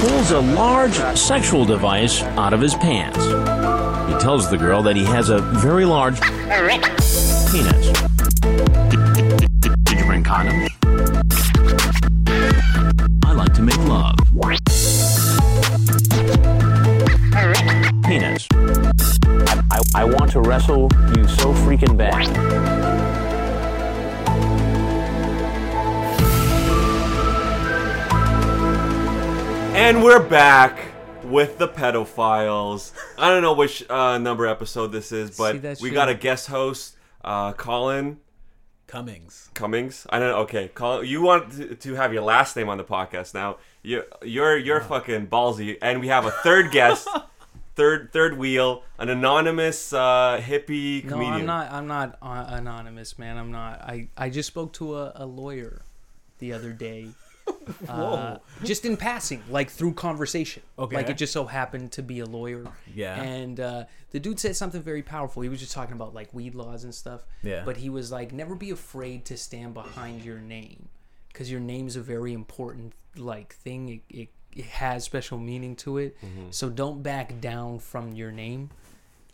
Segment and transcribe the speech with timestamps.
[0.00, 3.18] pulls a large sexual device out of his pants.
[3.18, 6.18] He tells the girl that he has a very large
[7.50, 7.92] penis.
[9.60, 10.70] Did, you bring condoms?
[13.26, 14.16] I like to make love.
[18.04, 18.48] Penis.
[18.54, 22.99] I, I, I want to wrestle you so freaking bad.
[29.80, 30.78] And we're back
[31.24, 32.92] with the pedophiles.
[33.16, 36.96] I don't know which uh, number episode this is, but we got a guest host,
[37.24, 38.18] uh, Colin
[38.86, 39.48] Cummings.
[39.54, 40.06] Cummings.
[40.10, 40.36] I don't know.
[40.40, 43.56] Okay, Colin, you want to, to have your last name on the podcast now.
[43.82, 47.08] You, you're you're fucking ballsy, and we have a third guest,
[47.74, 51.40] third third wheel, an anonymous uh, hippie No, comedian.
[51.40, 51.72] I'm not.
[51.72, 53.38] I'm not uh, anonymous, man.
[53.38, 53.80] I'm not.
[53.80, 55.80] I, I just spoke to a, a lawyer
[56.38, 57.08] the other day.
[57.88, 60.62] Uh, just in passing, like through conversation.
[60.78, 60.96] Okay.
[60.96, 62.66] Like it just so happened to be a lawyer.
[62.94, 63.20] Yeah.
[63.20, 65.42] And uh, the dude said something very powerful.
[65.42, 67.24] He was just talking about like weed laws and stuff.
[67.42, 67.62] Yeah.
[67.64, 70.88] But he was like, never be afraid to stand behind your name,
[71.28, 73.88] because your name's a very important like thing.
[73.88, 76.16] It, it, it has special meaning to it.
[76.50, 78.70] So don't back down from your name.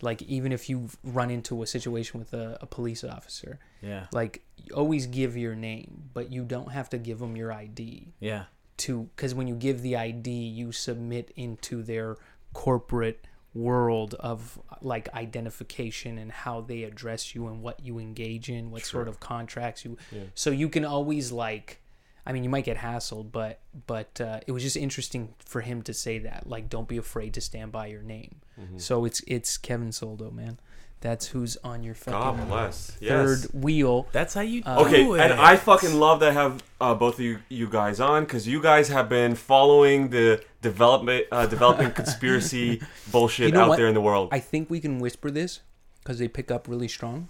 [0.02, 4.06] Like even if you run into a situation with a, a police officer, Yeah.
[4.12, 4.42] like
[4.74, 8.44] always give your name, but you don't have to give them your ID Yeah.
[8.78, 12.16] to because when you give the ID, you submit into their
[12.52, 18.70] corporate world of like identification and how they address you and what you engage in,
[18.70, 19.96] what sort of contracts you.
[20.34, 21.80] So you can always like,
[22.26, 25.82] I mean, you might get hassled, but but uh, it was just interesting for him
[25.82, 28.36] to say that like, don't be afraid to stand by your name.
[28.78, 30.58] So it's it's Keven Soldo, man.
[31.02, 32.90] That's who's on your fucking God bless.
[32.92, 33.52] third Yes.
[33.52, 34.08] wheel.
[34.12, 35.34] That's how you Okay, do and.
[35.34, 38.88] I fucking love to have uh, both of you, you guys on because you guys
[38.88, 42.80] have been following the development, uh, developing conspiracy
[43.12, 43.76] bullshit You know out what?
[43.76, 44.30] there in the world.
[44.32, 45.60] I think we can whisper this
[46.02, 47.28] because they pick up really strong.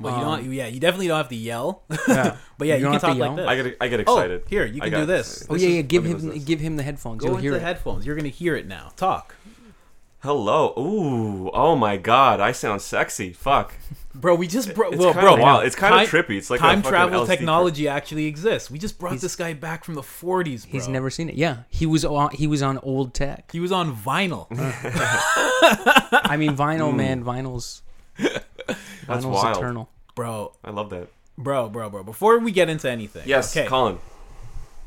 [0.00, 0.40] Well, you don't.
[0.40, 1.82] Um, yeah, you definitely don't have to yell.
[2.08, 2.36] Yeah.
[2.56, 3.28] but yeah, You you, can have to talk yell?
[3.28, 3.46] like this.
[3.48, 4.42] I get I get Oh, excited.
[4.48, 5.42] here, you can got do this.
[5.42, 5.50] excited.
[5.50, 5.82] Oh This yeah, is- yeah.
[5.82, 7.20] Give let him give him the headphones.
[7.20, 7.62] Go You'll into hear the it.
[7.62, 8.06] headphones.
[8.06, 8.92] You're gonna hear it now.
[8.96, 9.34] Talk,
[10.20, 10.74] Hello.
[10.76, 11.48] Ooh.
[11.54, 12.40] Oh my God.
[12.40, 13.32] I sound sexy.
[13.32, 13.74] Fuck.
[14.16, 14.34] bro.
[14.34, 15.36] We just bro, It's well, kinda bro.
[15.36, 15.64] wild.
[15.64, 16.36] It's kinda trippy.
[16.38, 17.38] It's like time fucking travel LSD trip.
[17.38, 18.68] technology actually exists.
[18.68, 20.72] We just brought this guy back from the 40s, bro.
[20.72, 21.36] He's never seen it.
[21.36, 22.30] Yeah, he was on.
[22.30, 23.50] He was on old tech.
[23.52, 24.48] He was on vinyl.
[25.20, 27.22] I mean, vinyl, man.
[27.28, 27.82] Vinyl's
[29.08, 29.56] That's vinyl's wild.
[29.56, 29.88] eternal.
[30.14, 31.08] bro, I love that.
[31.36, 32.02] bro, bro, bro.
[32.04, 33.98] Before we get into anything, Yes, okay, Colin.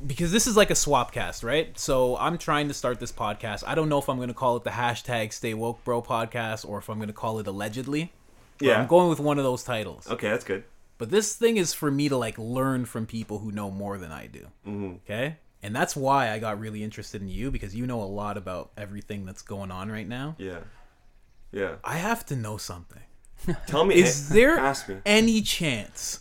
[0.06, 1.78] because this is like a swap cast, right?
[1.78, 3.64] So I'm trying to start this podcast.
[3.68, 6.68] I don't know if I'm going to call it the hashtag Stay Woke Bro podcast
[6.68, 8.14] or if I'm going to call it allegedly.
[8.60, 8.80] Yeah.
[8.80, 10.10] I'm going with one of those titles.
[10.10, 10.64] Okay, that's good.
[10.98, 14.12] But this thing is for me to like learn from people who know more than
[14.12, 14.48] I do.
[14.68, 14.94] Mm-hmm.
[15.06, 15.38] Okay?
[15.64, 18.72] And that's why I got really interested in you because you know a lot about
[18.78, 20.36] everything that's going on right now.
[20.38, 20.60] Yeah.
[21.52, 21.76] Yeah.
[21.84, 23.02] I have to know something.
[23.68, 23.96] Tell me.
[23.96, 24.98] Is there Ask me.
[25.06, 26.20] any chance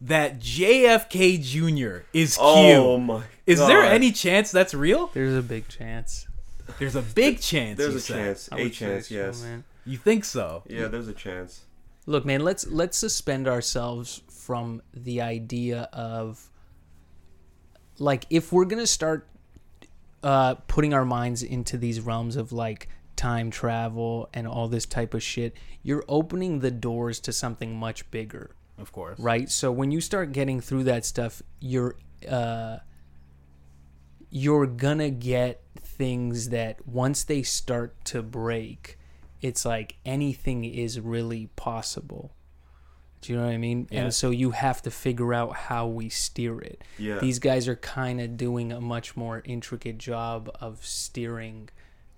[0.00, 2.04] that JFK Jr.
[2.12, 2.44] is Q?
[2.44, 3.22] Oh my.
[3.46, 5.10] is there any chance that's real?
[5.14, 6.26] There's a big chance.
[6.78, 7.78] There's a big chance.
[7.78, 8.14] There's you a said.
[8.24, 8.48] chance.
[8.52, 9.08] I A would say chance.
[9.08, 9.42] so, Yes.
[9.42, 9.64] man.
[9.84, 10.62] You think so?
[10.68, 10.88] Yeah.
[10.88, 11.62] There's a chance.
[12.06, 12.40] Look, man.
[12.42, 16.50] Let's let's suspend ourselves from the idea of
[17.98, 19.28] like if we're gonna start
[20.22, 25.14] uh, putting our minds into these realms of like time travel and all this type
[25.14, 28.54] of shit, you're opening the doors to something much bigger.
[28.78, 29.18] Of course.
[29.18, 31.96] right so when you start getting through that stuff you're
[32.28, 32.76] uh
[34.30, 38.98] you're gonna get things that once they start to break
[39.40, 42.32] it's like anything is really possible
[43.22, 44.02] do you know what i mean Yeah.
[44.02, 47.18] and so you have to figure out how we steer it Yeah.
[47.18, 51.70] these guys are kind of doing a much more intricate job of steering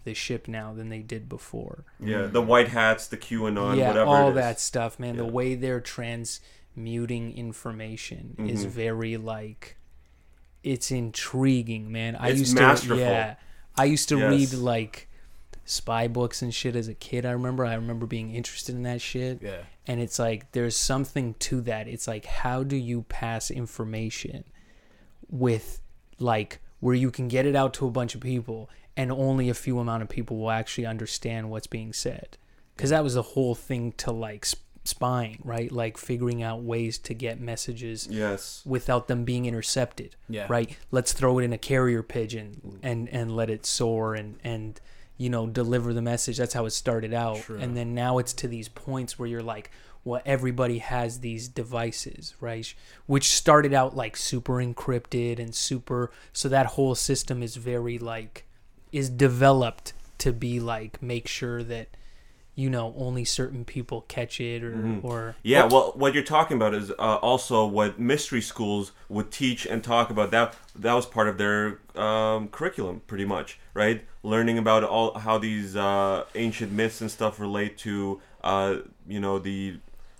[0.08, 2.26] the ship now than they did before Yeah.
[2.26, 4.10] The white hats, the QAnon, yeah, whatever.
[4.10, 4.34] all it is.
[4.36, 5.16] that stuff, man.
[5.16, 8.69] The way they're transmuting information is Mm-hmm.
[8.70, 9.76] very like
[10.64, 12.16] it's intriguing, man.
[12.16, 12.96] I It's used masterful.
[12.96, 13.34] to yeah.
[13.76, 14.31] I used to Yes.
[14.31, 15.08] read like
[15.64, 17.25] spy books and shit as a kid.
[17.26, 19.40] I remember I remember being interested in that shit.
[19.43, 19.62] Yeah.
[19.87, 21.87] And it's like there's something to that.
[21.88, 24.44] It's like how do you pass information
[25.31, 25.81] with
[26.19, 28.69] like where you can get it out to a bunch of people
[28.99, 32.37] and only a few amount of people will actually understand what's being said.
[32.77, 35.71] Because that was the whole thing to like sp- spying right?
[35.71, 38.62] Like figuring out ways to get messages Yes.
[38.67, 40.47] without them being intercepted Yeah.
[40.49, 40.77] right?
[40.91, 42.79] Let's throw it in a carrier pigeon mm.
[42.83, 44.81] and and let it soar and and
[45.17, 46.39] you know deliver the message.
[46.39, 47.39] That's how it started out.
[47.39, 47.59] True.
[47.59, 49.71] and then now it's to these points where you're like
[50.05, 52.73] well everybody has these devices right?
[53.06, 58.45] Which started out like super encrypted and super so that whole system is very like
[58.93, 61.88] is developed to be like make sure that
[62.55, 66.75] you know only certain people catch it or or Yeah, well, what you're talking about
[66.75, 70.32] is uh, also what mystery schools would teach and talk about.
[70.32, 74.05] That that was part of their um, curriculum, pretty much, right?
[74.25, 79.38] Learning about all how these uh, ancient myths and stuff relate to, uh, you know,
[79.38, 79.79] the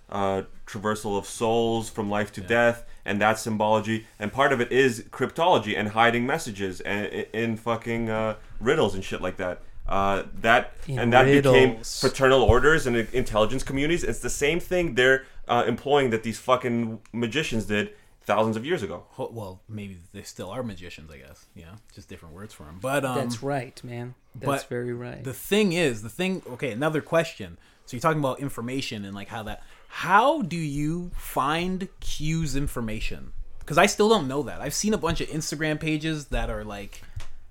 [0.09, 4.05] uh, traversal of souls from life to death and that symbology.
[4.19, 9.03] And part of it is cryptology and hiding messages and in fucking uh, riddles and
[9.03, 9.61] shit like that.
[9.87, 14.03] Uh, that In and that became fraternal orders and intelligence communities.
[14.03, 18.83] It's the same thing they're uh, employing that these fucking magicians did thousands of years
[18.83, 19.05] ago.
[19.17, 21.47] Well, maybe they still are magicians, I guess.
[21.55, 22.77] Yeah, just different words for them.
[22.79, 26.41] But um, that's right man that's very right The thing is, the thing.
[26.47, 27.57] Okay, another question.
[27.85, 29.63] So you're talking about information and like how that.
[29.89, 33.33] How do you find Q's information?
[33.59, 34.61] Because I still don't know that.
[34.61, 37.01] I've seen a bunch of Instagram pages that are like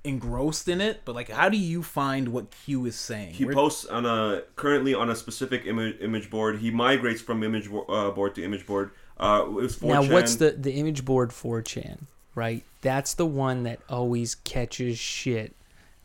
[0.04, 3.34] engrossed in it, but like, how do you find what Q is saying?
[3.34, 6.58] He Where- posts on a currently on a specific image image board.
[6.58, 8.92] He migrates from image bo- uh, board to image board.
[9.18, 9.88] Uh, it was 4chan.
[9.88, 12.02] Now, what's the the image board 4chan?
[12.34, 15.56] Right, that's the one that always catches shit.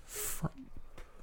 [0.07, 0.49] From,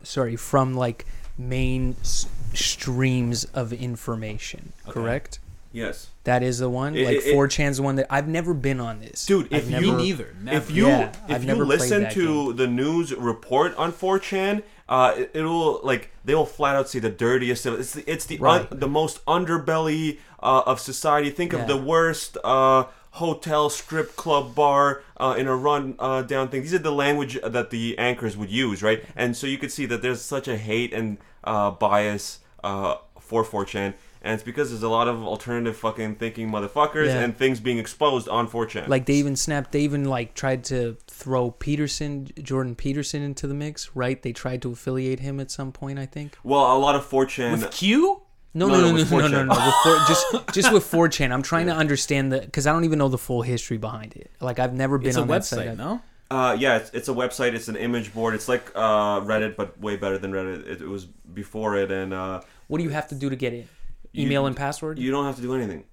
[0.04, 1.04] sorry, from like
[1.36, 4.72] main s- streams of information.
[4.88, 5.38] Correct.
[5.72, 6.96] yes, That is the one.
[6.96, 9.48] It- like it- it- 4chan's one that I've never been on this, dude.
[9.52, 10.34] If you neither.
[10.42, 10.56] Never.
[10.56, 15.80] if you Yeah, if you listen to the news report on 4chan, uh, it, it'll
[15.84, 17.64] like they will flat out say the dirtiest.
[17.66, 18.66] Of, it's the, it's the Right.
[18.70, 21.30] un, the most underbelly uh, of society.
[21.30, 21.60] Think Yeah.
[21.60, 22.36] of the worst.
[22.44, 26.62] Uh, Hotel, strip club, bar uh, in a run uh, down thing.
[26.62, 29.02] These are the language that the anchors would use, right?
[29.16, 33.44] And so you could see that there's such a hate and uh, bias uh, for
[33.44, 37.20] 4chan, and it's because there's a lot of alternative fucking thinking motherfuckers Yeah.
[37.20, 38.88] and things being exposed on 4chan.
[38.88, 39.72] like they even snapped.
[39.72, 43.90] They even like tried to throw Peterson, Jordan Peterson, into the mix.
[43.94, 44.20] Right?
[44.22, 45.98] They tried to affiliate him at some point.
[45.98, 46.36] I think.
[46.42, 47.52] well, a lot of 4chan.
[47.52, 48.22] with Q.
[48.52, 49.54] No, No, no, no, no, no, no, no, no.
[49.54, 51.30] With four, just, just with 4chan.
[51.30, 54.32] I'm trying to understand the because I don't even know the full history behind it.
[54.40, 55.68] Like I've never been It's a on that site.
[55.68, 56.02] website, no?
[56.30, 57.54] Uh, yeah, it's, it's a website.
[57.54, 58.34] It's an image board.
[58.34, 60.66] It's like uh, Reddit, but way better than Reddit.
[60.66, 63.52] It, it was before it, and uh, What do you have to do to get
[63.52, 63.68] in?
[64.12, 64.98] You- Email and password.
[64.98, 65.84] you don't have to do anything.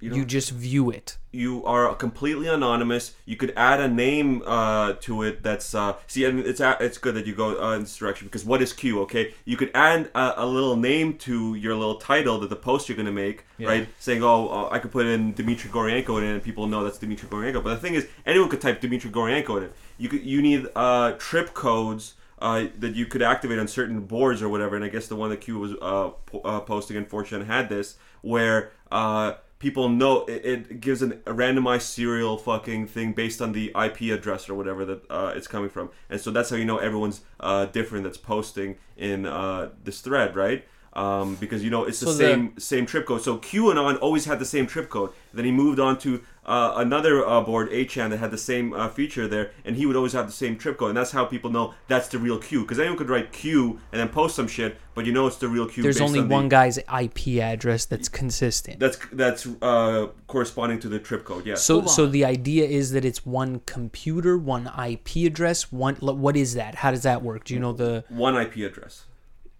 [0.00, 1.18] You, You just view it.
[1.30, 3.14] you are completely anonymous.
[3.26, 5.42] You could add a name uh, to it.
[5.42, 8.44] That's uh, see, and it's it's good that you go uh, in this direction because
[8.44, 9.00] what is Q?
[9.02, 12.88] Okay, you could add a, a little name to your little title that the post
[12.88, 13.88] you're gonna make, right?
[13.98, 16.98] Saying, oh, uh, I could put in Dmitry Goryenko in it, and people know that's
[16.98, 17.62] Dmitry Goryenko.
[17.62, 19.72] But the thing is, anyone could type Dmitry Goryenko in it.
[19.98, 22.14] You could you need uh, trip codes.
[22.42, 25.28] Uh, that you could activate on certain boards or whatever, and I guess the one
[25.28, 30.24] that Q was uh, po- uh, posting in 4chan had this, where uh, people know
[30.24, 34.54] it, it gives an, a randomized serial fucking thing based on the IP address or
[34.54, 38.02] whatever that uh, it's coming from, and so that's how you know everyone's uh, different
[38.02, 40.64] that's posting in uh, this thread, right?
[40.92, 43.22] Um, because you know it's the So the- same same trip code.
[43.22, 45.10] So QAnon always had the same trip code.
[45.32, 48.88] Then he moved on to uh, another uh, board, 8chan, that had the same uh,
[48.88, 51.48] feature there, and he would always have the same trip code, and that's how people
[51.50, 52.62] know that's the real Q.
[52.62, 55.46] Because anyone could write Q and then post some shit, but you know it's the
[55.46, 55.84] real Q.
[55.84, 58.80] There's based only on the- one guy's IP address that's consistent.
[58.80, 61.46] That's that's uh, corresponding to the trip code.
[61.46, 61.54] Yeah.
[61.54, 65.70] So, so the idea is that it's one computer, one IP address.
[65.70, 66.74] One, what is that?
[66.76, 67.44] How does that work?
[67.44, 68.02] Do you know the?
[68.08, 69.04] one IP address,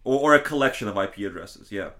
[0.04, 1.70] or, or a collection of IP addresses.
[1.72, 1.90] Yeah.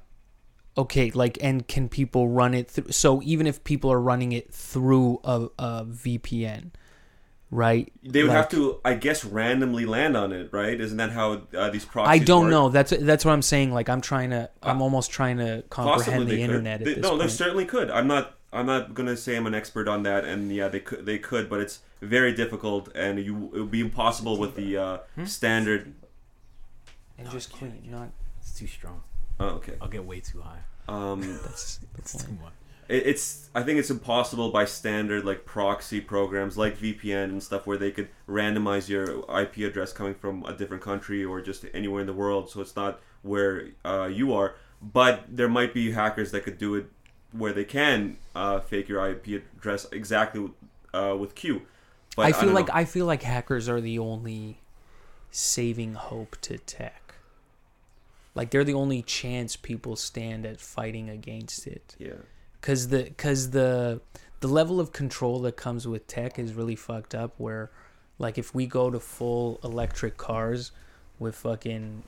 [0.78, 2.92] Okay, like, and can people run it through?
[2.92, 6.70] So even if people are running it through a, a VPN,
[7.50, 7.92] right?
[8.02, 10.80] They would Like- have to, I guess, randomly land on it, right?
[10.80, 12.20] Isn't that how uh, these proxies?
[12.22, 12.50] I don't work?
[12.52, 12.68] know.
[12.68, 13.72] That's that's what I'm saying.
[13.72, 14.48] Like, I'm trying to.
[14.62, 16.40] I'm almost trying to comprehend the they could.
[16.40, 17.90] internet at They- this no, they certainly could.
[17.90, 18.36] I'm not.
[18.52, 21.04] I'm not gonna say I'm an expert on that, and yeah, they could.
[21.04, 24.98] They could, but it's very difficult, and you it would be impossible with the uh,
[25.16, 25.24] Hmm?
[25.24, 25.94] standard.
[27.20, 28.10] And just clean, not.
[28.40, 29.02] It's too strong.
[29.38, 29.74] Oh, okay.
[29.80, 30.60] I'll get way too high.
[30.88, 32.26] Um, That's the point.
[32.26, 32.52] too much.
[32.88, 33.50] it, it's.
[33.54, 37.90] I think it's impossible by standard like proxy programs like VPN and stuff where they
[37.90, 42.12] could randomize your IP address coming from a different country or just anywhere in the
[42.12, 44.56] world, so it's not where uh, you are.
[44.82, 46.90] But there might be hackers that could do it
[47.32, 50.50] where they can uh, fake your IP address exactly
[50.92, 51.62] uh, with Q.
[52.16, 52.74] But I feel don't like know.
[52.74, 54.60] I feel like hackers are the only
[55.30, 56.99] saving hope to tech.
[58.34, 61.96] Like they're the only chance people stand at fighting against it.
[61.98, 62.12] yeah.
[62.60, 64.02] Cause the cause the
[64.40, 67.34] the level of control that comes with tech is really fucked up.
[67.36, 67.70] Where,
[68.18, 70.72] like, if we go to full electric cars
[71.18, 72.02] with fucking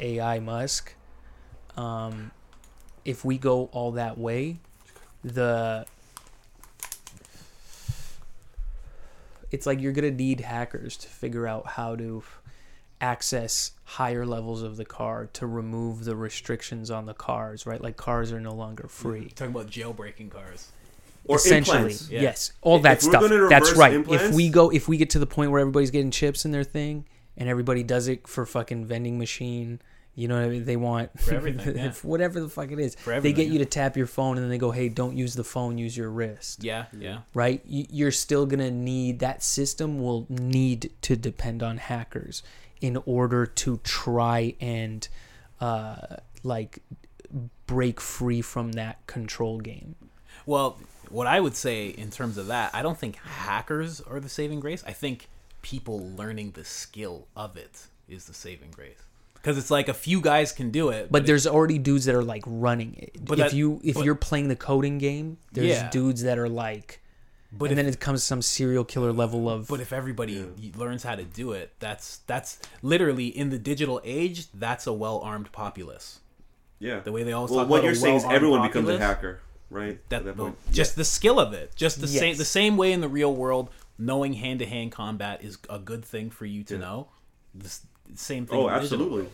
[0.00, 0.94] AI Musk,
[1.76, 2.30] um,
[3.04, 4.58] if we go all that way,
[5.22, 5.86] the
[9.50, 12.22] it's like you're gonna need hackers to figure out how to
[13.00, 17.80] access higher levels of the car to remove the restrictions on the cars, right?
[17.80, 19.28] Like cars are no longer free.
[19.34, 20.70] talking about jailbreaking cars.
[21.26, 22.10] Or Essentially, implants.
[22.10, 22.20] yeah.
[22.20, 23.48] yes, all If that we're stuff.
[23.48, 24.04] That's reverse right.
[24.10, 26.64] If we go, if we get to the point where everybody's getting chips in their
[26.64, 27.06] thing,
[27.38, 29.80] and everybody does it for fucking vending machine,
[30.14, 30.64] you know what I mean?
[30.66, 31.92] They want For everything, yeah.
[32.02, 32.94] whatever the fuck it is.
[32.94, 35.16] For they everything, get you to tap your phone, and then they go, "Hey, don't
[35.16, 35.78] use the phone.
[35.78, 37.20] Use your wrist." Yeah, yeah.
[37.32, 37.62] right?
[37.66, 42.42] You're still gonna need that system will need to depend on hackers
[42.80, 45.06] in order to try and
[45.60, 46.80] uh, like
[47.66, 49.94] break free from that control game.
[50.46, 50.78] Well,
[51.08, 54.60] what I would say in terms of that, I don't think hackers are the saving
[54.60, 54.82] grace.
[54.86, 55.28] I think
[55.62, 58.98] people learning the skill of it is the saving grace.
[59.34, 62.24] Because it's like a few guys can do it, But there's already dudes that are
[62.24, 63.24] like running it.
[63.24, 65.90] But if that- you if but- you're playing the coding game, there's Yeah.
[65.90, 67.00] dudes that are like.
[67.56, 69.68] But and if- then it comes some serial killer level of.
[69.68, 70.44] But if everybody
[70.76, 74.50] learns how to do it, that's that's literally in the digital age.
[74.52, 76.20] That's a well armed populace.
[76.78, 77.00] Yeah.
[77.00, 77.46] The way they all.
[77.46, 79.98] well, talk what about you're a saying is well-armed everyone becomes a hacker, right?
[80.10, 80.72] That, At that well, point.
[80.72, 83.70] just the skill of it, just the same the same way in the real world.
[83.96, 87.08] Knowing hand to hand combat is a good thing for you to know.
[87.54, 87.72] The
[88.16, 88.58] same thing.
[88.58, 88.98] Oh, in digital.
[88.98, 89.28] absolutely.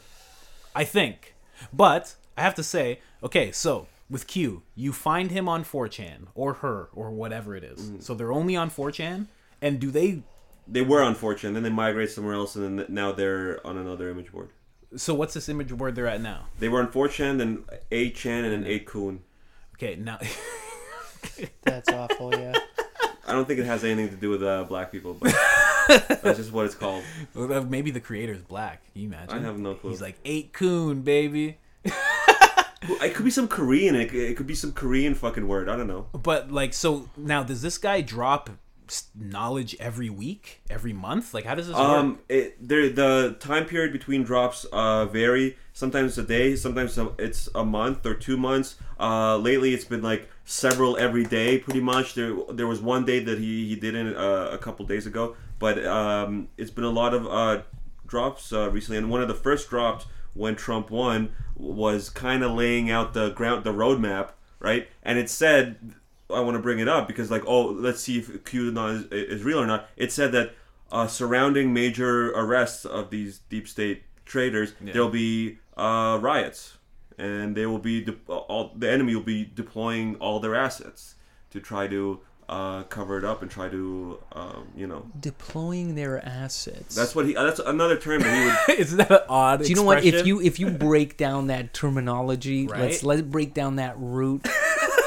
[0.75, 1.35] I think.
[1.73, 6.55] But I have to say, okay, so with Q, you find him on 4chan or
[6.55, 7.91] her or whatever it is.
[7.91, 8.03] Mm.
[8.03, 9.27] So they're only on 4chan,
[9.63, 10.23] and do they?
[10.69, 14.11] They were on 4chan, then they migrate somewhere else, and then now they're on another
[14.11, 14.51] image board.
[14.97, 16.47] So what's this image board they're at now?
[16.59, 19.21] They were on 4chan, then 8chan, and then 8kun.
[19.77, 20.19] Okay, now
[21.63, 22.35] That's awful.
[22.35, 22.55] Yeah.
[23.27, 25.33] I don't think it has anything to do with uh, black people, but
[25.89, 27.05] that's just what it's called.
[27.35, 28.83] Well, maybe the creator's black.
[28.93, 29.39] Can you imagine?
[29.39, 29.91] I have no clue.
[29.91, 31.59] He's like eight coon, baby.
[32.83, 33.95] It could be some Korean.
[33.95, 35.69] It could, it could be some Korean fucking word.
[35.69, 36.07] I don't know.
[36.13, 38.51] But like, so now does this guy drop
[39.15, 41.33] knowledge every week, every month?
[41.35, 42.19] Like, how does this Um, work?
[42.29, 45.57] it, there the time period between drops uh vary.
[45.73, 48.77] Sometimes a day, sometimes a- it's a month or two months.
[48.99, 52.15] Uh, lately it's been like several every day, pretty much.
[52.15, 55.85] There there was one day that he he didn't uh, a couple days ago, but
[55.87, 57.63] um, it's been a lot of uh
[58.07, 58.99] drops uh, recently.
[58.99, 63.31] And one of the first drops when Trump won was kind of laying out the
[63.31, 64.89] ground the roadmap, right?
[65.03, 65.95] And it said
[66.33, 69.43] I want to bring it up because like oh let's see if QAnon is, is
[69.43, 69.89] real or not.
[69.97, 70.55] It said that
[70.93, 76.79] uh, surrounding major arrests of these deep state traders, there'll be uh, riots,
[77.19, 81.15] and they will be de- all the enemy will be deploying all their assets
[81.51, 86.23] to try to uh, cover it up and try to um, you know Deploying their
[86.27, 86.97] assets.
[86.97, 88.35] that's what he that's another term that
[88.67, 89.63] he would Isn't that an odd?
[89.63, 90.05] Do you know what?
[90.05, 94.47] If you if you break down that terminology, let's let's break down that root.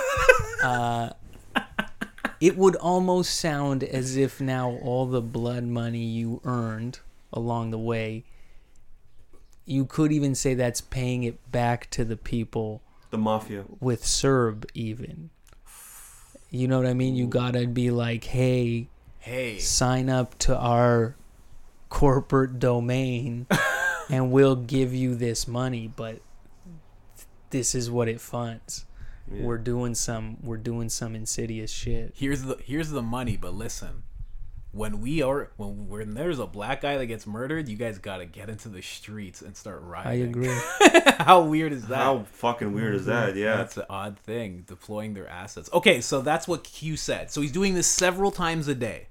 [0.64, 1.10] uh,
[2.40, 7.00] it would almost sound as if now all the blood money you earned
[7.34, 8.24] along the way,
[9.66, 14.66] you could even say that's paying it back to the people the mafia with Serb
[14.74, 15.30] even.
[16.54, 17.16] You know what I mean?
[17.16, 21.16] You gotta be like, hey, hey, sign up to our
[21.90, 23.48] corporate domain
[24.10, 26.20] and we'll give you this money but
[27.52, 28.86] this is what it funds
[29.32, 29.44] Yeah.
[29.44, 33.38] we're doing some we're doing some insidious shit here's the here's the money.
[33.38, 34.04] But listen,
[34.74, 38.26] when we are when when there's a black guy that gets murdered, you guys gotta
[38.26, 40.12] get into the streets and start rioting.
[40.12, 40.60] i agree
[41.20, 41.98] How weird is that?
[42.00, 43.40] how fucking weird is that mm-hmm.
[43.40, 45.70] yeah That's an odd thing, deploying their assets.
[45.72, 47.32] Okay, so that's what Q said.
[47.32, 49.08] So he's doing this several times a day.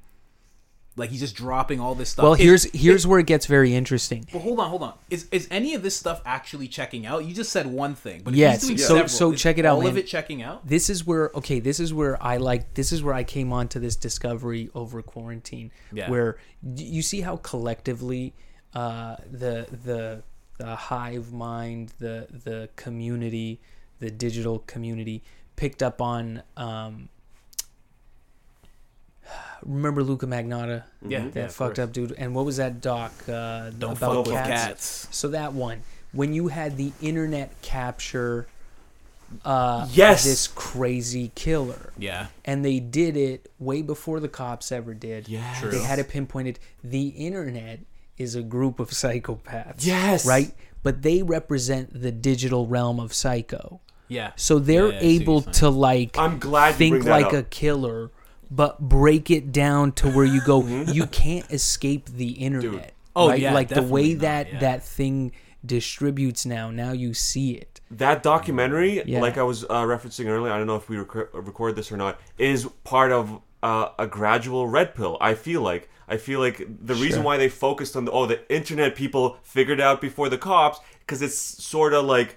[0.95, 2.23] Like he's just dropping all this stuff.
[2.23, 4.93] well here's here's where it gets very interesting Well, hold on, hold on.
[5.09, 7.25] Is is any of this stuff actually checking out?
[7.25, 9.77] You just said one thing, but Yes, he's doing so- several, so check it out,
[9.79, 10.67] All of it checking out.
[10.67, 13.79] this is where okay this is where i like this is where i came onto
[13.81, 16.11] this discovery over quarantine Yeah.
[16.11, 16.37] where
[16.77, 18.35] you see how collectively
[18.75, 20.23] uh the the
[20.59, 23.61] the hive mind the the community
[24.01, 25.23] the digital community
[25.57, 27.09] picked up on um
[29.65, 33.71] remember luka magnotta Yeah, that yeah, fucked up dude and what was that doc uh
[33.71, 34.49] Don't about fuck with cats?
[34.65, 35.09] cats.
[35.11, 38.47] so that one when you had the internet capture
[39.45, 40.25] uh Yes.
[40.25, 45.27] this crazy killer Yeah, and they did it way before the cops ever did.
[45.59, 45.71] True.
[45.71, 47.81] they had it pinpointed the internet
[48.19, 50.27] is a group of psychopaths Yes.
[50.27, 54.33] right but they represent the digital realm of psycho yeah.
[54.37, 57.33] so they're Yeah, yeah, I see what able to like I'm glad think like up.
[57.33, 58.11] a killer
[58.55, 60.93] but break it down to where you go Mm-hmm.
[60.93, 63.41] you can't escape the internet Oh, right?
[63.41, 64.59] yeah, like the way not, that yeah.
[64.61, 65.33] that thing
[65.65, 66.71] distributes now.
[66.71, 67.81] Now you see it.
[67.91, 69.21] that documentary, Yeah.
[69.21, 71.97] like I was uh, referencing earlier, I don't know if we rec- record this or
[71.97, 75.17] not, is part of uh, a gradual red pill.
[75.21, 75.89] I feel like.
[76.09, 79.81] I feel like the reason why they focused on the oh the internet people figured
[79.81, 82.37] out before the cops because it's sort of like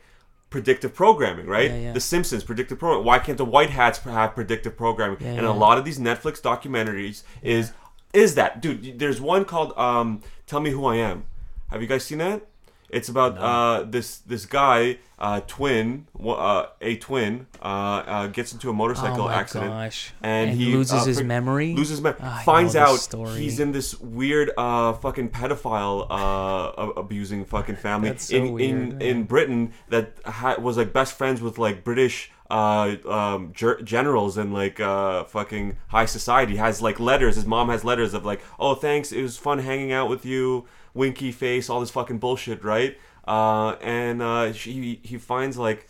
[0.49, 1.69] predictive programming, right?
[1.69, 1.93] Yeah, yeah.
[1.93, 3.05] The Simpsons predictive programming.
[3.05, 5.17] Why can't the White Hats have predictive programming?
[5.19, 7.73] Yeah, and a lot of these Netflix documentaries is
[8.13, 8.99] is that dude?
[8.99, 11.25] There's one called um, "Tell Me Who I Am."
[11.69, 12.47] Have you guys seen that?
[12.95, 18.69] It's about uh, this this guy, uh, twin, uh, a twin, uh, uh, gets into
[18.69, 20.13] a motorcycle oh my accident, gosh!
[20.23, 21.75] and, he loses uh, his memory.
[21.75, 23.37] Loses mem- Ah, I finds out story.
[23.41, 29.03] he's in this weird, uh, fucking pedophile, uh, abusing fucking family so in in weird,
[29.03, 32.31] in Britain that ha- was like best friends with like British.
[32.47, 37.35] Uh, um, ger- generals and like uh, fucking high society has like letters.
[37.35, 40.67] His mom has letters of like, oh, thanks, it was fun hanging out with you,
[40.95, 42.97] winky face, all this fucking bullshit, right?
[43.27, 45.87] Uh, and uh, she, he finds like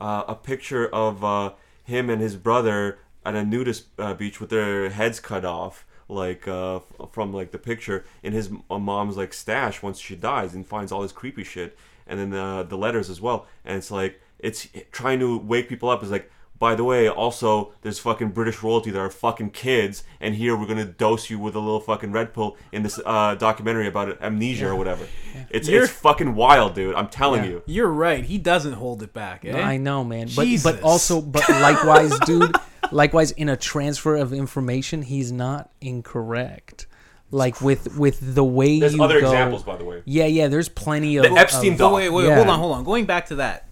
[0.00, 4.48] uh, a picture of uh, him and his brother at a nudist uh, beach with
[4.48, 6.80] their heads cut off like uh,
[7.12, 10.92] from like the picture in his uh, mom's like stash once she dies and finds
[10.92, 11.76] all this creepy shit.
[12.06, 13.46] And then uh, the letters as well.
[13.64, 16.02] And it's like it's trying to wake people up.
[16.02, 20.34] It's like by the way also there's fucking british royalty that are fucking kids and
[20.36, 23.86] here we're gonna dose you with a little fucking red pill in this uh, documentary
[23.88, 25.06] about amnesia or whatever
[25.50, 27.50] it's You're- it's fucking wild dude i'm telling Yeah.
[27.50, 28.24] you You're right.
[28.24, 29.44] He doesn't hold it back.
[29.44, 29.58] Eh?
[29.60, 30.28] I know, man.
[30.34, 30.70] But Jesus.
[30.72, 32.54] but also but likewise, dude.
[32.92, 36.86] Likewise, in a transfer of information, he's not incorrect.
[37.30, 40.46] Like with with the way there's you other go, examples by the way Yeah, yeah.
[40.48, 41.94] There's plenty of The Epstein of- doc.
[41.94, 42.36] Wait, wait, Yeah.
[42.36, 42.84] hold on, hold on.
[42.84, 43.68] Going back to that.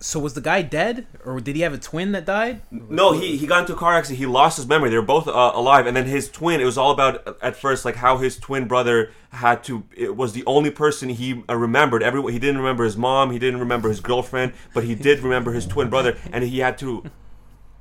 [0.00, 2.62] So was the guy dead, or did he have a twin that died?
[2.70, 4.18] No, he, he got into a car accident.
[4.18, 4.90] He lost his memory.
[4.90, 6.60] They were both uh, alive, and then his twin.
[6.60, 9.84] It was all about uh, at first like how his twin brother had to.
[9.96, 12.02] It was the only person he uh, remembered.
[12.02, 13.30] Everyone he didn't remember his mom.
[13.32, 16.78] He didn't remember his girlfriend, but he did remember his twin brother, and he had
[16.78, 17.04] to.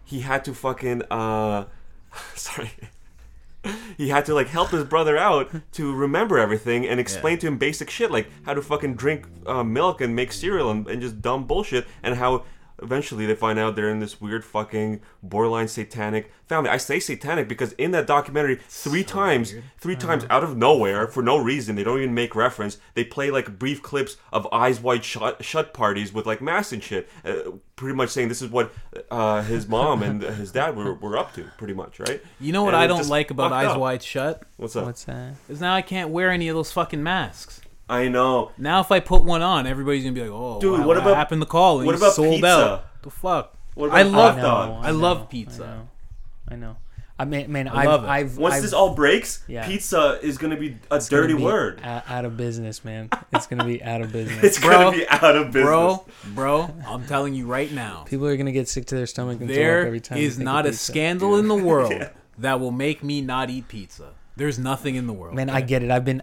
[0.03, 1.03] He had to fucking.
[1.12, 1.65] uh
[2.36, 2.72] Sorry.
[3.97, 7.57] He had to like help his brother out to remember everything and explain to him
[7.57, 11.21] basic shit like how to fucking drink uh, milk and make cereal and, and just
[11.21, 12.44] dumb bullshit and how
[12.81, 16.70] eventually they find out they're in this weird fucking borderline satanic family.
[16.70, 21.22] I say satanic because in that documentary, three times, three times out of nowhere for
[21.24, 22.77] no reason, they don't even make reference.
[22.94, 26.83] They play like brief clips of eyes wide shut, shut parties with like mass and
[26.83, 28.72] shit, uh, pretty much saying this is what
[29.11, 32.22] uh, his mom and his dad were, were up to, pretty much, right?
[32.40, 33.79] You know what And I don't like about Eyes up.
[33.79, 34.85] Wide Shut What's up?
[34.85, 35.33] What's that?
[35.50, 37.61] is now I can't wear any of those fucking masks.
[37.89, 38.51] I know.
[38.57, 40.97] Now if I put one on, everybody's gonna be like, "Oh, Dude, wow, what what,
[40.97, 41.83] about- happened to call?
[41.85, 42.47] what about sold pizza?
[42.47, 43.01] out.
[43.03, 43.55] The fuck?
[43.75, 44.85] What I love hot know, dog?
[44.85, 45.63] I love pizza.
[45.63, 45.87] I know.
[46.50, 46.77] I know.
[47.19, 48.07] I mean, man, I I've, it.
[48.07, 49.65] I've, Once I've, this all breaks, Yeah.
[49.65, 51.81] pizza is gonna be a it's dirty be word.
[51.83, 53.09] o- out of business, man.
[53.33, 54.43] It's gonna be out of business.
[54.43, 55.63] It's Bro, gonna be out of business.
[55.63, 59.39] Bro, bro, I'm telling you right now, People are gonna get sick to their stomach
[59.39, 60.17] and throw up there every time.
[60.19, 60.91] they is not a pizza.
[60.91, 61.93] scandal in the world
[62.37, 64.09] that will make me not eat pizza.
[64.35, 65.33] There's nothing in the world.
[65.35, 65.89] Man, I get it.
[65.89, 66.21] I've been,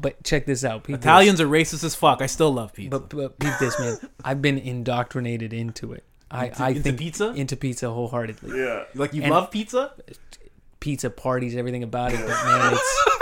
[0.00, 0.84] but check this out.
[0.84, 1.04] Peep this.
[1.04, 2.22] Italians are racist as fuck.
[2.22, 2.98] I still love pizza.
[2.98, 3.98] But, but peep this, man.
[4.24, 6.04] I've been indoctrinated into it.
[6.30, 7.30] I, I into think pizza?
[7.30, 8.58] into pizza wholeheartedly.
[8.58, 8.84] Yeah.
[8.94, 9.92] like you and- love pizza?
[10.80, 12.20] Pizza parties, everything about it.
[12.20, 13.13] But man, it's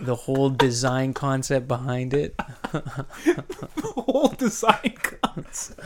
[0.00, 2.36] the whole design concept behind it.
[2.72, 5.80] the whole design concept.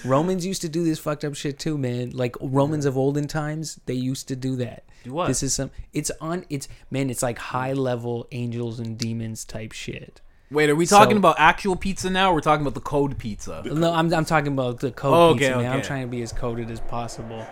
[0.04, 2.10] Romans used to do this fucked up shit too, man.
[2.10, 4.84] Like Romans of olden times, they used to do that.
[5.04, 5.28] Do what?
[5.28, 5.70] This is some.
[5.92, 6.44] It's on.
[6.50, 7.10] It's man.
[7.10, 10.20] It's like high level angels and demons type shit.
[10.50, 12.30] Wait, are we talking So- about actual pizza now?
[12.30, 13.62] Or we're talking about the code pizza.
[13.64, 15.72] No, I'm, I'm talking about the code Oh, okay, pizza, man.
[15.72, 17.46] I'm trying to be as coded as possible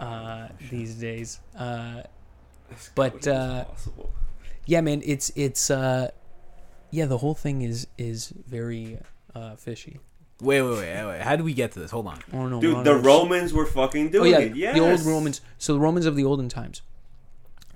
[0.00, 1.40] uh, these days.
[1.54, 2.02] Uh,
[2.94, 4.12] but uh, Possible.
[4.66, 6.10] yeah, man, it's it's uh,
[6.90, 7.06] yeah.
[7.06, 8.98] The whole thing is is very
[9.34, 9.98] uh, fishy.
[10.40, 11.20] Wait, wait, wait, wait.
[11.20, 11.90] How do we get to this?
[11.92, 12.18] Hold on.
[12.32, 12.60] I don't know.
[12.60, 14.56] Dude, the Romans were fucking Oh doing yeah, it.
[14.56, 14.74] Yes.
[14.76, 15.40] the old Romans.
[15.58, 16.82] So the Romans of the olden times,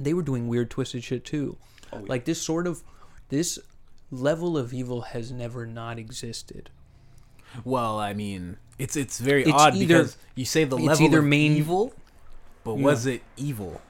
[0.01, 1.57] they were doing weird, twisted shit too.
[1.93, 2.05] Oh, yeah.
[2.09, 2.83] Like this sort of
[3.29, 3.59] this
[4.11, 6.71] level of evil has never not existed.
[7.65, 11.21] Well, I mean, it's it's very It's odd either- because you say the level either
[11.21, 11.95] of main- evil,
[12.65, 12.85] but Yeah.
[12.85, 13.81] was it evil?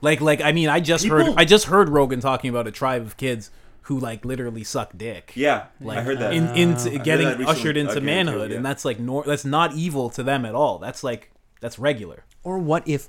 [0.00, 3.02] Like, like I mean, I just heard I just heard Rogan talking about a tribe
[3.02, 3.50] of kids
[3.82, 5.32] who like literally suck dick.
[5.34, 6.32] Yeah, Like I heard that.
[6.34, 8.56] in, into Uh, getting that ushered into again, too, manhood, yeah.
[8.58, 10.78] and that's like nor- that's not evil to them at all.
[10.78, 11.30] That's like
[11.60, 12.24] that's regular.
[12.44, 13.08] Or what if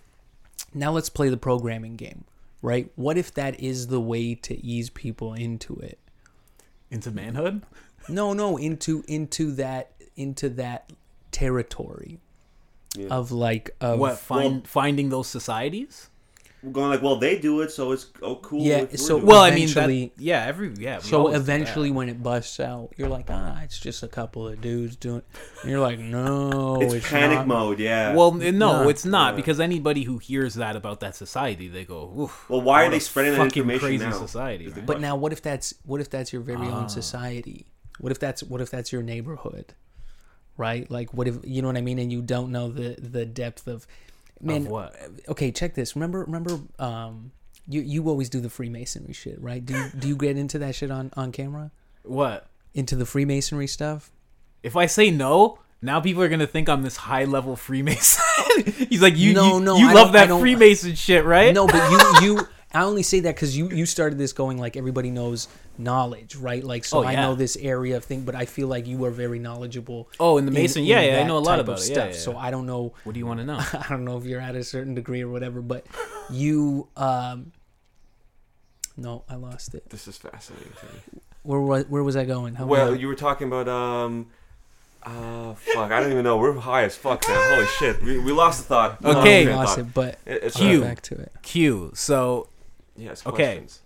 [0.73, 2.23] now let's play the programming game,
[2.62, 2.91] right?
[2.95, 5.99] What if that is the way to ease people into it?
[6.89, 7.62] Into manhood,
[8.08, 10.91] No, no, into into that into that
[11.32, 12.19] territory
[13.10, 16.10] of like of what find finding those societies?
[16.72, 18.62] Going like, well, they do it, so it's oh cool.
[18.62, 19.52] Yeah, we're so- doing Well, it.
[19.52, 20.98] I mean, that, yeah, every yeah.
[20.98, 24.60] we So eventually, when it busts out, you're like, ah, it's just a couple of
[24.60, 25.22] dudes doing.
[25.62, 27.48] And you're like, no, it's, it's, panic not.
[27.48, 27.80] mode.
[27.80, 28.13] Yeah.
[28.13, 28.89] well, no, No.
[28.89, 29.36] it's not Yeah.
[29.38, 33.00] because anybody who hears that about that society, they go, Oof, Well, why are they
[33.00, 34.12] spreading that fucking information crazy now?
[34.12, 34.65] society?
[34.65, 36.82] Is the man." But now, what if that's what if that's your very Ah.
[36.82, 37.67] own society?
[38.00, 39.74] What if that's what if that's your neighborhood,
[40.58, 40.89] right?
[40.91, 42.00] Like, what if you know what I mean?
[42.00, 43.88] And you don't know the the depth of,
[44.41, 44.65] man.
[44.65, 44.95] what?
[45.28, 45.95] Okay, check this.
[45.95, 47.32] Remember, remember, um,
[47.67, 49.63] you you always do the Freemasonry shit, right?
[49.63, 51.71] Do you, do you get into that shit on on camera?
[52.04, 54.12] what Into the Freemasonry stuff?
[54.63, 55.60] if I say no?
[55.82, 58.23] Now people are gonna think I'm this high level Freemason.
[58.89, 61.54] He's like, you, No, you, no, you I love that Freemason shit, right?
[61.54, 64.75] No, but you you I only say that because you you started this going like
[64.75, 65.47] everybody knows
[65.79, 66.63] knowledge, right?
[66.63, 69.11] Like so Oh, I know this area of thing, but I feel like you are
[69.11, 70.09] very knowledgeable.
[70.19, 71.89] Oh, in the Mason, yeah, yeah, I know a lot about of it.
[71.89, 72.09] Yeah, stuff.
[72.11, 72.37] yeah, So.
[72.37, 72.93] I don't know.
[73.05, 73.57] What do you want to know?
[73.73, 75.85] I don't know if you're at a certain degree or whatever, but
[76.29, 77.53] you um.
[78.97, 79.89] No, I lost it.
[79.89, 80.71] this is fascinating.
[81.43, 82.55] Where was where was I going?
[82.55, 84.27] How Well, you were talking about um.
[85.01, 86.35] Uh, fuck, I don't even know.
[86.35, 87.53] We're high as fuck, man.
[87.55, 88.03] Holy shit.
[88.03, 89.01] We, we lost the thought.
[89.01, 89.47] We No, Okay.
[89.49, 89.85] I lost lost thought.
[89.85, 90.81] it, but It- It's Q.
[90.81, 91.31] back to it.
[91.41, 91.91] Q.
[91.95, 92.49] So,
[92.97, 93.59] Yes, Okay.
[93.59, 93.79] questions.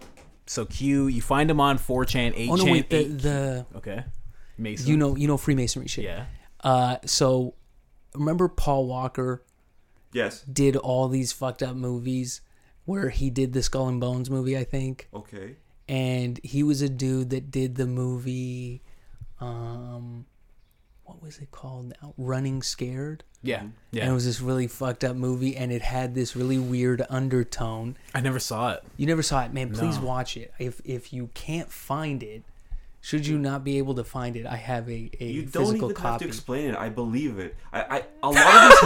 [0.46, 1.08] So Q.
[1.08, 2.50] You find him on 4chan, 8chan.
[2.50, 4.04] Oh no, wait, the the okay.
[4.58, 4.88] Mason.
[4.90, 6.06] you know you know Freemasonry shit.
[6.06, 6.26] Yeah.
[6.62, 7.56] Uh, so
[8.16, 9.44] remember Paul Walker
[10.14, 10.42] Yes.
[10.44, 12.42] did all these fucked up movies
[12.86, 15.08] where he did the Skull and Bones movie, I think.
[15.14, 15.56] Okay.
[15.90, 18.84] And he was a dude that did the movie
[19.40, 20.26] um
[21.04, 22.14] what was it called now?
[22.18, 23.24] Running Scared.
[23.44, 23.48] Mm-hmm.
[23.50, 23.60] Yeah.
[23.60, 24.10] And Yeah.
[24.10, 27.98] it was this really fucked up movie and it had this really weird undertone.
[28.16, 28.84] I never saw it.
[28.98, 29.72] You never saw it, man.
[29.74, 30.06] Please No.
[30.06, 30.54] watch it.
[30.60, 32.44] If if you can't find it,
[33.02, 35.90] should you not be able to find it, I have a, a You don't physical
[35.92, 36.24] even have copy.
[36.24, 36.76] to explain it.
[36.78, 37.54] I believe it.
[37.74, 38.80] I, I a lot of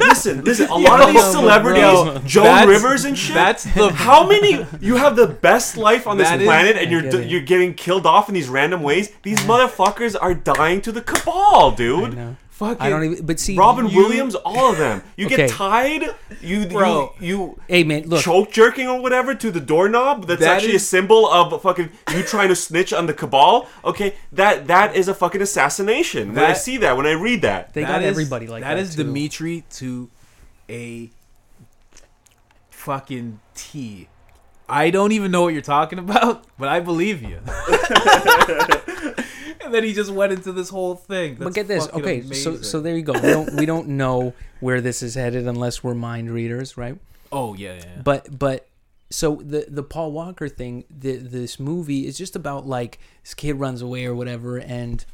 [0.08, 0.68] listen, listen.
[0.68, 2.18] A lot of these celebrities, bro.
[2.26, 3.34] Joan That's- Rivers and shit.
[3.34, 4.66] that's the- how many.
[4.82, 7.40] You have the best life on this That is- planet, and you're get d- you're
[7.40, 9.10] getting killed off in these random ways.
[9.22, 12.36] These motherfuckers are dying to the cabal, I dude.
[12.60, 12.68] Know.
[12.68, 15.02] Fucking I don't even but see Robin you- Williams, all of them.
[15.16, 15.36] You Okay.
[15.36, 16.04] get tied.
[16.40, 17.14] You Bro.
[17.20, 18.22] you you Hey man, look.
[18.22, 20.26] choke jerking or whatever to the doorknob.
[20.26, 23.66] That's That actually is- a symbol of fucking you trying to snitch on the cabal.
[23.84, 26.34] Okay, that that is a fucking assassination.
[26.34, 28.74] when I see that, when I read that, They That got is- everybody like that.
[28.74, 29.02] That is too.
[29.04, 30.08] Dimitri to
[30.68, 31.10] a
[32.70, 34.08] fucking T.
[34.68, 37.36] I don't even know what you're talking about, but I believe you.
[39.64, 41.36] and then he just went into this whole thing.
[41.36, 42.22] But get this, okay.
[42.22, 42.62] So amazing.
[42.62, 43.12] so there you go.
[43.12, 46.98] We don't we don't know where this is headed unless we're mind readers, right?
[47.34, 47.84] oh yeah, yeah.
[47.84, 48.02] yeah.
[48.02, 48.68] But but
[49.10, 53.54] so the the Paul Walker thing, the, this movie is just about like this kid
[53.54, 55.04] runs away or whatever, and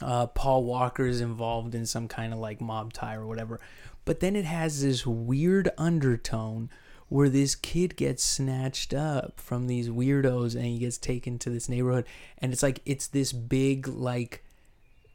[0.00, 3.60] uh, Paul Walker is involved in some kind of like mob tie or whatever.
[4.04, 6.68] But then it has this weird undertone
[7.14, 11.68] where this kid gets snatched up from these weirdos and he gets taken to this
[11.68, 12.04] neighborhood,
[12.38, 14.42] and it's like it's this big like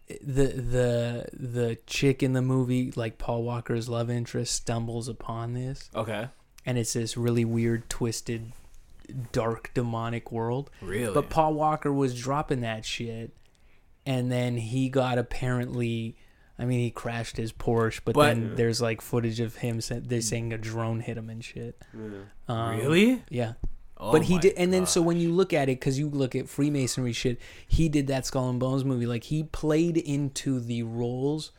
[0.08, 5.90] the the the chick in the movie like Paul Walker's love interest stumbles upon this
[5.94, 6.30] okay,
[6.66, 8.54] and it's this really weird, twisted,
[9.34, 10.70] dark, demonic world.
[10.82, 11.14] really.
[11.14, 13.36] But Paul Walker was dropping that shit,
[14.06, 16.16] and then he got apparently.
[16.60, 19.80] I mean, he crashed his Porsche, but, But- then there's like footage of him.
[19.82, 21.82] sa- They're saying a drone hit him and shit.
[22.50, 23.24] Um, really?
[23.30, 23.54] Yeah.
[24.02, 26.10] Oh but he my did, and then so when you look at it, because you
[26.10, 29.06] look at Freemasonry shit, he did that Skull and Bones movie.
[29.06, 31.52] Like he played into the roles,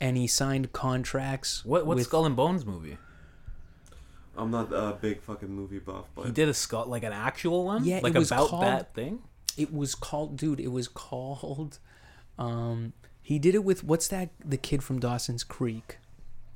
[0.00, 1.64] and he signed contracts.
[1.64, 2.96] what what's with, Skull and Bones movie?
[4.36, 7.64] I'm not a big fucking movie buff, but He did a skull like an actual
[7.64, 9.20] one, Yeah, it like was about called- that thing.
[9.56, 11.78] it was called dude it was called
[12.38, 12.92] um
[13.24, 15.98] he did it with what's that the kid from dawson's creek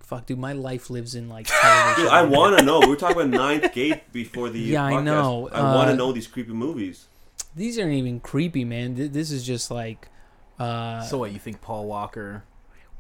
[0.01, 2.81] fuck dude my life lives in like television Dude, I want to know.
[2.81, 5.49] We were talking about Ninth Gate before the Yeah, I know.
[5.53, 7.07] I want Uh, to know these creepy movies.
[7.57, 10.09] these aren't even creepy man Th- this is just like
[10.59, 12.45] uh so what you think Paul Walker?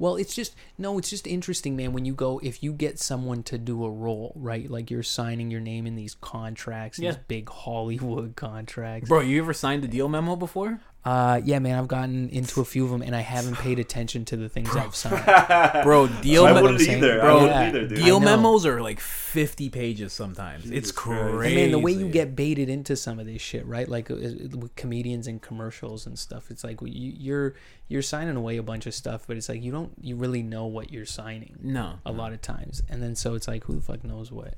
[0.00, 3.42] well it's just no it's just interesting man when you go if you get someone
[3.42, 7.10] to do a role right like you're signing your name in these contracts Yeah.
[7.12, 10.80] these big hollywood contracts Bro, you ever signed a deal memo before?
[11.08, 14.24] Uh yeah man i've gotten into a few of them and i haven't paid attention
[14.24, 15.24] to the things i've signed
[15.84, 16.98] Bro, deal I me- wouldn't saying?
[16.98, 17.20] either.
[17.20, 17.68] I Bro, wouldn't yeah.
[17.68, 17.98] either, dude.
[17.98, 20.64] deal I memos are like 50 pages sometimes.
[20.64, 21.34] it's Jesus Christ.
[21.36, 21.54] crazy.
[21.54, 23.88] I mean, the way you get baited into some of this shit, right?
[23.88, 26.50] Like uh, with comedians and commercials and stuff.
[26.50, 27.54] It's like you, you're
[27.88, 30.66] you're signing away a bunch of stuff, but it's like you don't you really know
[30.66, 33.82] what you're signing no, a lot of times, and then so it's like who the
[33.82, 34.54] fuck knows what.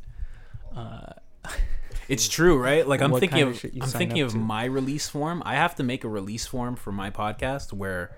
[0.74, 1.12] Uh,
[2.10, 2.86] It's true, right?
[2.86, 4.38] Like I'm What thinking kind of of, I'm thinking of to.
[4.38, 5.42] my release form.
[5.46, 8.16] I have to make a release form for my podcast where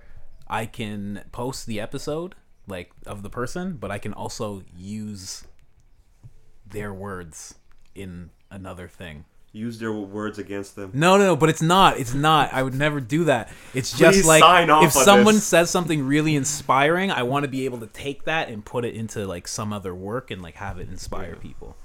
[0.48, 2.34] I can post the episode
[2.66, 5.44] like of the person, but I can also use
[6.66, 7.54] their words
[7.94, 9.24] in another thing.
[9.54, 10.92] Use their words against them.
[10.94, 11.98] No, no, no, but it's not.
[11.98, 12.54] It's not.
[12.54, 13.52] I would never do that.
[13.74, 15.44] It's just Please like sign off if someone this.
[15.44, 18.94] says something really inspiring, I want to be able to take that and put it
[18.94, 21.76] into like some other work and like have it inspire people.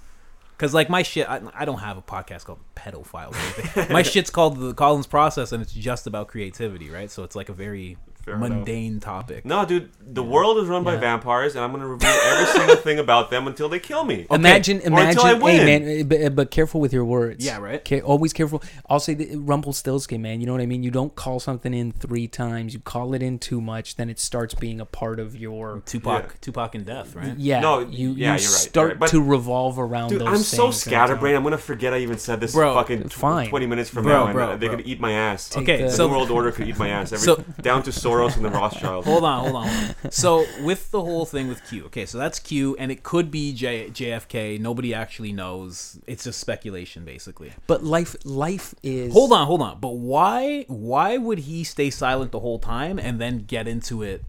[0.57, 3.91] Cause like my shit, I, I don't have a podcast called Pedophile.
[3.91, 7.11] my shit's called the Collins Process, and it's just about creativity, right?
[7.11, 8.49] So it's like a very Fair enough.
[8.49, 9.45] mundane topic.
[9.45, 10.99] No, dude, the world is run by Yeah.
[10.99, 14.27] vampires, and I'm gonna review every single thing about them until they kill me.
[14.29, 15.55] Imagine, Or until I imagine, win.
[15.55, 17.45] hey man, uh, but, but careful with your words.
[17.45, 17.81] Yeah, right.
[17.87, 18.61] Ca- always careful.
[18.89, 20.41] I'll say the Rumpelstiltskin, man.
[20.41, 20.83] You know what I mean.
[20.83, 22.73] You don't call something in three times.
[22.73, 25.81] You call it in too much, then it starts being a part of your.
[25.85, 26.29] Tupac, Yeah.
[26.41, 27.33] Tupac and Death, right?
[27.37, 28.99] Yeah, No, you yeah, you you're right, start you're right.
[28.99, 30.27] But- to revolve around Dude, those.
[30.27, 31.37] I'm so things and scatterbrained.
[31.37, 33.47] I'm gonna forget I even said this Bro, fucking fine.
[33.47, 34.77] 20 minutes from Bro, now, and bro, uh, they're bro.
[34.79, 35.47] gonna eat my ass.
[35.47, 37.13] Take Okay, the- the so- New World Order could eat my ass.
[37.13, 39.07] Every, So- down to Soros and the Rothschilds.
[39.07, 40.11] hold on, hold on, hold on.
[40.11, 43.53] So with the whole thing with Q, okay, so that's Q, and it could be
[43.53, 44.59] J- JFK.
[44.59, 45.99] Nobody actually knows.
[46.07, 47.51] It's just speculation, basically.
[47.67, 49.13] But life, life is.
[49.13, 49.79] Hold on, hold on.
[49.79, 50.65] But why?
[50.67, 54.23] Why would he stay silent the whole time and then get into it?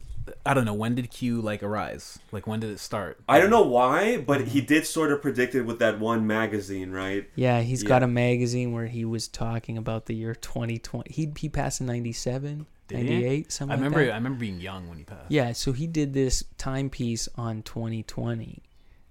[0.44, 0.74] I don't know.
[0.74, 2.18] When did Q like arise?
[2.33, 3.18] Like when did it start?
[3.27, 6.90] I don't know why, but he did sort of predict it with that one magazine,
[6.90, 7.27] right?
[7.35, 7.88] Yeah, he's Yeah.
[7.88, 11.11] got a magazine where he was talking about the year 2020.
[11.12, 14.05] He he passed in 97, Did 98, something I remember.
[14.07, 14.12] that.
[14.12, 15.31] I remember being young when he passed.
[15.31, 18.62] Yeah, so he did this timepiece on 2020,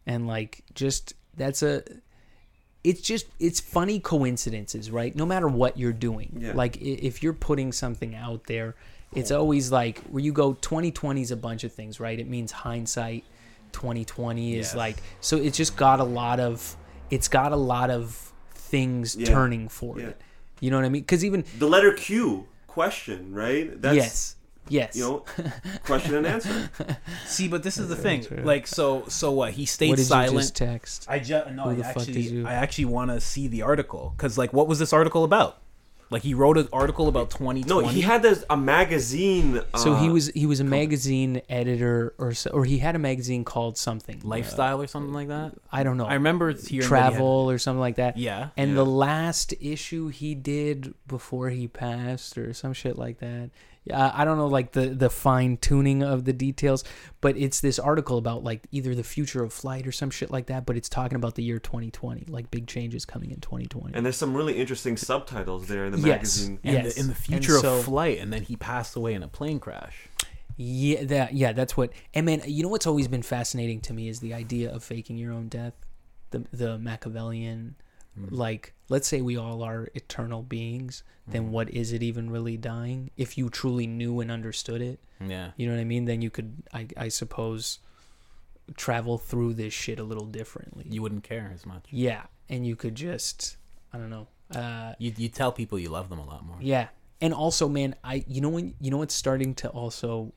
[0.06, 1.84] and like just that's a.
[2.84, 5.16] It's just it's funny coincidences, right?
[5.16, 6.54] No matter what you're doing, Yeah.
[6.54, 8.76] like if you're putting something out there,
[9.14, 9.40] it's oh.
[9.40, 10.54] always like where you go.
[10.54, 12.18] 2020 is a bunch of things, right?
[12.20, 13.26] It means hindsight.
[13.74, 14.76] 2020 is Yes.
[14.76, 15.38] like so.
[15.38, 16.78] It's just got a lot of.
[17.10, 19.28] It's got a lot of things Yeah.
[19.28, 20.08] turning for Yeah.
[20.08, 20.22] it.
[20.62, 21.02] You know what I mean?
[21.04, 23.82] Because even The letter Q, question, right?
[23.82, 24.36] That's, yes,
[24.70, 25.26] yes, You know,
[25.84, 26.70] question and answer.
[27.26, 28.24] See, but this is the thing.
[28.44, 29.54] Like, so, so what?
[29.54, 30.34] He stayed what did silent.
[30.34, 31.08] you just text?
[31.10, 31.64] I just no.
[31.64, 34.38] Who I the fuck did actually, you- I actually want to see the article because,
[34.38, 35.58] like, what was this article about?
[36.10, 37.64] Like, he wrote an article about 2020.
[37.68, 39.62] No, he had this, a magazine.
[39.76, 43.00] So he uh, was he was a magazine editor or so, or he had a
[43.00, 45.54] magazine called something lifestyle or something like that.
[45.72, 46.06] I don't know.
[46.06, 48.18] I remember hearing that he had- travel or something like that.
[48.18, 48.76] Yeah, And yeah.
[48.76, 53.50] the last issue he did before he passed or some shit like that.
[53.90, 56.84] Yeah, I don't know like the the fine tuning of the details,
[57.22, 60.48] but it's this article about like either the future of flight or some shit like
[60.48, 63.94] that, but it's talking about the year 2020, like big changes coming in 2020.
[63.96, 66.08] And there's some really interesting subtitles there in the Yes.
[66.08, 66.60] magazine.
[66.64, 66.94] in, Yes.
[66.96, 69.60] the, in the future so- of flight, and then he passed away in a plane
[69.60, 70.10] crash.
[70.58, 71.92] Yeah, that yeah, that's what.
[72.14, 75.18] And man, you know what's always been fascinating to me is the idea of faking
[75.18, 75.74] your own death,
[76.32, 77.76] the the Machiavellian.
[78.20, 78.30] Mm.
[78.32, 83.12] Like, let's say we all are eternal beings, then what is it even really dying?
[83.18, 86.06] If you truly knew and understood it, Yeah, you know what I mean.
[86.06, 87.80] Then you could, I, I suppose,
[88.76, 90.86] travel through this shit a little differently.
[90.90, 91.86] you wouldn't care as much.
[91.90, 93.58] yeah, and you could just,
[93.94, 94.28] I don't know.
[94.56, 96.58] Uh, You you tell people you love them a lot more.
[96.62, 96.88] yeah,
[97.20, 100.32] and also, man, I you know when you know what's starting to also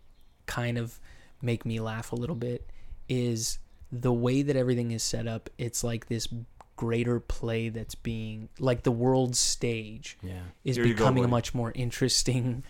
[0.46, 0.98] kind of
[1.40, 2.68] make me laugh a little bit
[3.08, 3.58] is
[3.92, 5.48] the way that everything is set up.
[5.58, 6.26] It's like this
[6.80, 10.32] greater play that's being like the world stage Yeah.
[10.64, 12.64] is Here you go, becoming a much more interesting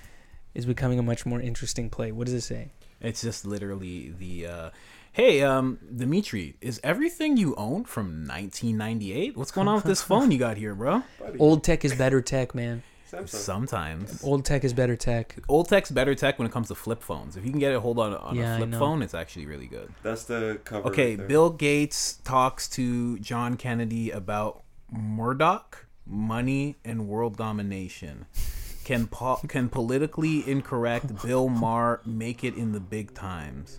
[0.52, 2.10] is becoming a much more interesting play.
[2.10, 2.72] What does it say?
[3.00, 4.70] It's just literally the uh
[5.12, 9.36] Hey, um, Dimitri, is everything you own from 1998?
[9.36, 11.02] What's going on with this phone you got here, bro?
[11.38, 12.82] Old tech is better tech, man.
[13.10, 13.28] Samsung.
[13.28, 14.22] Sometimes.
[14.24, 15.36] Old tech is better tech.
[15.48, 17.36] Old tech's better tech when it comes to flip phones.
[17.36, 18.78] If you can get a hold on on Yeah, a I flip know.
[18.78, 19.92] phone, it's actually really good.
[20.02, 20.88] That's the cover.
[20.88, 21.26] Okay, right there.
[21.28, 28.26] Bill Gates talks to John Kennedy about Murdoch, money, and world domination.
[28.84, 33.78] Can po- can politically incorrect Bill Maher make it in the big times?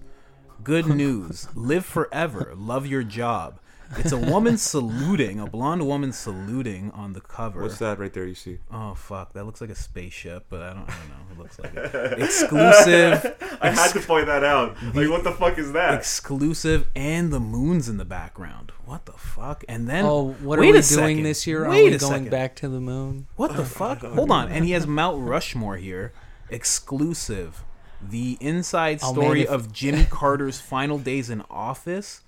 [0.64, 1.48] Good news.
[1.56, 2.54] Live forever.
[2.56, 3.60] Love your job.
[3.98, 7.62] It's a woman saluting, a blonde woman saluting on the cover.
[7.62, 8.60] What's that right there you see?
[8.72, 11.16] Oh fuck, that looks like a spaceship, but I don't, I don't know.
[11.32, 12.22] It looks like it.
[12.22, 14.76] exclusive, I had to point that out.
[14.96, 15.94] Like, what the fuck is that?
[15.94, 18.72] exclusive, and the moon's in the background.
[18.86, 19.64] What the fuck?
[19.70, 21.24] And then Oh, what are we doing second.
[21.24, 21.66] this year?
[21.66, 22.30] Are we a going second.
[22.32, 23.28] back to the moon?
[23.36, 24.02] What the oh fuck?
[24.04, 26.14] Hold on, and he has Mount Rushmore here,
[26.50, 27.64] exclusive.
[28.02, 32.22] The inside Oh, man, story if- of Jimmy Carter's final days in office.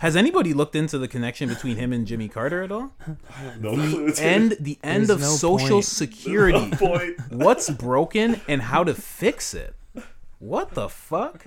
[0.00, 2.92] Has anybody looked into the connection between him and Jimmy Carter at all?
[3.58, 5.84] no The end, the end There's of no Social point.
[5.86, 6.70] Security.
[6.72, 7.18] point.
[7.30, 9.74] What's broken and how to fix it?
[10.38, 11.46] What the fuck?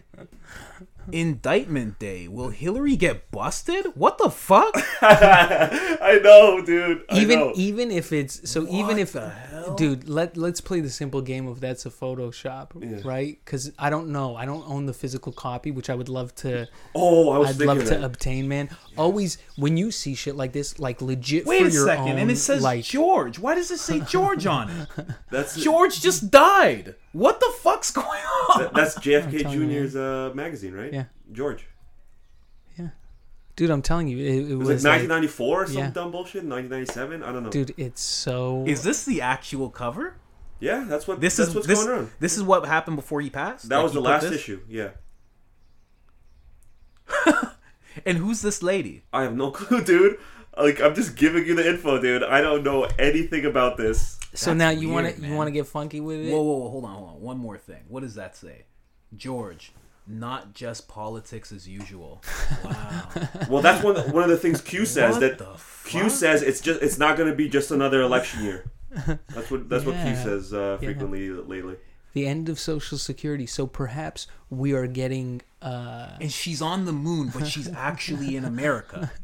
[1.11, 2.27] Indictment day.
[2.27, 3.87] Will Hillary get busted?
[3.95, 4.73] What the fuck?
[5.01, 7.03] I know, dude.
[7.09, 7.53] I even know.
[7.55, 9.75] even if it's so even if the uh, hell?
[9.75, 12.69] dude let let's play the simple game of that's a photoshop
[13.03, 16.33] right because i don't know i don't own the physical copy which i would love
[16.35, 17.99] to oh, I was i'd thinking love that.
[17.99, 21.71] to obtain man always when you see shit like this like legit Wait for a
[21.71, 23.39] your second, own, and it says like George.
[23.39, 24.87] Why does it say George on it?
[25.31, 26.95] That's George just died.
[27.11, 28.61] What the fuck's going on?
[28.63, 30.93] that- that's JFK Jr.'s uh, magazine, right?
[30.93, 31.05] Yeah.
[31.31, 31.65] George.
[32.77, 32.89] Yeah.
[33.55, 35.89] Dude i'm telling you it, it It was, was, like like, 1994 or some yeah.
[35.91, 36.43] dumb bullshit.
[36.45, 37.23] 1997.
[37.23, 37.49] I don't know.
[37.49, 40.15] dude it's so Is this the actual cover?
[40.61, 41.21] Yeah, that's what.
[41.21, 42.11] This that's is what's this, going on.
[42.19, 43.69] This is what happened before he passed.
[43.69, 44.33] That Like, was the last this?
[44.33, 44.59] issue.
[44.67, 44.89] Yeah.
[48.05, 49.03] And who's this lady?
[49.11, 50.17] I have no clue, dude.
[50.57, 52.23] Like I'm just giving you the info, dude.
[52.23, 54.18] I don't know anything about this.
[54.33, 56.69] So now you want to you want to get funky with it Whoa, whoa, whoa,
[56.69, 57.21] hold on, hold on.
[57.21, 57.83] One more thing.
[57.87, 58.65] What does that say?
[59.15, 59.71] George,
[60.07, 62.21] not just politics as usual.
[62.63, 63.09] Wow.
[63.49, 66.59] Well, that's one one of the things Q says What that the Q says it's
[66.61, 68.65] just it's not going to be just another election year.
[69.35, 70.87] That's what that's what Q says uh, Yeah.
[70.87, 71.77] frequently lately.
[72.13, 76.91] the end of social security so perhaps we are getting uh and she's on the
[76.93, 79.11] moon, but she's actually in America.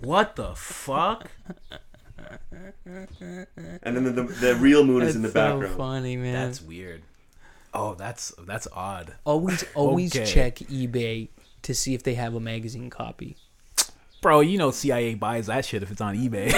[0.00, 1.30] What the fuck?
[3.82, 5.76] And then the, the real moon is in the so background.
[5.76, 7.02] funny man That's weird.
[7.72, 9.14] Oh, that's that's odd.
[9.24, 10.24] always always Okay.
[10.26, 11.28] check ebay
[11.62, 13.36] to see if they have a magazine copy
[14.20, 16.50] Bro, you know CIA buys that shit if it's on eBay.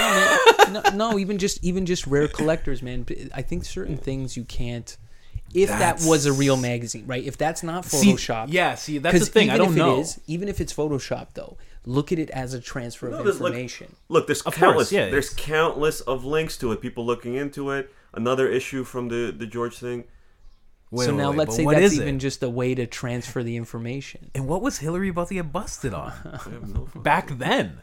[0.71, 3.05] no, no, even just even just rare collectors, man.
[3.33, 4.95] I think certain things you can't.
[5.53, 7.23] If that was a real magazine, right?
[7.25, 9.49] If that's not See, Photoshop, yeah, see, that's the thing.
[9.49, 9.97] I don't if know.
[9.97, 13.27] It is, even if it's Photoshop, though, look at it as a transfer No, of
[13.27, 13.95] information.
[14.09, 14.91] Look, there's Of course, countless.
[14.91, 16.81] yeah, there's it's- countless of links to it.
[16.81, 17.91] People looking into it.
[18.13, 20.03] Another issue from the the George thing.
[20.89, 22.19] Wait, so wait, now wait, let's say that's even it?
[22.19, 24.31] just a way to transfer the information.
[24.35, 27.79] And what was Hillary about to get busted on I have no fucking- back then?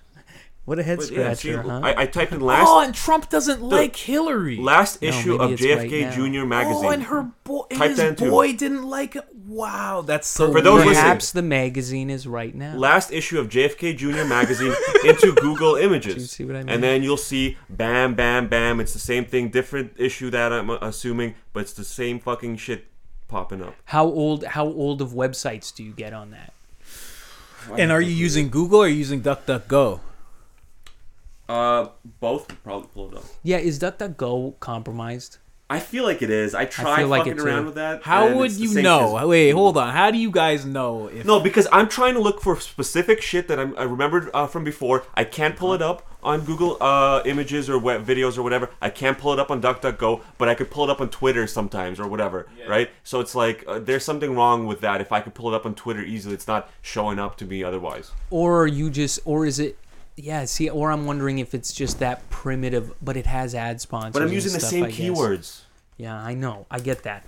[0.65, 1.81] What a head But yeah, see, scratcher, huh?
[1.85, 4.57] I, I typed in oh, last oh, and Trump doesn't like Hillary.
[4.57, 6.13] last issue maybe of JFK right.
[6.15, 6.41] Jr.
[6.41, 6.85] Oh, magazine.
[6.87, 8.31] Oh, and her boy, and Type his that in too.
[8.31, 9.25] boy didn't like it.
[9.47, 10.51] Wow, that's so.
[10.51, 10.87] For those weird.
[10.87, 12.77] listening- Perhaps the magazine is right now.
[12.77, 14.25] last issue of JFK Jr.
[14.25, 14.75] magazine
[15.05, 16.15] into Google Images.
[16.15, 16.71] Do you see what I mean?
[16.71, 18.81] And then you'll see bam, bam, bam.
[18.81, 22.87] It's the same thing, different issue that I'm assuming, but it's the same fucking shit
[23.29, 23.75] popping up.
[23.85, 24.45] How old?
[24.45, 26.55] How old of websites do you get on that?
[27.77, 30.01] And are you using Google or are you using DuckDuckGo?
[31.49, 31.89] Uh,
[32.21, 33.25] both would probably pull it up.
[33.43, 35.39] Yeah, is DuckDuckGo compromised?
[35.71, 36.55] I feel like it is.
[36.55, 37.47] I tried feel like fucking it too.
[37.47, 38.03] around with that.
[38.03, 39.17] How would you know?
[39.17, 39.93] as- Wait, hold on.
[39.95, 41.25] How do you guys know if?
[41.25, 44.63] No, because I'm trying to look for specific shit that I'm, I remembered uh, from
[44.63, 45.05] before.
[45.15, 48.71] I can't pull it up on Google uh, Images or web videos or whatever.
[48.83, 51.47] I can't pull it up on DuckDuckGo, but I could pull it up on Twitter
[51.47, 52.91] sometimes or whatever, right?
[53.03, 55.01] So it's like uh, there's something wrong with that.
[55.01, 57.65] If I could pull it up on Twitter easily, it's not showing up to me
[57.65, 58.13] otherwise.
[58.31, 59.79] or are you just or is it
[60.17, 64.13] yeah see or i'm wondering if it's just that primitive but it has ad sponsors
[64.13, 64.99] But I'm and using the same I guess.
[64.99, 65.61] keywords.
[65.97, 66.67] yeah i know.
[66.71, 67.25] I get that.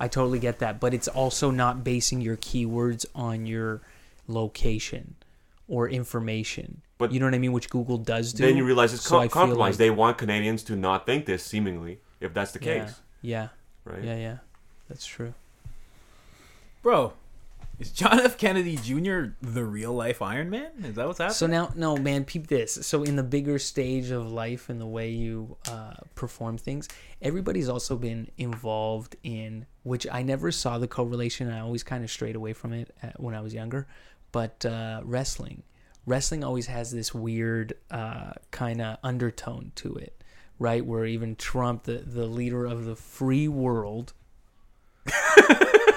[0.00, 0.78] I totally get that.
[0.78, 3.80] But it's also not basing your keywords on your
[4.28, 5.16] location
[5.66, 6.82] or information.
[6.98, 7.52] But you know what i mean?
[7.52, 8.44] Which google does do.
[8.46, 9.58] Then you realize it's So com- I compromised.
[9.74, 13.48] like- They want Canadians to not think this, seemingly, if that's the yeah, case, yeah.
[13.84, 14.04] Right?
[14.04, 14.36] yeah yeah.
[14.88, 15.34] That's true.
[16.82, 17.12] Bro,
[17.78, 18.36] is John F.
[18.36, 19.32] Kennedy Jr.
[19.40, 20.70] the real life Iron Man?
[20.82, 21.34] Is that what's happening?
[21.34, 22.74] So now, no, man, peep this.
[22.86, 26.88] So in the bigger stage of life and the way you uh, perform things,
[27.22, 31.50] everybody's also been involved in, which I never saw the correlation.
[31.50, 33.86] I always kind of strayed away from it at, when I was younger.
[34.32, 35.62] But uh, wrestling,
[36.04, 40.22] wrestling always has this weird uh, kind of undertone to it,
[40.58, 40.84] right?
[40.84, 44.12] Where even Trump, the the leader of the free world.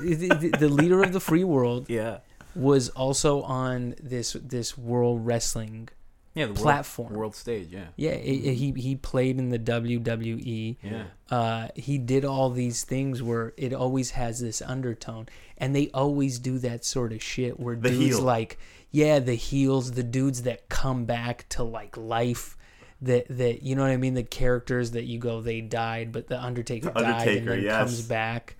[0.00, 2.18] the, the- leader of the free world yeah,
[2.54, 5.88] was also on this this world wrestling
[6.34, 7.08] yeah, the Platform.
[7.08, 7.68] world, world stage.
[7.70, 11.04] Yeah, yeah i- i- he he played in the WWE yeah.
[11.30, 16.38] uh he did all these things where it always has this undertone and they always
[16.38, 18.20] do that sort of shit where The dudes heel.
[18.22, 18.58] like
[18.92, 22.56] yeah the heels the dudes that come back to like life
[23.02, 26.28] that that you know what I mean the characters that you go they died but
[26.28, 27.76] the Undertaker, The died and then yes.
[27.76, 28.56] comes back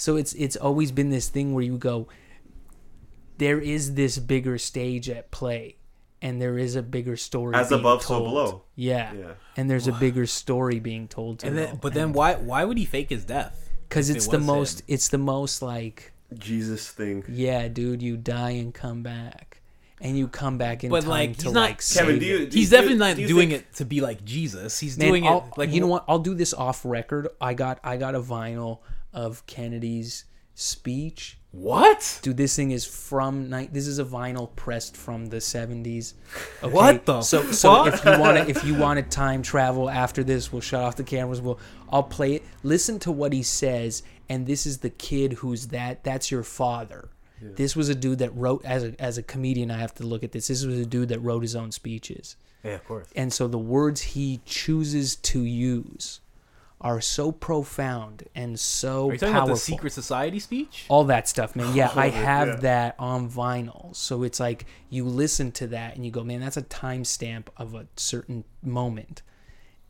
[0.00, 2.08] so it's it's always been this thing where you go
[3.38, 5.76] there is this bigger stage at play
[6.22, 8.24] and there is a bigger story As being above, so told.
[8.30, 8.62] below.
[8.74, 9.12] yeah.
[9.14, 9.32] Yeah.
[9.56, 12.76] and there's a bigger story being told to And then, but then why why would
[12.78, 13.70] he fake his death?
[13.88, 14.86] because it's it the most him?
[14.88, 17.24] it's the most like Jesus thing.
[17.28, 19.60] yeah dude you die and come back
[20.02, 22.24] and you come back in But, time like, to he's not- like save Kevin, do
[22.26, 22.28] it.
[22.40, 22.46] you?
[22.46, 24.78] do He's you- definitely not do doing think- it to be like Jesus.
[24.80, 26.04] He's Man, doing I'll- it like you know what?
[26.08, 27.28] I'll do this off record.
[27.40, 28.78] I got I got a vinyl
[29.12, 32.20] of Kennedy's speech What?
[32.22, 33.72] Dude, this thing is from night.
[33.72, 36.14] this is a vinyl pressed from the 70s.
[36.62, 36.72] Okay?
[36.74, 37.94] What the So so fuck?
[37.94, 40.96] if you want to if you want to time travel after this, we'll shut off
[40.96, 41.40] the cameras.
[41.40, 41.58] We'll
[41.90, 42.42] I'll play it.
[42.62, 47.08] Listen to what he says and this is the kid who's that that's your father.
[47.42, 50.22] This was a dude that wrote as a as a comedian I have to look
[50.22, 50.48] at this.
[50.48, 52.36] This was a dude that wrote his own speeches.
[52.62, 53.08] Yeah, of course.
[53.16, 56.20] And so the words he chooses to use
[56.80, 60.86] are so profound and so Are you talking powerful about the secret society speech?
[60.88, 61.74] all that stuff, man.
[61.74, 62.56] Yeah, I All of it, have yeah.
[62.56, 63.94] that on vinyl.
[63.94, 67.74] So it's like you listen to that and you go, man, that's a timestamp of
[67.74, 69.22] a certain moment.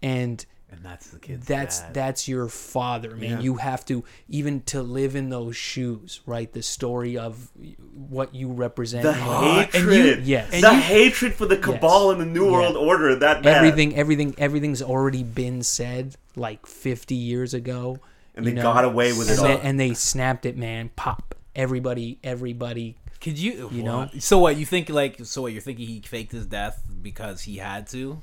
[0.03, 1.95] And And that's the kid's that's dad.
[1.95, 3.31] that's your father, man.
[3.31, 3.41] Yeah.
[3.41, 6.51] You have to even to live in those shoes, right?
[6.53, 7.51] The story of
[7.93, 9.03] what you represent.
[9.03, 10.61] The and hatred, yes.
[10.61, 12.13] the hatred for the cabal Yes.
[12.13, 12.53] and the New Yeah.
[12.53, 13.17] World Order.
[13.17, 13.57] That bad.
[13.57, 17.99] everything, everything, everything's already been said like 50 years ago.
[18.37, 19.61] And you they got away with and it they, all.
[19.63, 20.91] and they snapped it, man.
[20.95, 21.35] Pop.
[21.57, 24.09] Everybody, everybody Could you, You know?
[24.21, 24.89] So what you think?
[24.89, 25.87] Like, so what you're thinking?
[25.89, 28.23] He faked his death because he had to?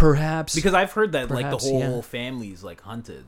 [0.00, 2.00] Perhaps Because I've heard that like Perhaps, the whole yeah.
[2.00, 3.24] family's like hunted,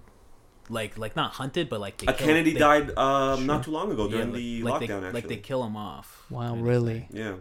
[0.70, 3.70] like like not hunted, but like they A kill- Kennedy they- died um, not too
[3.72, 4.78] long ago yeah, during like, the like lockdown.
[4.88, 6.24] they, actually, like they kill him off.
[6.30, 7.08] Wow, And really?
[7.12, 7.34] yeah.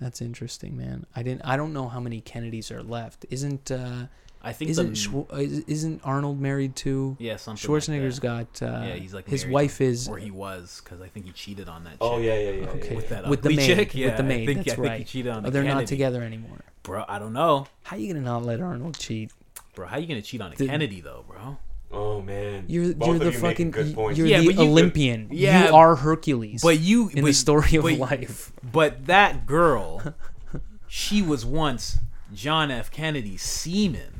[0.00, 1.06] That's interesting, man.
[1.14, 1.42] I didn't.
[1.44, 3.24] I don't know how many Kennedys are left.
[3.30, 4.06] Isn't uh,
[4.44, 7.16] I think isn't the, Schwar- is- isn't Arnold married to?
[7.20, 8.62] yeah something Schwarzenegger's like got.
[8.62, 11.32] Uh, yeah he's like his wife to- is or he was because I think he
[11.32, 11.94] cheated on that.
[12.00, 12.66] Oh yeah, yeah, yeah.
[12.70, 12.88] Okay.
[12.90, 13.66] yeah, with that with the ugly maid.
[13.76, 13.94] chick.
[13.94, 14.42] Yeah, with the maid.
[14.42, 14.98] I think, That's I think right.
[14.98, 15.38] he cheated on.
[15.38, 16.58] oh, the they're not together anymore.
[16.82, 17.04] bro.
[17.08, 19.30] I don't know, How you gonna not let Arnold cheat?
[19.74, 19.86] bro.
[19.86, 21.58] How you gonna cheat on a The- Kennedy though, bro?
[21.94, 24.16] Oh man, You're Both you're of the you fucking good points.
[24.18, 25.28] you're Yeah, the you- Olympian.
[25.30, 26.62] Yeah, you are Hercules.
[26.62, 28.50] But you in but, the story of but- life.
[28.62, 30.02] But that girl,
[30.88, 31.98] she was once
[32.34, 32.90] John F.
[32.90, 34.11] Kennedy's semen.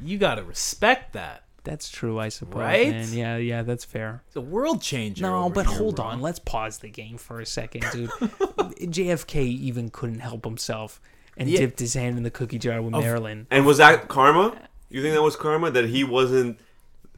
[0.00, 1.44] You gotta respect that.
[1.64, 2.60] That's true, I suppose.
[2.60, 2.88] Right?
[2.90, 3.12] Man.
[3.12, 4.22] Yeah, yeah, that's fair.
[4.28, 5.22] It's a world changer.
[5.22, 6.06] No, but here, hold bro.
[6.06, 6.20] on.
[6.22, 8.08] Let's pause the game for a second, dude.
[8.80, 11.00] JFK even couldn't help himself
[11.36, 11.58] and Yeah.
[11.58, 13.46] dipped his hand in the cookie jar with Of- Marilyn.
[13.50, 14.56] And was that karma?
[14.88, 16.58] You think that was karma that he wasn't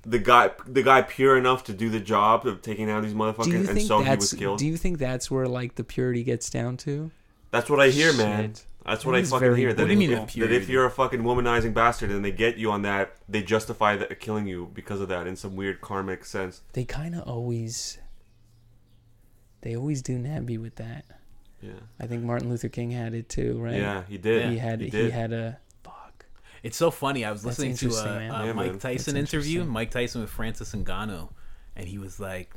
[0.02, 3.54] the guy, the guy pure enough to do the job of taking down these motherfuckers,
[3.54, 4.58] and think so he that's was killed?
[4.58, 7.10] do you think that's where like the purity gets down to?
[7.50, 8.54] That's what I hear, man.
[8.80, 8.86] Shit.
[8.86, 9.72] That's what That I fucking very hear.
[9.74, 12.24] That, What do you if, mean if- that if you're a fucking womanizing bastard and
[12.24, 15.54] they get you on that, they justify that killing you because of that in some
[15.56, 16.62] weird karmic sense.
[16.72, 17.98] They kind of always
[19.62, 21.04] they always do nabby with that.
[21.62, 23.76] Yeah, I think Martin Luther King had it too, right?
[23.76, 24.50] yeah, he did.
[24.50, 26.24] He had He he, had a fuck.
[26.62, 27.22] It's so funny.
[27.24, 28.80] I was That's listening to a, a Yeah, Mike.
[28.80, 29.64] Tyson That's interview.
[29.64, 31.28] Mike Tyson with Francis Ngannou,
[31.76, 32.54] and he was like,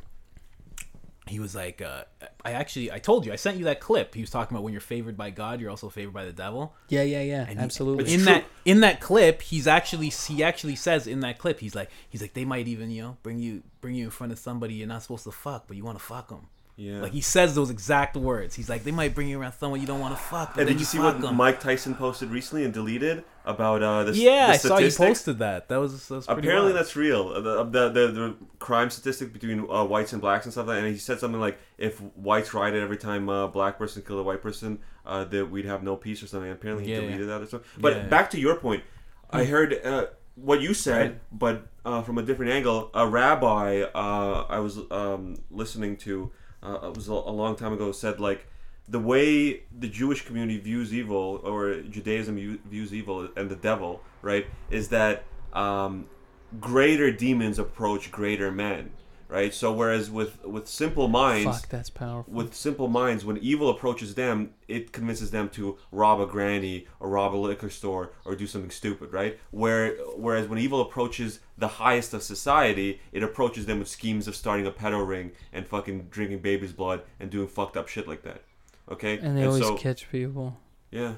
[1.27, 2.03] he was like, uh,
[2.43, 4.13] I actually, I told you, I sent you that clip.
[4.13, 6.75] He was talking about when you're favored by God, you're also favored by the devil.
[6.89, 7.45] Yeah, yeah, yeah.
[7.47, 8.03] And absolutely.
[8.03, 8.25] It's in true.
[8.25, 12.21] that in that clip, he's actually he actually says in that clip, he's like he's
[12.21, 14.87] like they might even you know bring you bring you in front of somebody you're
[14.87, 16.47] not supposed to fuck, but you want to fuck them.
[16.75, 17.01] Yeah.
[17.01, 18.55] Like he says those exact words.
[18.55, 20.79] He's like they might bring you around someone you don't want to fuck, and did
[20.79, 21.35] you see what what 'em.
[21.35, 25.37] Mike Tyson posted recently and deleted about uh, the Yeah, the I saw you posted
[25.37, 25.67] that.
[25.69, 26.79] That was, that was pretty Apparently wild.
[26.79, 27.27] that's real.
[27.29, 30.77] Uh, The, the the the crime statistic between uh, whites and blacks and stuff like
[30.77, 30.83] that.
[30.83, 34.23] And he said something like, if whites rioted every time a black person killed a
[34.23, 36.49] white person, uh, that we'd have no peace or something.
[36.49, 37.37] And apparently he Yeah, deleted yeah.
[37.37, 37.69] that or something.
[37.79, 38.07] But Yeah.
[38.07, 38.83] back to your point,
[39.29, 42.89] I heard uh, what you said, but uh, from a different angle.
[42.95, 46.31] A rabbi uh, I was um, listening to,
[46.63, 48.47] uh, it was a, long time ago, said like.
[48.85, 54.45] The way the Jewish community views evil, or Judaism views evil and the devil, right,
[54.69, 56.07] is that um,
[56.59, 58.91] greater demons approach greater men,
[59.33, 59.51] right?
[59.51, 62.31] So whereas with with simple minds, fuck, that's powerful.
[62.31, 67.09] with simple minds, when evil approaches them, it convinces them to rob a granny or
[67.09, 69.39] rob a liquor store or do something stupid, right?
[69.49, 74.35] Where whereas when evil approaches the highest of society, it approaches them with schemes of
[74.35, 78.21] starting a pedo ring and fucking drinking baby's blood and doing fucked up shit like
[78.23, 78.43] that.
[78.91, 80.57] Okay, and they always so catch people.
[80.91, 81.13] yeah.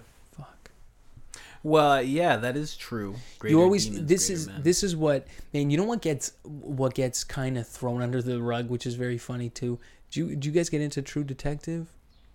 [1.66, 3.16] Well, yeah, that is true.
[3.39, 4.61] Greater you always demons, this is men.
[4.61, 8.39] this is what man you know what gets what gets kind of thrown under the
[8.39, 9.80] rug which is very funny too
[10.11, 11.88] do you, do you guys get into true detective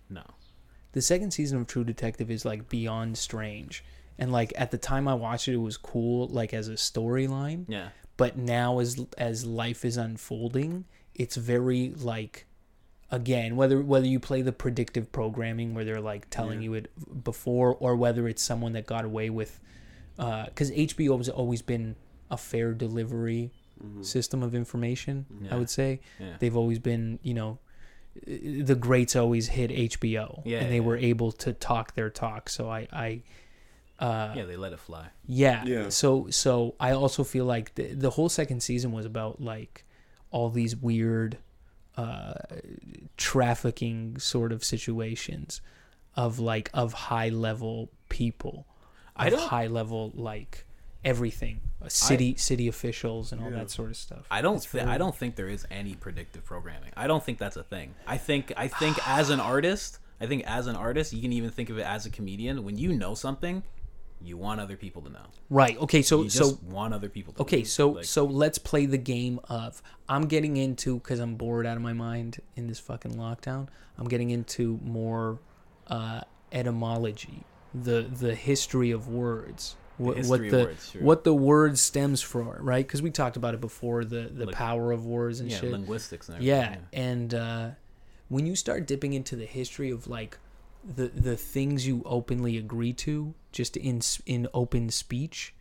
[0.09, 0.23] no.
[0.91, 3.85] the second season of true detective is like beyond strange
[4.19, 7.63] and like at the time i watched it it was cool like as a storyline
[7.69, 7.89] Yeah.
[8.17, 10.83] but now as as life is unfolding
[11.15, 12.45] it's very like
[13.11, 16.65] again whether whether you play the predictive programming where they're like telling Yeah.
[16.65, 19.59] you it before or whether it's someone that got away with
[20.17, 21.95] uh, because hbo has always been
[22.29, 23.51] a fair delivery
[23.83, 24.01] mm-hmm.
[24.01, 25.53] system of information mm-hmm.
[25.53, 26.35] i would say Yeah.
[26.39, 27.59] they've always been you know
[28.25, 32.49] the greats always hit hbo Yeah, and they yeah, were able to talk their talk
[32.49, 33.21] so i i
[33.99, 35.07] uh Yeah, they let it fly.
[35.27, 35.63] yeah.
[35.63, 35.89] Yeah.
[35.89, 39.85] So so I also feel like the, the whole second season was about like
[40.31, 41.37] all these weird
[41.97, 42.33] uh,
[43.17, 45.61] trafficking sort of situations
[46.15, 48.65] of like of high level people,
[49.15, 50.65] I of don't- high level like
[51.03, 53.57] everything, uh, city city officials and all Yeah.
[53.59, 54.25] that sort of stuff.
[54.29, 54.61] I don't.
[54.61, 56.91] Th- really- I don't think there is any predictive programming.
[56.95, 57.95] I don't think that's a thing.
[58.07, 58.53] I think.
[58.57, 61.77] I think as an artist, I think as an artist, you can even think of
[61.77, 62.63] it as a comedian.
[62.63, 63.63] When you know something,
[64.23, 65.25] you want other people to know.
[65.49, 65.77] Right.
[65.81, 66.01] Okay.
[66.01, 67.41] So You so want other people to.
[67.41, 67.63] Okay, know.
[67.63, 71.77] so Like, so let's play the game of I'm getting into because I'm bored out
[71.77, 73.67] of my mind in this fucking lockdown.
[73.97, 75.39] I'm getting into more
[75.87, 77.43] uh, etymology,
[77.73, 81.01] the the history of words, what, history what the words, sure.
[81.01, 82.85] what the word stems from, right?
[82.85, 85.71] Because we talked about it before, the the Like- power of words and yeah, shit.
[85.71, 86.57] linguistics and everything.
[86.57, 87.69] Yeah, and uh,
[88.29, 90.37] when you start dipping into the history of like
[90.83, 95.53] the the things you openly agree to, just in in open speech,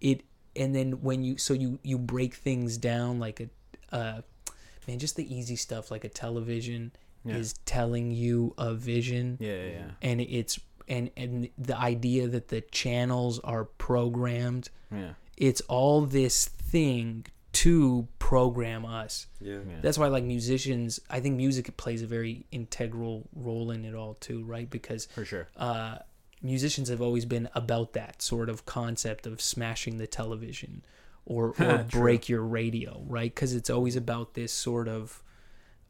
[0.00, 0.22] it
[0.56, 3.48] and then when you so you you break things down like a
[3.94, 4.20] uh,
[4.88, 6.92] man, just the easy stuff like a television
[7.24, 7.36] Yeah.
[7.36, 9.90] is telling you a vision, Yeah, yeah, yeah.
[10.02, 10.58] and it's
[10.88, 15.14] and and the idea that the channels are programmed yeah.
[15.38, 17.24] it's all this thing
[17.54, 19.26] to program us.
[19.40, 19.54] Yeah.
[19.68, 19.76] Yeah.
[19.80, 24.14] That's why like musicians, I think music plays a very integral role in it all
[24.14, 24.68] too, right?
[24.68, 25.48] Because For sure.
[25.56, 25.98] uh,
[26.42, 30.84] musicians have always been about that sort of concept of smashing the television
[31.24, 33.32] or, or break your radio, right?
[33.34, 35.22] Because it's always about this sort of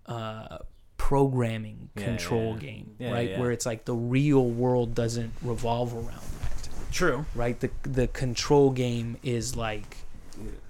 [0.06, 0.58] uh,
[0.96, 2.58] programming Yeah, control yeah.
[2.60, 3.30] game, Yeah, right?
[3.30, 3.40] yeah.
[3.40, 7.24] Where it's like the real world doesn't revolve around that True.
[7.34, 7.58] right?
[7.58, 9.96] The the control game is like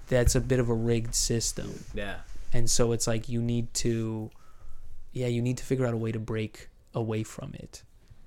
[0.07, 2.17] that's a bit of a rigged system, Yeah.
[2.53, 4.29] and so it's like you need to,
[5.13, 7.83] yeah, you need to figure out a way to break away from it,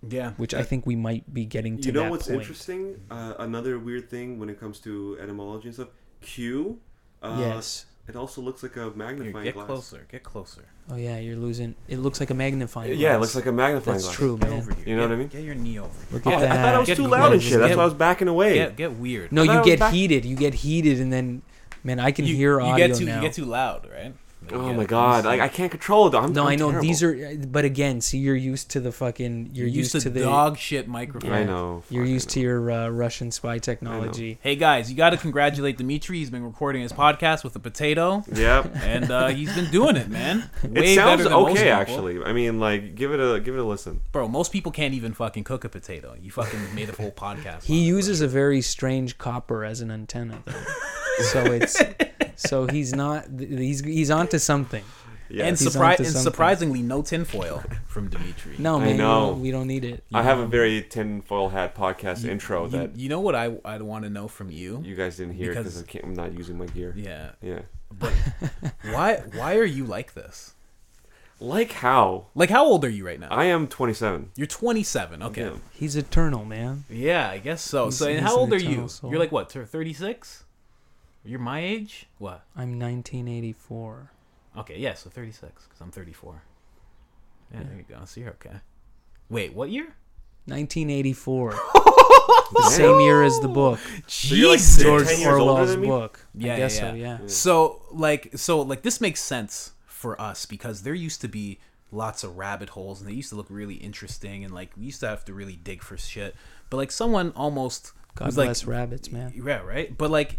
[0.09, 0.33] Yeah.
[0.37, 1.87] which I think we might be getting to.
[1.87, 2.41] You know that what's point.
[2.41, 3.01] interesting?
[3.11, 5.89] Uh, another weird thing when it comes to etymology and stuff.
[6.21, 6.79] Q.
[7.23, 7.87] Uh, yes.
[8.09, 9.67] It also looks like a Here, magnifying get glass.
[9.67, 10.07] closer.
[10.11, 10.65] Get closer.
[10.91, 11.75] Oh yeah, you're losing.
[11.89, 12.99] It looks like a magnifying.
[12.99, 14.17] Yeah, it looks like a magnifying That's glass.
[14.17, 14.59] true, Get man.
[14.61, 14.85] over here.
[14.89, 15.29] You know Get- what I mean?
[15.29, 16.07] Get your knee over here.
[16.13, 17.59] Look Oh, at I thought I was Get too loud and shit.
[17.59, 18.55] That's get- why I was backing away.
[18.55, 19.31] Get get weird.
[19.31, 20.25] No, you get back- heated.
[20.25, 21.43] You get heated, and then,
[21.85, 23.17] man, I can you, hear you audio get too now.
[23.17, 24.15] you get too loud, right?
[24.41, 25.25] Like, oh you my god!
[25.25, 26.15] Like I can't control it.
[26.15, 26.87] I'm, no, I'm I know terrible.
[26.87, 29.51] these are, but again, see, you're used to the fucking.
[29.53, 30.21] You're, You're used, to, the.
[30.21, 31.33] dog shit microphone.
[31.33, 31.83] I know.
[31.91, 34.39] You're Fuck, I used to your uh, Russian spy technology.
[34.41, 36.19] Hey guys, you got to congratulate Dimitri.
[36.19, 38.77] He's been recording his podcast with a potato, Yep.
[38.77, 40.49] and uh, he's been doing it, man.
[40.63, 42.23] Way it sounds better than most okay, actually.
[42.23, 44.01] I mean, like, give it a give it a listen.
[44.13, 46.15] Bro, most people can't even fucking cook a potato.
[46.23, 47.65] You fucking made a whole podcast.
[47.65, 50.53] He on it, uses a very strange copper as an antenna, though.
[51.33, 51.83] so it's
[52.37, 54.85] so he's not he's he's onto something.
[55.31, 55.45] Yeah.
[55.45, 56.23] and, He's surpri- and something.
[56.23, 58.55] surprisingly, no tinfoil from Dimitri.
[58.59, 59.27] No I man, we know.
[59.33, 60.03] don't, we don't need it.
[60.15, 63.35] I have a um, very tinfoil hat podcast You- intro you, that you know what
[63.35, 64.81] I I'd want to know from you?
[64.83, 66.95] you guys didn't hear Because- because I'm not using my gear.
[66.97, 67.61] Yeah, Yeah.
[67.93, 68.11] but
[68.85, 70.55] why why are you like this?
[71.41, 72.29] Like how?
[72.35, 73.29] Like, how old are you right now?
[73.31, 74.31] I am 27.
[74.35, 75.23] You're 27.
[75.23, 75.43] Okay.
[75.43, 75.51] Yeah.
[75.73, 76.85] He's eternal, man.
[76.91, 77.85] Yeah, I guess so.
[77.85, 78.89] He's- so, and how old are you?
[78.89, 79.11] soul.
[79.11, 79.53] You're like what?
[79.53, 80.45] 36?
[81.29, 82.07] You're my age?
[82.17, 82.43] What?
[82.57, 84.11] I'm 1984.
[84.57, 86.43] Okay, yeah, so 36 because I'm 34.
[87.53, 87.65] Yeah, Yeah.
[87.67, 88.05] there you go.
[88.07, 88.57] So you're okay.
[89.29, 89.95] Wait, what year?
[90.47, 91.51] 1984.
[92.55, 93.79] the same year as the book.
[94.23, 96.21] you're like George 10 Orwell's book.
[96.35, 96.95] Yeah, I guess yeah, so.
[96.95, 97.19] yeah.
[97.21, 97.27] Yeah.
[97.27, 101.59] So like so like this makes sense for us because there used to be
[101.93, 105.01] lots of rabbit holes and they used to look really interesting and like we used
[105.01, 106.35] to have to really dig for shit.
[106.71, 109.33] But like someone almost God was like bless rabbits, man.
[109.35, 109.97] Yeah, right.
[109.97, 110.39] But like,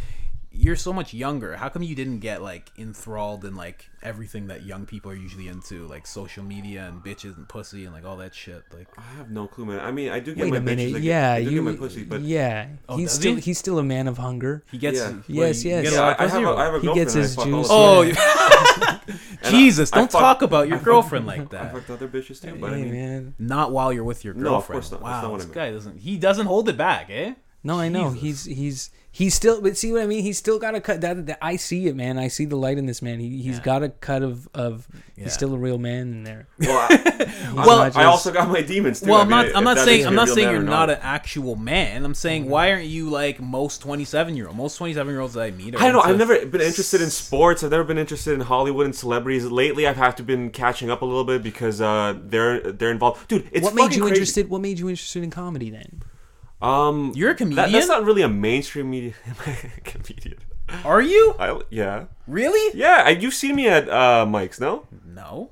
[0.62, 1.56] you're so much younger.
[1.56, 5.48] How come you didn't get like enthralled in like everything that young people are usually
[5.48, 8.64] into, like social media and bitches and pussy and like all that shit?
[8.74, 9.80] Like, I have no clue, man.
[9.80, 10.90] I mean, I do get Wait my a minute.
[10.92, 10.96] bitches.
[10.98, 11.64] I get, yeah, I do you.
[11.64, 13.42] get my pussy, but yeah, Oh, he's still he?
[13.42, 14.64] he's still a man of hunger.
[14.70, 15.14] he gets Yeah.
[15.28, 15.84] Yes, yes.
[15.86, 17.36] get yeah, I, I have or a, I have a He gets and I his
[17.38, 17.68] juice.
[17.70, 19.00] Oh, Yeah.
[19.50, 19.92] Jesus!
[19.94, 21.72] I- Don't I fuck- talk about your I fuck- girlfriend like I that.
[21.74, 23.36] fucked other bitches too, but I hey, mean, man.
[23.40, 24.52] Not while you're with your girlfriend.
[24.52, 25.00] No, of course not.
[25.02, 25.56] That's Wow, not what this I meant.
[25.56, 25.98] guy doesn't.
[26.00, 27.34] He doesn't hold it back, eh?
[27.62, 29.62] No, I know he's he's he's still.
[29.62, 30.24] But see what I mean?
[30.24, 31.02] He's still got a cut.
[31.02, 32.18] That, that I see it, man.
[32.18, 33.20] I see the light in this man.
[33.20, 33.64] He he's Yeah.
[33.64, 34.88] got a cut of of.
[35.18, 35.26] Yeah.
[35.26, 36.48] He's still a real man in there.
[36.58, 39.08] well, I, Well, I also got my demons too.
[39.10, 39.46] Well, I I'm mean, not.
[39.48, 40.08] if I'm not saying.
[40.08, 42.06] I'm not saying you're or not an actual man.
[42.06, 42.52] I'm saying Mm-hmm.
[42.52, 44.56] why aren't you like most 27 year old?
[44.56, 45.76] Most 27 year olds that I meet.
[45.76, 46.02] Are I don't know.
[46.02, 47.62] I've never been interested in sports.
[47.62, 49.44] I've never been interested in Hollywood and celebrities.
[49.44, 53.28] Lately, I've had to been catching up a little bit because uh, they're they're involved.
[53.28, 54.14] Dude, it's what made you crazy.
[54.16, 54.50] interested?
[54.50, 56.04] What made you interested in comedy then?
[56.62, 57.72] Um, You're a that- comedian.
[57.72, 59.14] that's not really a mainstream media
[59.84, 60.38] comedian.
[60.86, 62.78] Are you I, yeah, really?
[62.78, 63.04] yeah.
[63.06, 64.86] I, you've seen me at uh, Mike's, no?
[65.06, 65.52] No,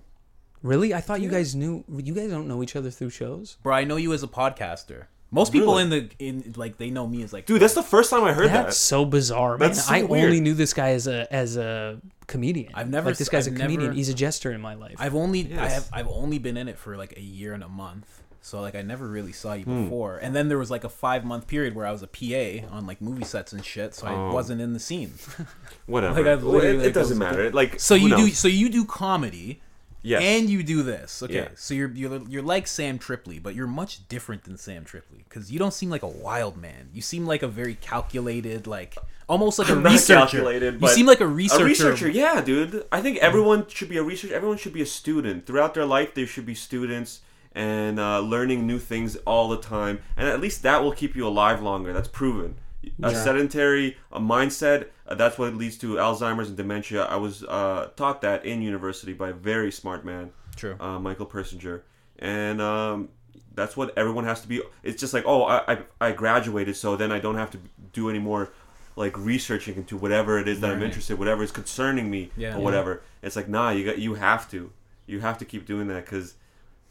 [0.63, 0.93] Really?
[0.93, 1.83] I thought you guys knew.
[1.87, 3.57] You guys don't know each other through shows.
[3.63, 3.73] bro.
[3.73, 5.05] I know you as a podcaster.
[5.31, 5.83] Most people Really?
[5.83, 8.31] in the in like they know me as like Dude, that's the first time I
[8.33, 8.73] heard That's that.
[8.73, 9.69] so bizarre, man.
[9.69, 10.25] That's so I weird.
[10.25, 12.71] only knew this guy as a as a comedian.
[12.75, 13.81] I've never like this s- guy's a I've comedian.
[13.83, 14.95] never- He's a jester in my life.
[14.99, 15.73] I've only I Yes.
[15.73, 18.23] have I've only been in it for like a year and a month.
[18.41, 19.83] So like I never really saw you Hmm.
[19.85, 20.17] before.
[20.17, 22.85] And then there was like a five month period where I was a PA on
[22.87, 24.31] like movie sets and shit, so I Oh.
[24.33, 25.13] wasn't in the scene.
[25.85, 26.15] Whatever.
[26.21, 27.51] Like, I've Well, literally, it, like, it doesn't matter.
[27.51, 29.61] Like So you do so you do comedy
[30.03, 30.21] Yes.
[30.23, 31.21] and you do this.
[31.23, 31.33] Okay.
[31.33, 31.47] Yeah.
[31.55, 35.51] So you're you're you're like Sam Tripoli, but you're much different than Sam Tripoli cuz
[35.51, 36.89] you don't seem like a wild man.
[36.93, 38.95] You seem like a very calculated like
[39.27, 40.49] almost like a researcher.
[40.79, 41.63] you seem like a researcher.
[41.63, 42.85] A researcher, yeah, dude.
[42.91, 44.33] I think everyone should be a researcher.
[44.33, 45.45] Everyone should be a student.
[45.45, 47.19] Throughout their life, they should be students
[47.57, 49.99] and uh, learning new things all the time.
[50.15, 51.91] And at least that will keep you alive longer.
[51.91, 52.55] That's proven.
[53.03, 57.03] A sedentary a mindset, uh, that's what leads to Alzheimer's and dementia.
[57.03, 60.75] I was uh, taught that in university by a very smart man, True.
[60.79, 61.81] uh, Michael Persinger.
[62.19, 63.09] And um,
[63.55, 64.61] that's what everyone has to be.
[64.83, 67.59] It's just like, oh, I, I, I graduated, so then I don't have to
[67.91, 68.53] do any more
[68.95, 70.85] like researching into whatever it is that I'm Learning.
[70.89, 72.55] interested, whatever is concerning me, Yeah.
[72.55, 73.01] or whatever.
[73.21, 74.71] It's like, nah, you got, you have to,
[75.07, 76.35] you have to keep doing that because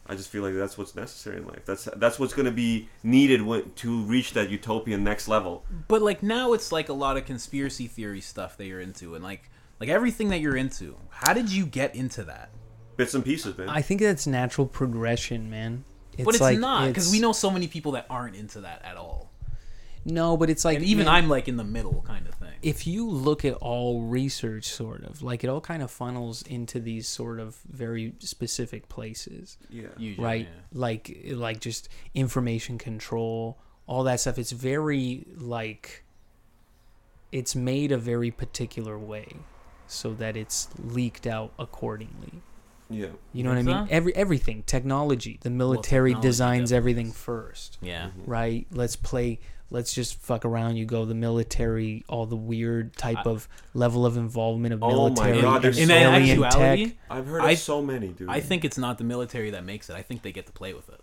[0.09, 1.64] I just feel like that's what's necessary in life.
[1.64, 5.64] That's that's what's going to be needed when, to reach that utopian next level.
[5.88, 9.24] But like now it's like a lot of conspiracy theory stuff that you're into and
[9.24, 9.50] like
[9.80, 10.96] like everything that you're into.
[11.11, 12.50] How did you get into that?
[12.96, 13.68] Bits and pieces, man.
[13.68, 15.84] I think that's natural progression, man.
[16.16, 18.82] It's but it's like, not because we know so many people that aren't into that
[18.84, 19.30] at all.
[20.04, 22.45] no, but it's like And even man, I'm like in the middle kind of thing.
[22.62, 26.80] If you look at all research sort of like it all kind of funnels into
[26.80, 29.59] these sort of very specific places.
[29.70, 29.88] Yeah.
[29.96, 30.48] Usually, right?
[30.48, 30.61] yeah.
[30.72, 34.38] like like just information control all that stuff.
[34.38, 36.04] It's very like
[37.32, 39.36] it's made a very particular way
[39.86, 42.42] so that it's leaked out accordingly.
[42.88, 43.09] Yeah.
[43.32, 43.86] you know what i mean?
[43.88, 43.92] so?
[43.92, 44.62] every everything.
[44.64, 45.38] Technology.
[45.42, 47.78] The military technology designs definitely everything first.
[47.80, 48.07] Yeah.
[48.07, 48.30] Mm-hmm.
[48.30, 48.66] right?
[48.70, 49.40] Let's play
[49.70, 54.06] let's just fuck around you go the military all the weird type I- of level
[54.06, 57.26] of involvement of Oh my military God, and there's In so alien actuality, tech I've
[57.26, 58.28] heard I- so many, dude.
[58.28, 59.96] I think it's not the military that makes it.
[59.96, 61.00] I think they get to play with it.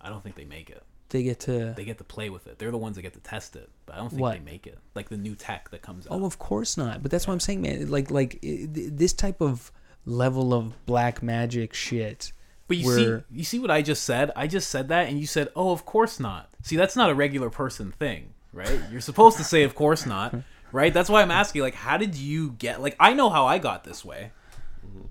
[0.00, 0.82] I don't think they make it.
[1.10, 2.58] they get to They get to play with it.
[2.58, 3.68] They're the ones that get to test it.
[3.84, 4.32] But I don't think What?
[4.38, 4.78] they make it.
[4.94, 6.22] Like the new tech that comes oh, out.
[6.22, 7.02] Oh, of course not.
[7.02, 7.90] But that's what I'm saying, man.
[7.90, 9.70] Like, like i- this type of
[10.06, 12.32] level of black magic shit.
[12.70, 14.30] But you where- see, you see what I just said.
[14.36, 17.14] I just said that, and you said, "Oh, of course not." See, that's not a
[17.16, 18.80] regular person thing, right?
[18.92, 20.36] You're supposed to say, "Of course not,"
[20.72, 20.94] right?
[20.94, 21.62] That's why I'm asking.
[21.62, 22.80] Like, how did you get?
[22.80, 24.30] Like, I know how I got this way,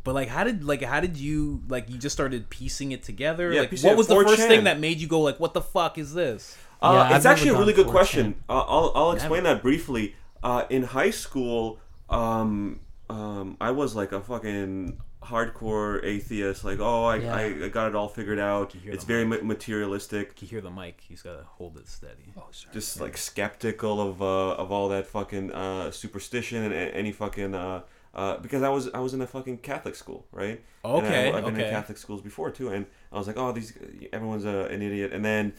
[0.05, 3.51] but like, how did like how did you like you just started piecing it together?
[3.51, 4.47] Yeah, like, what was the first 4chan.
[4.47, 7.25] thing that made you go like, "What the fuck is this?" Uh, Yeah, I've it's
[7.25, 8.41] actually a really good question.
[8.47, 10.15] Uh, I'll, I'll explain that briefly.
[10.41, 11.77] Uh, in high school,
[12.09, 12.79] um,
[13.09, 14.97] um, I was like a fucking
[15.29, 16.63] hardcore atheist.
[16.63, 17.35] Like, oh, I, Yeah.
[17.35, 18.73] I, I got it all figured out.
[18.83, 20.41] It's very ma- materialistic.
[20.41, 21.01] You hear the mic?
[21.07, 22.33] He's got to hold it steady.
[22.37, 22.73] Oh, sorry.
[22.73, 27.53] Just like skeptical of uh, of all that fucking uh, superstition and any fucking.
[27.55, 27.81] Uh,
[28.15, 30.59] uh, because I was I was in a fucking Catholic school, right?
[30.83, 31.65] And I- Okay, I've been okay.
[31.67, 33.71] in Catholic schools before too, and I was like, oh, these
[34.11, 35.13] everyone's a, an idiot.
[35.13, 35.53] And then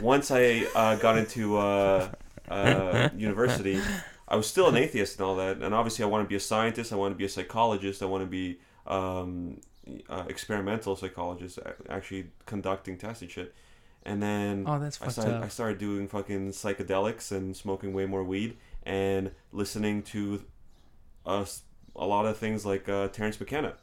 [0.00, 2.10] once I uh, got into uh,
[2.48, 3.80] uh, university,
[4.26, 5.58] I was still an atheist and all that.
[5.58, 6.92] And obviously, I want to be a scientist.
[6.92, 8.02] I want to be a psychologist.
[8.02, 9.60] I want to be um,
[10.08, 11.58] uh, experimental psychologists
[11.88, 13.54] actually conducting tests and shit.
[14.04, 15.44] And then Oh, that's I started, up.
[15.44, 20.44] I started doing fucking psychedelics and smoking way more weed and listening to
[21.24, 21.44] uh,
[21.94, 23.74] a lot of things like uh, Terence McKenna.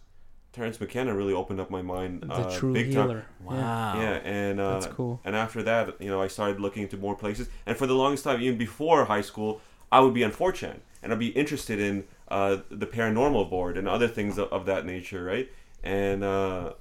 [0.51, 2.21] Terence McKenna really opened up my mind.
[2.23, 3.07] the uh, true big time.
[3.07, 3.25] healer.
[3.45, 3.45] Yeah.
[3.45, 4.01] Wow.
[4.01, 5.21] Yeah, and uh, That's cool.
[5.23, 7.49] And after that, you know, I started looking into more places.
[7.65, 11.11] And for the longest time, even before high school, I would be on 4chan and
[11.13, 15.23] I'd be interested in uh, the paranormal board and other things of, of that nature,
[15.23, 15.49] right?
[15.83, 16.73] And uh,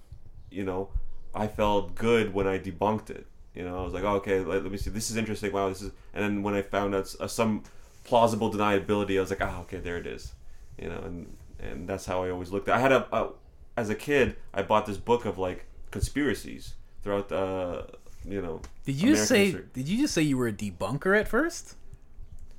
[0.50, 0.88] you know,
[1.34, 3.26] I felt good when I debunked it.
[3.54, 4.90] You know, I was like, oh, okay, let, let me see.
[4.90, 5.52] This is interesting.
[5.52, 5.90] Wow, this is.
[6.14, 7.64] And then when I found out uh, some
[8.04, 10.32] plausible deniability, I was like, ah, okay, there it is.
[10.80, 12.68] You know, and and that's how I always looked.
[12.68, 13.30] At I had a, a
[13.76, 17.86] as a kid, I bought this book of like conspiracies throughout the,
[18.24, 18.60] you know.
[18.84, 19.44] Did you American say?
[19.46, 19.64] history.
[19.72, 21.76] Did you just say you were a debunker at first?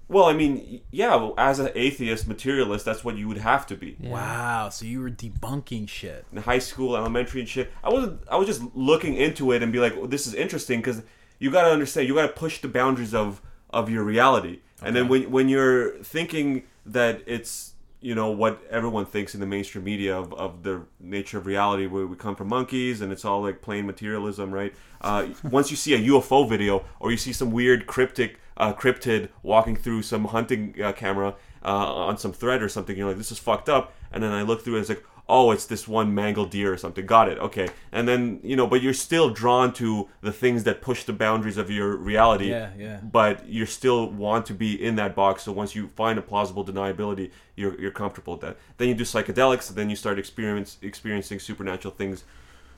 [0.10, 3.96] Well, I mean, yeah, as an atheist materialist, that's what you would have to be.
[4.00, 4.10] Yeah.
[4.10, 4.70] Wow.
[4.70, 6.26] So you were debunking shit.
[6.32, 7.72] in high school, elementary, and shit.
[7.84, 8.22] I wasn't.
[8.28, 11.04] I was just looking into it and be like, oh, "This is interesting," because
[11.38, 12.08] you got to understand.
[12.08, 14.62] You got to push the boundaries of of your reality.
[14.82, 19.46] And then when when you're thinking that it's you know what everyone thinks in the
[19.46, 23.26] mainstream media of, of the nature of reality, where we come from monkeys and it's
[23.26, 24.74] all like plain materialism, right?
[25.02, 29.30] Uh, once you see a UFO video or you see some weird cryptic uh, cryptid
[29.44, 33.32] walking through some hunting uh, camera uh, on some thread or something, you're like, "This
[33.32, 35.88] is fucked up." And then I look through it, and it's like, oh, it's this
[35.88, 37.06] one mangled deer or something.
[37.06, 37.38] Got it.
[37.38, 37.70] Okay.
[37.92, 41.56] And then, you know, but you're still drawn to the things that push the boundaries
[41.56, 42.50] of your reality.
[42.50, 42.98] Yeah, yeah.
[42.98, 45.44] But you still want to be in that box.
[45.44, 48.58] So once you find a plausible deniability, you're, you're comfortable with that.
[48.78, 52.24] Then you do psychedelics, and then you start experience, experiencing supernatural things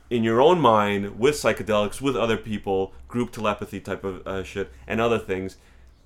[0.09, 4.69] in your own mind with psychedelics, with other people, group telepathy type of uh, shit,
[4.85, 5.55] and other things.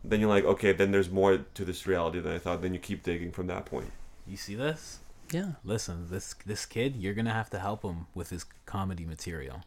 [0.09, 2.61] Then you're like, okay, then there's more to this reality than I thought.
[2.61, 3.91] Then you keep digging from that point.
[4.27, 4.99] You see this?
[5.31, 5.53] Yeah.
[5.63, 9.61] Listen, this this kid, you're gonna have to help him with his comedy material.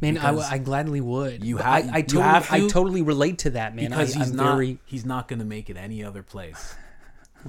[0.00, 1.44] Man, I, Because I gladly would.
[1.44, 3.90] you But ha- I, I you totally, have I totally relate to that, man.
[3.90, 4.78] because I, he's I'm not very.
[4.84, 6.74] he's not gonna make it any other place.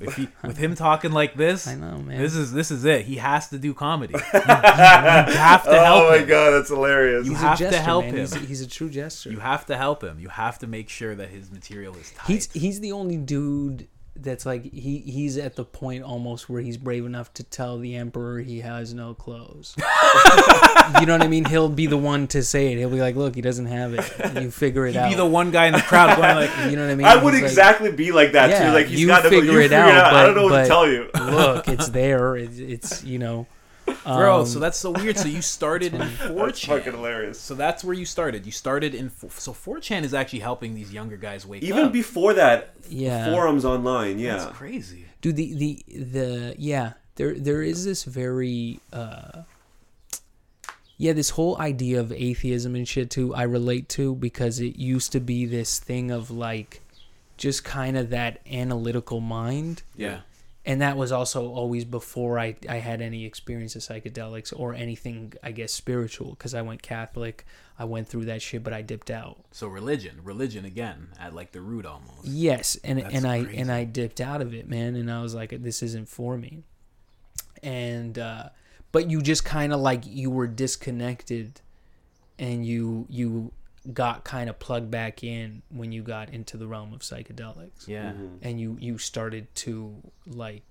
[0.01, 2.19] If he, with him talking like this, I know, man.
[2.21, 3.05] This is this is it.
[3.05, 4.13] He has to do comedy.
[4.13, 6.03] You, you- you have to help.
[6.03, 7.25] Oh my god, that's hilarious.
[7.25, 8.13] You He's have a to help man.
[8.15, 8.19] him.
[8.21, 9.29] He's, he's a true jester.
[9.31, 10.19] You have to help him.
[10.19, 12.27] You have to make sure that his material is tight.
[12.27, 16.77] He's he's the only dude that's like he he's at the point almost where he's
[16.77, 19.73] brave enough to tell the emperor he has no clothes.
[20.99, 21.45] you know what I mean?
[21.45, 22.77] He'll be the one to say it.
[22.77, 24.41] He'll be like, "Look, he doesn't have it.
[24.41, 26.75] You figure it He'd out." be the one guy in the crowd going like, you
[26.75, 27.07] know what I mean?
[27.07, 28.73] I would He's like, exactly be like that Yeah, too.
[28.73, 30.13] Like he's you got to figure you it figure out, it out.
[30.13, 31.09] I don't know what to tell you.
[31.15, 32.35] Look, it's there.
[32.35, 33.47] It's, it's you know.
[34.03, 34.39] Bro.
[34.41, 35.17] um, so that's so weird.
[35.17, 36.83] So you started in That's fucking 4chan.
[36.95, 37.39] hilarious.
[37.39, 38.45] So that's where you started.
[38.45, 41.79] You started in so 4chan is actually helping these younger guys wake Even up.
[41.81, 43.31] Even before that, Yeah.
[43.31, 44.19] forums online.
[44.19, 44.37] Yeah.
[44.37, 45.05] That's crazy.
[45.21, 49.43] dude the the the yeah there there is this very uh
[50.97, 55.11] yeah this whole idea of atheism and shit too i relate to because it used
[55.11, 56.81] to be this thing of like
[57.37, 60.19] just kind of that analytical mind Yeah.
[60.65, 65.33] And that was also always before I, I had any experience of psychedelics or anything
[65.43, 67.45] i guess spiritual because i went catholic
[67.77, 71.51] i went through that shit but i dipped out So religion, religion again at like
[71.51, 72.25] the root almost.
[72.25, 73.57] Yes, and That's and I crazy.
[73.59, 76.63] and I dipped out of it, man, and I was like, this isn't for me.
[77.61, 78.49] And uh,
[78.91, 81.61] but you just kind of like you were disconnected,
[82.37, 83.51] and you you
[83.91, 88.13] got kind of plugged back in when you got into the realm of psychedelics, Yeah.
[88.41, 90.61] and you you started to like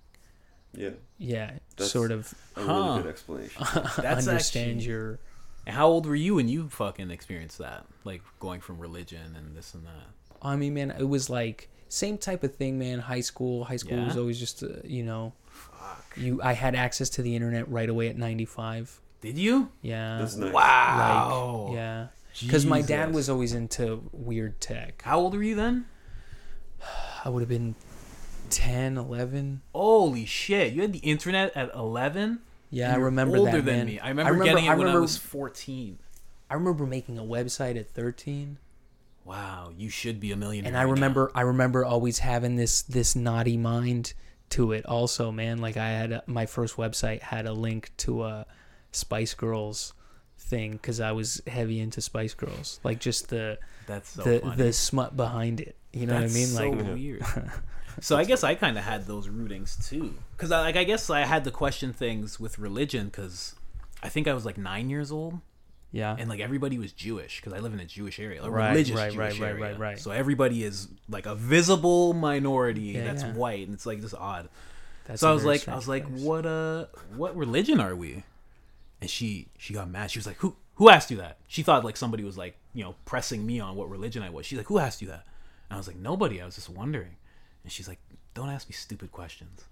[0.75, 0.91] Yeah.
[1.19, 2.73] yeah That's- sort of A Huh.
[2.73, 3.63] really good explanation.
[3.99, 5.19] That's understand actually- your
[5.67, 7.85] And how old were you when you fucking experienced that?
[8.05, 10.09] Like going from religion and this and that.
[10.41, 12.99] I mean, man, it was like same type of thing, man.
[13.01, 14.07] High school, high school Yeah?
[14.07, 16.15] was always just, uh, you know, Fuck.
[16.17, 16.41] you.
[16.43, 18.99] I had access to the internet right away at ninety five.
[19.21, 19.71] Did you?
[19.83, 20.53] Yeah, That's nice.
[20.53, 21.67] Wow.
[21.69, 22.07] like yeah,
[22.41, 25.03] because my dad was always into weird tech.
[25.03, 25.87] How old were you then?
[27.25, 27.75] I would have been
[28.51, 29.63] 10, 11.
[29.75, 30.73] Holy shit!
[30.73, 32.41] You had the internet at eleven.
[32.71, 33.87] Yeah, I remember older that, Older than man.
[33.87, 33.99] me.
[34.01, 35.99] I remember, getting it I when I was fourteen.
[36.51, 38.59] I remember making a website at thirteen.
[39.25, 40.69] Wow, you should be a millionaire.
[40.69, 40.93] and I right now.
[40.95, 44.15] remember I remember always having this this naughty mind
[44.51, 48.25] to it also man like I had a, my first website had a link to
[48.25, 48.47] a
[48.91, 49.95] Spice Girls
[50.43, 54.57] thing cuz I was heavy into Spice Girls like just the that's so the funny.
[54.57, 57.23] the smut behind it you know That's what I mean so like weird.
[58.01, 61.09] so I guess I kind of had those rootings too, because I, like I guess
[61.11, 63.55] I had to question things with religion because
[64.03, 65.41] I think I was like nine years old
[65.95, 68.71] yeah and like everybody was Jewish because I live in a Jewish area, a Right,
[68.71, 69.63] religious right, Jewish right, right, area.
[69.65, 69.99] right, right.
[69.99, 73.35] So everybody is like a visible minority Yeah, that's yeah.
[73.35, 74.49] white, and it's like just odd.
[75.07, 76.87] that's so I was like, I was like, what uh,
[77.17, 78.25] what religion are we?
[79.03, 80.13] And she she got mad.
[80.13, 81.39] She was like, who who asked you that?
[81.49, 84.47] She thought like somebody was like you know pressing me on what religion I was.
[84.47, 85.25] She's like, who asked you that?
[85.69, 86.41] And I was like, nobody.
[86.41, 87.17] I was just wondering.
[87.65, 87.99] And she's like,
[88.33, 89.65] don't ask me stupid questions.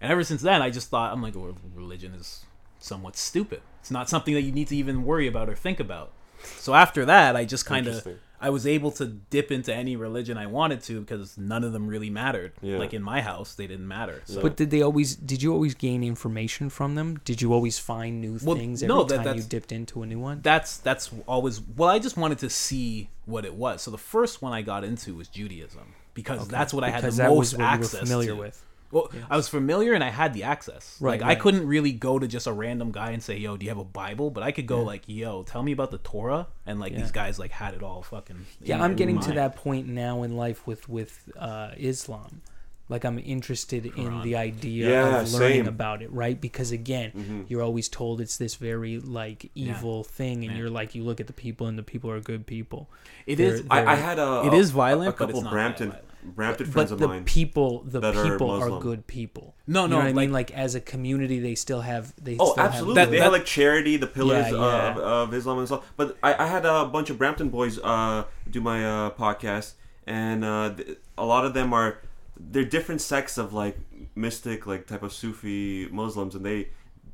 [0.00, 2.44] and ever since then, I just thought I'm like, well, religion is
[2.80, 3.62] somewhat stupid.
[3.78, 6.10] It's not something that you need to even worry about or think about.
[6.42, 8.04] So after that, I just kind of.
[8.42, 11.86] I was able to dip into any religion I wanted to because none of them
[11.86, 12.52] really mattered.
[12.62, 12.78] Yeah.
[12.78, 14.22] Like in my house, they didn't matter.
[14.24, 15.14] So But did they always?
[15.14, 17.20] Did you always gain information from them?
[17.24, 20.06] Did you always find new Well, things every no, that- time you dipped into a
[20.06, 20.40] new one?
[20.42, 21.90] that's that's always well.
[21.90, 23.82] I just wanted to see what it was.
[23.82, 27.16] So the first one I got into was Judaism because that's what I had because
[27.18, 28.36] the that most was what you were access familiar to.
[28.36, 28.64] with.
[28.92, 30.96] Well, I was familiar and I had the access.
[31.00, 33.64] Right, like I couldn't really go to just a random guy and say, "Yo, do
[33.64, 36.48] you have a Bible?" But I could go like, "Yo, tell me about the Torah,"
[36.66, 37.00] and like Yeah.
[37.00, 38.46] these guys like had it all fucking.
[38.62, 42.42] yeah in i'm their getting to that point now in life with with uh islam
[42.88, 45.68] like i'm interested in the idea Yeah, of learning same.
[45.68, 50.52] about it right because again you're always told it's this very like evil thing and
[50.52, 50.58] Yeah.
[50.58, 52.88] you're like you look at the people and the people are good people
[53.26, 53.62] It They're- is.
[53.70, 55.88] I, I they're- had a It a- is violent, a but couple it's not Brampton
[55.90, 56.36] that violent.
[56.36, 57.24] Brampton but of the mine.
[57.24, 58.82] people the that are people are, Muslim.
[58.82, 61.54] good people No, you no, know what i mean like- like as a community they
[61.54, 63.00] still have they Oh, still absolutely.
[63.00, 64.90] have they That- had like charity, the pillars Yeah, yeah.
[64.92, 65.84] Of, of Islam and stuff.
[65.96, 69.74] But I, I had a bunch of Brampton boys uh, do my uh, podcast,
[70.06, 71.98] and uh, th- a lot of them are
[72.38, 73.78] they're different sects of like
[74.14, 76.68] mystic, like type of Sufi Muslims, and they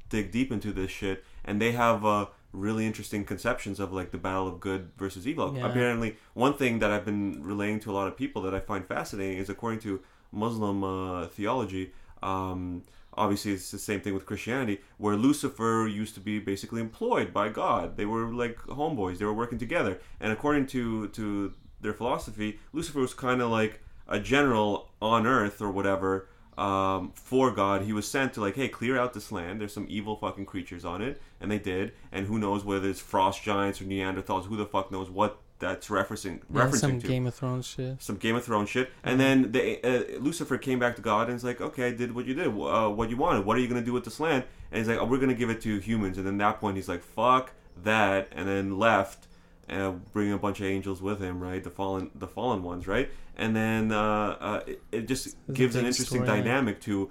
[0.08, 2.26] dig deep into this shit, and they have uh,
[2.56, 5.54] really interesting conceptions of like the battle of good versus evil.
[5.54, 5.68] Yeah.
[5.68, 8.86] Apparently, one thing that I've been relaying to a lot of people that I find
[8.86, 10.00] fascinating is according to
[10.32, 11.92] Muslim uh, theology.
[12.22, 12.82] Um,
[13.14, 17.50] obviously, it's the same thing with Christianity, where Lucifer used to be basically employed by
[17.50, 17.96] God.
[17.96, 20.00] They were like homeboys; they were working together.
[20.18, 25.60] And according to to their philosophy, Lucifer was kind of like a general on Earth
[25.60, 26.28] or whatever
[26.58, 27.82] um, for God.
[27.82, 29.60] He was sent to like, hey, clear out this land.
[29.60, 31.92] There's some evil fucking creatures on it, and they did.
[32.12, 34.46] And who knows whether it's frost giants or Neanderthals?
[34.46, 37.06] Who the fuck knows what that's referencing Yeah, referencing some to?
[37.08, 38.02] Game of Thrones shit.
[38.02, 41.36] some Game of Thrones shit, and then they, uh, Lucifer came back to God and
[41.36, 43.46] is like, "Okay, I did what you did, uh, what you wanted.
[43.46, 45.48] What are you gonna do with this land?" And he's like, "Oh, we're gonna give
[45.48, 47.52] it to humans." And then at that point, he's like, "Fuck
[47.82, 49.26] that," and then left,
[49.68, 51.62] and bringing a bunch of angels with him, right?
[51.62, 53.10] The fallen, the fallen ones, right?
[53.36, 56.36] And then uh, uh, it, it just a gives an interesting story, yeah.
[56.36, 57.10] dynamic to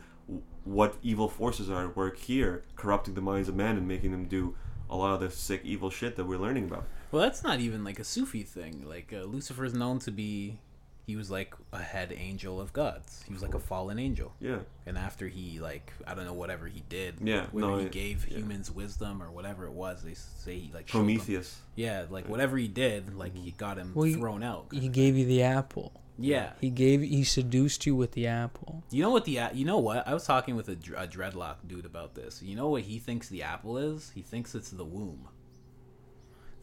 [0.63, 4.25] what evil forces are at work here, corrupting the minds of men and making them
[4.25, 4.55] do
[4.89, 6.85] a lot of the sick, evil shit that we're learning about.
[7.11, 8.83] Well, that's not even like a Sufi thing.
[8.87, 10.59] Like uh, Lucifer is known to be,
[11.05, 13.23] he was like a head angel of gods.
[13.27, 14.33] He was like a fallen angel.
[14.39, 14.59] Yeah.
[14.85, 17.91] And after he like I don't know whatever he did, Yeah, whether no, he it-
[17.91, 18.37] gave yeah.
[18.39, 21.59] humans wisdom or whatever it was, they say he like showed them- Prometheus.
[21.75, 23.57] Yeah, like whatever he did, like he mm-hmm.
[23.57, 24.67] got him Well, he- thrown out.
[24.71, 25.91] He gave you the apple.
[26.17, 26.53] Yeah.
[26.61, 27.01] He gave.
[27.01, 28.83] He seduced you with the apple.
[28.89, 31.85] You know what the you know what I was talking with a, a dreadlock dude
[31.85, 32.41] about this.
[32.41, 34.11] You know what he thinks the apple is?
[34.15, 35.27] He thinks it's the womb.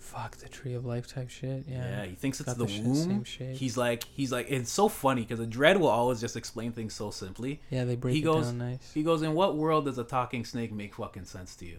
[0.03, 1.65] Fuck the tree of life type shit.
[1.69, 2.01] Yeah.
[2.01, 2.95] Yeah, he thinks it's Got the, the shit- womb.
[2.95, 3.57] same shape.
[3.57, 6.93] He's like he's like it's so funny because a dread will always just explain things
[6.93, 7.61] so simply.
[7.71, 8.93] Yeah, they break he it goes down nice.
[8.93, 11.79] he goes in what world does a talking snake make fucking sense to you?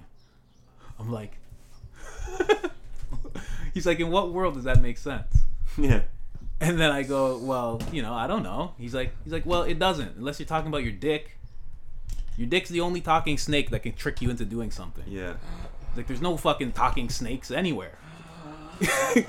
[1.00, 1.38] I'm like
[3.74, 5.36] He's like in what world does that make sense?
[5.78, 6.02] Yeah.
[6.62, 8.74] And then I go, well, you know, I don't know.
[8.78, 11.38] He's like, he's like, well, it doesn't unless you're talking about your dick.
[12.38, 15.04] Your dick's the only talking snake that can trick you into doing something.
[15.08, 15.34] Yeah.
[15.96, 17.98] Like, there's no fucking talking snakes anywhere.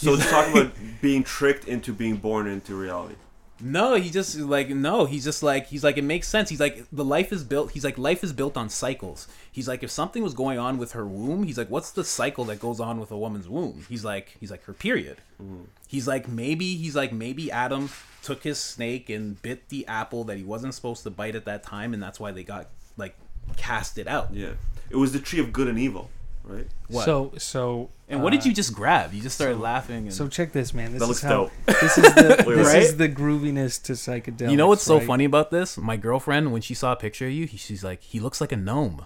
[0.00, 0.72] So it's talking about
[1.02, 3.16] being tricked into being born into reality.
[3.62, 5.04] No, he just like no.
[5.04, 6.48] He's just like he's like it makes sense.
[6.48, 7.72] He's like the life is built.
[7.72, 9.28] He's like life is built on cycles.
[9.52, 12.46] He's like if something was going on with her womb, he's like what's the cycle
[12.46, 13.84] that goes on with a woman's womb?
[13.90, 15.18] He's like he's like her period.
[15.42, 15.66] Mm.
[15.86, 17.90] He's like maybe he's like maybe Adam
[18.22, 21.62] took his snake and bit the apple that he wasn't supposed to bite at that
[21.62, 23.14] time, and that's why they got like
[23.58, 24.32] cast it out.
[24.32, 24.52] Yeah.
[24.88, 26.10] It was the tree of good and evil,
[26.44, 26.66] right?
[26.88, 27.04] What?
[27.04, 27.90] So so.
[28.08, 29.12] and what uh, did you just grab?
[29.14, 30.04] You just started laughing.
[30.06, 30.92] And So check this, man.
[30.92, 31.52] This That is looks how, dope.
[31.80, 32.82] This is the this Right?
[32.82, 34.50] is the grooviness to psychedelics.
[34.50, 35.06] You know what's so right?
[35.06, 35.76] funny about this?
[35.78, 38.56] My girlfriend, when she saw a picture of you, she's like, "He looks like a
[38.56, 39.04] gnome,"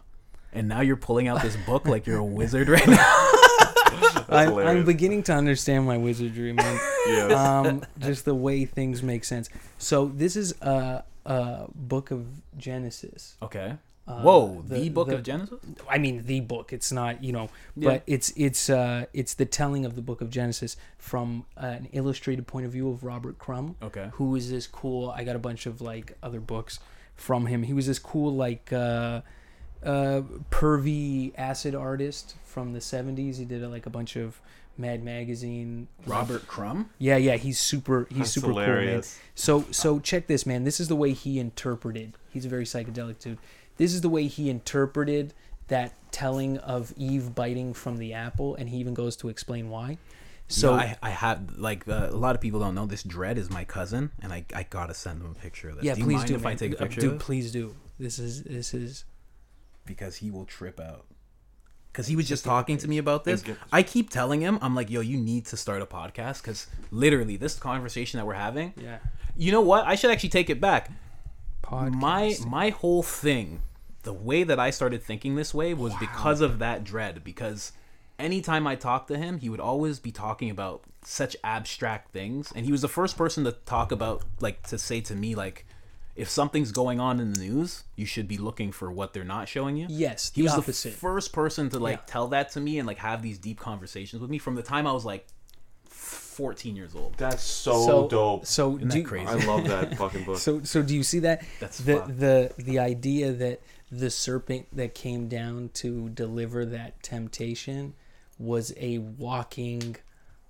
[0.52, 3.30] and now you're pulling out this book like you're a wizard right now.
[4.28, 6.80] I'm, I'm beginning to understand my wizardry, man.
[7.06, 7.60] Yeah.
[7.60, 9.48] um, just the way things make sense.
[9.78, 12.26] So this is a, a book of
[12.56, 13.36] Genesis.
[13.42, 13.74] Okay.
[14.06, 15.58] Uh, Whoa, the, the- book the- of Genesis.
[15.88, 16.72] I mean, the book.
[16.74, 17.88] It's not, you know, Yeah.
[17.90, 22.46] but it's it's uh it's the telling of the book of Genesis from an illustrated
[22.46, 24.10] point of view of Robert Crumb, Okay.
[24.14, 25.10] who is this cool.
[25.10, 26.80] I got a bunch of like other books
[27.14, 27.62] from him.
[27.62, 29.22] He was this cool like uh,
[29.82, 33.36] uh, pervy acid artist from the '70s.
[33.38, 34.40] He did uh, like a bunch of
[34.76, 35.88] Mad Magazine.
[36.06, 36.90] Robert Crumb.
[36.98, 38.06] Yeah, yeah, he's super.
[38.10, 39.02] He's That's super cool, man.
[39.34, 40.64] So, so check this, man.
[40.64, 42.14] This is the way he interpreted.
[42.30, 43.38] He's a very psychedelic dude.
[43.76, 45.34] This is the way he interpreted
[45.68, 49.98] that telling of Eve biting from the apple, and he even goes to explain why.
[50.46, 53.02] So So, I, I have like uh, a lot of people don't know this.
[53.02, 55.84] Dread is my cousin, and I, I gotta send him a picture of this.
[55.84, 56.52] yeah, do you please mind do, if man.
[56.52, 57.26] I take a Uh, picture dude, of this?
[57.26, 57.74] please do.
[57.98, 59.04] This is this is
[59.86, 61.06] because he will trip out.
[61.92, 63.44] Because he was just talking to me about this.
[63.72, 67.36] I keep telling him, I'm like, yo, you need to start a podcast because literally
[67.36, 68.74] this conversation that we're having.
[68.76, 68.98] yeah.
[69.36, 69.86] You know what?
[69.86, 70.90] I should actually take it back.
[71.70, 72.46] My Podcast.
[72.46, 73.60] my whole thing
[74.02, 77.72] the way that i started thinking this way was because of that dread because
[78.18, 82.64] anytime i talked to him he would always be talking about such abstract things and
[82.64, 85.66] he was the first person to talk about like to say to me like
[86.16, 89.48] if something's going on in the news you should be looking for what they're not
[89.48, 90.90] showing you Yes, he was opposite.
[90.92, 92.02] the first person to like Yeah.
[92.06, 94.86] tell that to me and like have these deep conversations with me from the time
[94.86, 95.26] i was like
[96.04, 98.46] 14 years old That's so, so dope.
[98.46, 99.26] So Isn't do, that crazy?
[99.26, 100.38] I love that fucking book.
[100.38, 101.44] So so do you see that?
[101.60, 102.18] That's the fucked.
[102.18, 107.94] the the idea that the serpent that came down to deliver that temptation
[108.38, 109.96] was a walking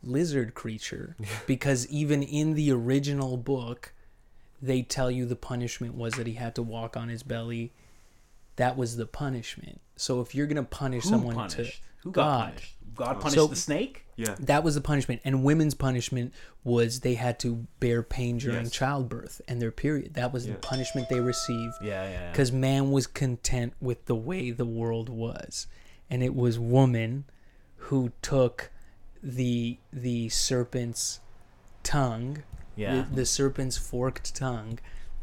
[0.02, 3.92] lizard creature because even in the original book
[4.60, 7.72] they tell you the punishment was that he had to walk on his belly
[8.56, 9.80] that was the punishment.
[9.96, 11.56] So if you're gonna punish Who someone punished?
[11.56, 12.73] to Who got God, punished?
[12.94, 14.00] God punished So- the snake.
[14.16, 14.36] Yeah.
[14.38, 15.22] that was the punishment.
[15.24, 16.32] And women's punishment
[16.62, 18.70] was they had to bear pain during Yes.
[18.72, 20.14] childbirth and their period.
[20.14, 20.52] That was Yeah.
[20.52, 21.74] the punishment they received.
[21.82, 22.10] Yeah, yeah.
[22.10, 22.30] yeah.
[22.30, 25.66] because man was content with the way the world was
[26.08, 27.24] and it was woman
[27.76, 28.70] who took
[29.22, 31.18] the the serpent's
[31.82, 32.42] tongue
[32.76, 33.02] Yeah.
[33.10, 34.78] the, the serpent's forked tongue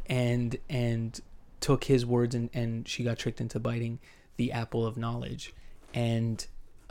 [0.08, 1.20] and and
[1.62, 4.00] took his words and and she got tricked into biting
[4.38, 5.54] the apple of knowledge
[5.94, 6.46] and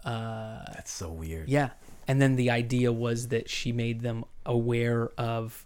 [0.04, 1.48] uh That's so weird.
[1.48, 1.70] yeah
[2.08, 5.64] and then the idea was that she made them aware of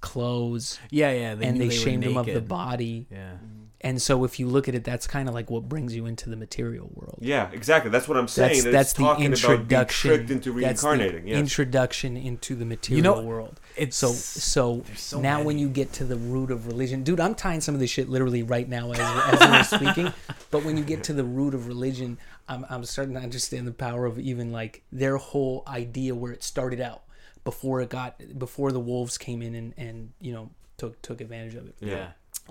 [0.00, 1.34] clothes Yeah, yeah.
[1.34, 3.32] They and knew they, were shamed him of the body Yeah.
[3.80, 6.28] and so if you look at it, that's kind of like what brings you into
[6.30, 7.18] the material world.
[7.20, 7.90] Yeah, exactly.
[7.90, 8.48] That's what I'm saying.
[8.50, 10.10] That's It's that's the talking about being introduction.
[10.10, 11.28] tricked into that's the reincarnating.
[11.28, 11.38] Yes.
[11.38, 13.60] introduction into the material know, world.
[13.76, 17.34] It's So so, so now when you get to the root of religion, dude, I'm
[17.34, 20.12] tying some of this shit literally right now as as we're speaking.
[20.50, 22.18] But when you get to the root of religion,
[22.48, 26.42] I'm I'm starting to understand the power of even like their whole idea where it
[26.42, 27.02] started out
[27.44, 31.54] before it got before the wolves came in and and you know took took advantage
[31.54, 32.08] of it yeah.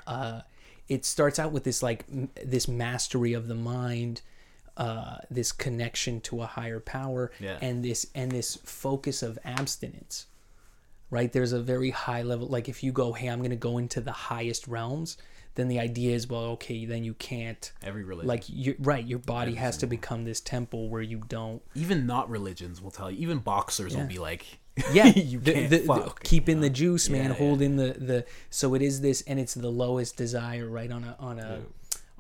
[0.08, 0.42] uh,
[0.88, 4.22] it starts out with this like m- this mastery of the mind
[4.78, 7.58] uh, this connection to a higher power Yeah.
[7.62, 10.26] and this and this focus of abstinence
[11.12, 13.78] right there's a very high level like if you go hey i'm going to go
[13.78, 15.18] into the highest realms
[15.56, 18.28] then the idea is well okay then you can't Every religion.
[18.28, 22.30] like you're right your body has to become this temple where you don't even not
[22.30, 23.20] religions will tell you.
[23.20, 24.02] Even boxers Yeah.
[24.02, 24.46] will be like,
[24.92, 26.24] yeah you the- can't the- the- fuck.
[26.24, 27.36] keep in the juice man Yeah, yeah.
[27.36, 31.04] hold in the the so it is this and it's the lowest desire right on
[31.04, 31.60] a on a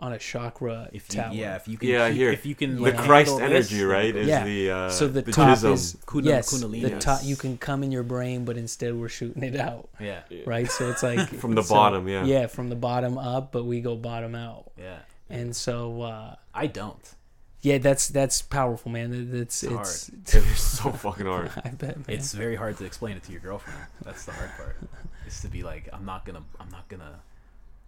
[0.04, 2.32] on a chakra If you, tower yeah, if you can, Yeah, I keep- hear.
[2.32, 4.14] if you can, the like, Christ energy, this, right?
[4.16, 4.44] Is Yeah.
[4.44, 5.74] the uh, so the, the top Buddhism.
[5.74, 6.82] is Kundal- yes Kundalini.
[6.82, 7.04] the Yes.
[7.04, 10.70] top you can come in your brain but instead we're shooting it out Yeah, right
[10.70, 12.26] so it's like From the so- bottom, yeah.
[12.26, 15.00] yeah from the bottom up but we go bottom out yeah.
[15.30, 17.06] and so uh I don't.
[17.62, 21.50] yeah that's that's powerful man that's it's, It is so fucking hard.
[21.64, 22.06] i bet man.
[22.16, 23.80] It's very hard to explain it to your girlfriend.
[24.04, 24.76] That's the hard part.
[25.26, 27.14] Is to be like, I'm not gonna, I'm not gonna,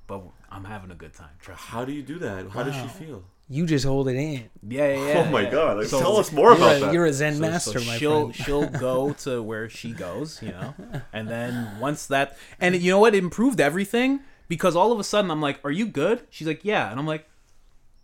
[0.08, 1.30] but I'm having a good time.
[1.42, 1.68] Trust me.
[1.70, 2.50] How do you do that?
[2.52, 2.88] How does she Wow.
[2.88, 3.24] feel?
[3.48, 5.08] you just hold it in Yeah, yeah.
[5.08, 5.52] yeah oh my yeah.
[5.52, 5.78] god!
[5.78, 6.94] Like, So- tell us more you're about a, that.
[6.94, 10.42] you're a zen So- master so my she'll friend she'll go to where she goes,
[10.42, 10.74] you know,
[11.14, 15.04] and then once that, and you know what, it improved everything because all of a
[15.04, 17.28] sudden I'm like, "Are you good?" She's like, "Yeah," and I'm like,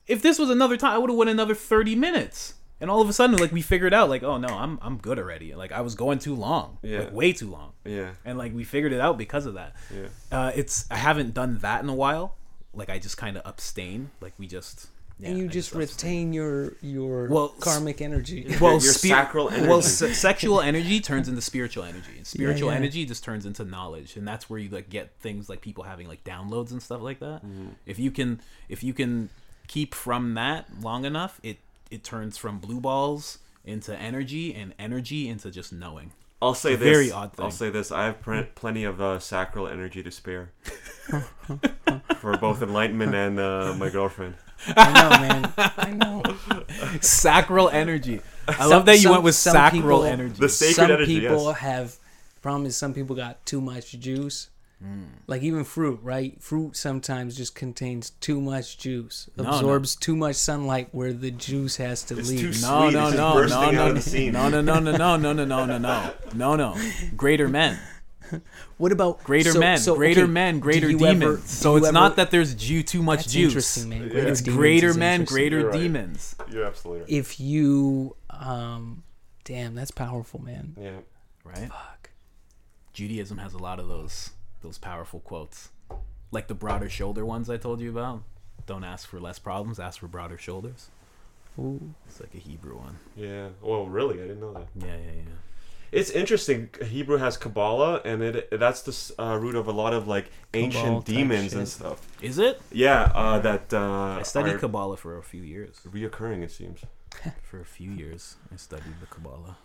[0.05, 3.07] "If this was another time, I would have went another thirty minutes." And all of
[3.07, 5.81] a sudden, like we figured out, like, "Oh no, I'm I'm good already." Like I
[5.81, 6.99] was going too long, Yeah.
[7.01, 9.75] like way too long, yeah, and like we figured it out because of that.
[9.95, 10.07] yeah.
[10.31, 12.35] Uh, it's I haven't done that in a while.
[12.73, 14.09] Like I just kind of abstain.
[14.19, 14.87] Like we just
[15.19, 19.49] yeah, and you I just retain your your Well, karmic energy well, your spe- sacral
[19.51, 19.67] energy.
[19.67, 22.77] Well, se- sexual energy turns into spiritual energy, and spiritual yeah.
[22.77, 26.07] energy just turns into knowledge, and that's where you like get things like people having
[26.07, 27.45] like downloads and stuff like that.
[27.45, 27.67] Mm-hmm.
[27.85, 29.29] If you can, if you can
[29.67, 31.57] keep from that long enough, it
[31.91, 36.11] it turns from blue balls into energy, and energy into just knowing.
[36.41, 36.89] I'll say this.
[36.89, 37.45] very odd thing.
[37.45, 37.91] I'll say this.
[37.91, 40.51] I have pr- plenty of uh, sacral energy to spare
[42.19, 44.35] for both enlightenment and uh, my girlfriend.
[44.77, 46.21] i know man i know
[47.01, 48.21] Sacral energy.
[48.47, 50.35] I Some- love that you some- went with sacral people- energy.
[50.39, 51.19] The sacred some energy.
[51.19, 51.57] people yes.
[51.59, 51.95] have
[52.41, 54.49] problem is some people got too much juice
[55.27, 59.43] like even fruit right fruit sometimes just contains too much juice no.
[59.47, 62.67] absorbs too much sunlight where the juice has to It's leave too no, sweet.
[62.67, 64.33] no, It's just no, bursting no, out no, of the scene.
[64.33, 66.77] no, no, no, no, no, no, no, no, no, no, no, no.
[67.15, 67.77] Greater men.
[68.77, 71.23] what about greater so- men, so, greater okay, men, do greater you demons.
[71.23, 73.51] ever- so do it's you not ever- that there's ju- too much that's juice.
[73.51, 75.35] interesting man greater It's demons greater is men, interesting.
[75.35, 75.79] greater You're right.
[75.79, 76.35] demons.
[76.49, 77.09] You're absolutely right.
[77.11, 79.03] if you um
[79.43, 80.91] damn that's powerful man Yeah.
[81.43, 81.69] Right?
[81.69, 82.09] fuck
[82.93, 85.69] Judaism has a lot of those those powerful quotes,
[86.31, 88.23] like the broader shoulder ones I told you about.
[88.65, 90.89] Don't ask for less problems, ask for broader shoulders.
[91.59, 91.93] Ooh.
[92.07, 92.97] It's like a Hebrew one.
[93.15, 93.49] Yeah.
[93.61, 94.67] Well, really, I didn't know that.
[94.75, 95.31] Yeah, yeah, yeah.
[95.91, 96.69] It's interesting.
[96.85, 100.85] Hebrew has Kabbalah, and it that's the uh, root of a lot of like ancient
[100.85, 102.07] Cabal type demons and stuff.
[102.21, 102.61] Is it?
[102.71, 105.81] Yeah, uh, that uh, I studied Kabbalah for a few years.
[105.85, 106.43] reoccurring.
[106.43, 106.79] It seems.
[107.43, 109.57] For a few years, I studied the Kabbalah.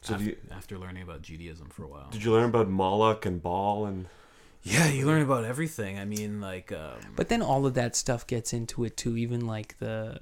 [0.00, 2.08] So Af- do you, after learning about Judaism for a while.
[2.10, 4.06] did you learn about Moloch and Baal and?
[4.62, 5.98] Yeah, you learn about everything.
[5.98, 9.16] I mean, like, um, But then all of that stuff gets into it too.
[9.16, 10.20] Even like the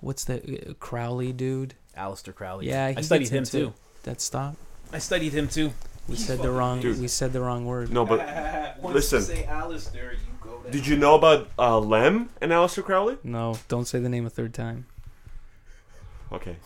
[0.00, 1.74] what's the uh, Crowley dude?
[1.96, 2.68] Aleister Crowley.
[2.68, 3.74] Yeah, I studied gets him into too.
[4.04, 4.56] That stop.
[4.92, 5.72] I studied him too.
[6.08, 6.80] We said the wrong.
[6.80, 7.00] Dude.
[7.00, 7.92] We said the wrong word.
[7.92, 8.18] No, but
[8.80, 9.18] Once listen.
[9.20, 13.18] you say Alistair, you go to did you know about uh, Lem and Aleister Crowley?
[13.22, 14.86] No, don't say the name a third time.
[16.32, 16.56] Okay.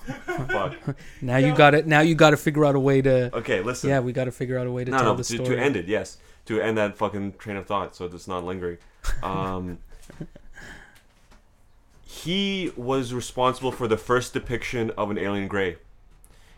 [0.49, 0.75] Fuck.
[1.23, 1.87] Now you got it.
[1.87, 3.35] Now you got to figure out a way to.
[3.37, 3.89] Okay, listen.
[3.91, 5.57] Yeah, we got to figure out a way to no, tell no, the to, story.
[5.57, 8.79] to end it, yes, to end that fucking train of thought, so it's not lingering.
[9.23, 9.79] Um,
[12.05, 15.77] he was responsible for the first depiction of an alien gray.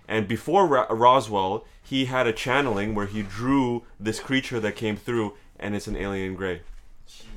[0.09, 4.97] And before Ra- Roswell, he had a channeling where he drew this creature that came
[4.97, 6.63] through, and it's an alien gray.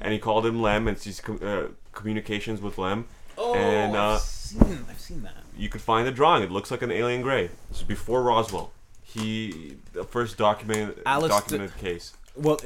[0.02, 3.06] And he called him Lem, and it's these com- uh, communications with Lem.
[3.38, 5.34] Oh, and uh, I've, seen, I've seen that.
[5.60, 6.42] You could find the drawing.
[6.44, 7.50] It looks like an alien gray.
[7.70, 8.72] This is before Roswell.
[9.04, 12.14] He the first documented Alice- documented case.
[12.36, 12.60] Well,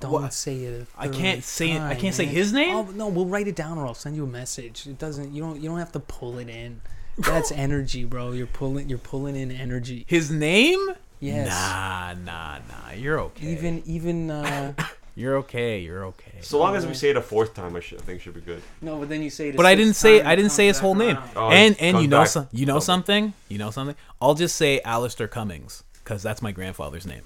[0.00, 0.32] Don't What?
[0.32, 0.86] say it.
[0.96, 2.74] I I can't say it- I can't say his name?
[2.74, 4.86] Oh, no, we'll write it down or I'll send you a message.
[4.86, 5.34] It doesn't.
[5.34, 5.60] You don't.
[5.60, 6.80] You don't have to pull it in.
[7.18, 8.32] That's energy, bro.
[8.32, 8.88] You're pulling.
[8.88, 10.04] You're pulling in energy.
[10.08, 10.80] his name?
[11.18, 11.48] Yes.
[11.48, 12.92] Nah, nah, nah.
[12.94, 13.46] You're okay.
[13.52, 14.72] Even even uh
[15.14, 15.80] you're okay.
[15.80, 16.29] You're okay.
[16.42, 18.40] So long as we say it a fourth time, I, should, I think should be
[18.40, 18.62] good.
[18.80, 19.54] no, but then you say it.
[19.54, 21.18] a But I didn't say I didn't say his back whole name.
[21.36, 22.80] Oh, and it and comes you know back some you know double.
[22.82, 23.32] something?
[23.48, 23.96] You know something?
[24.20, 27.22] I'll just say Alistair Cummings because that's my grandfather's name.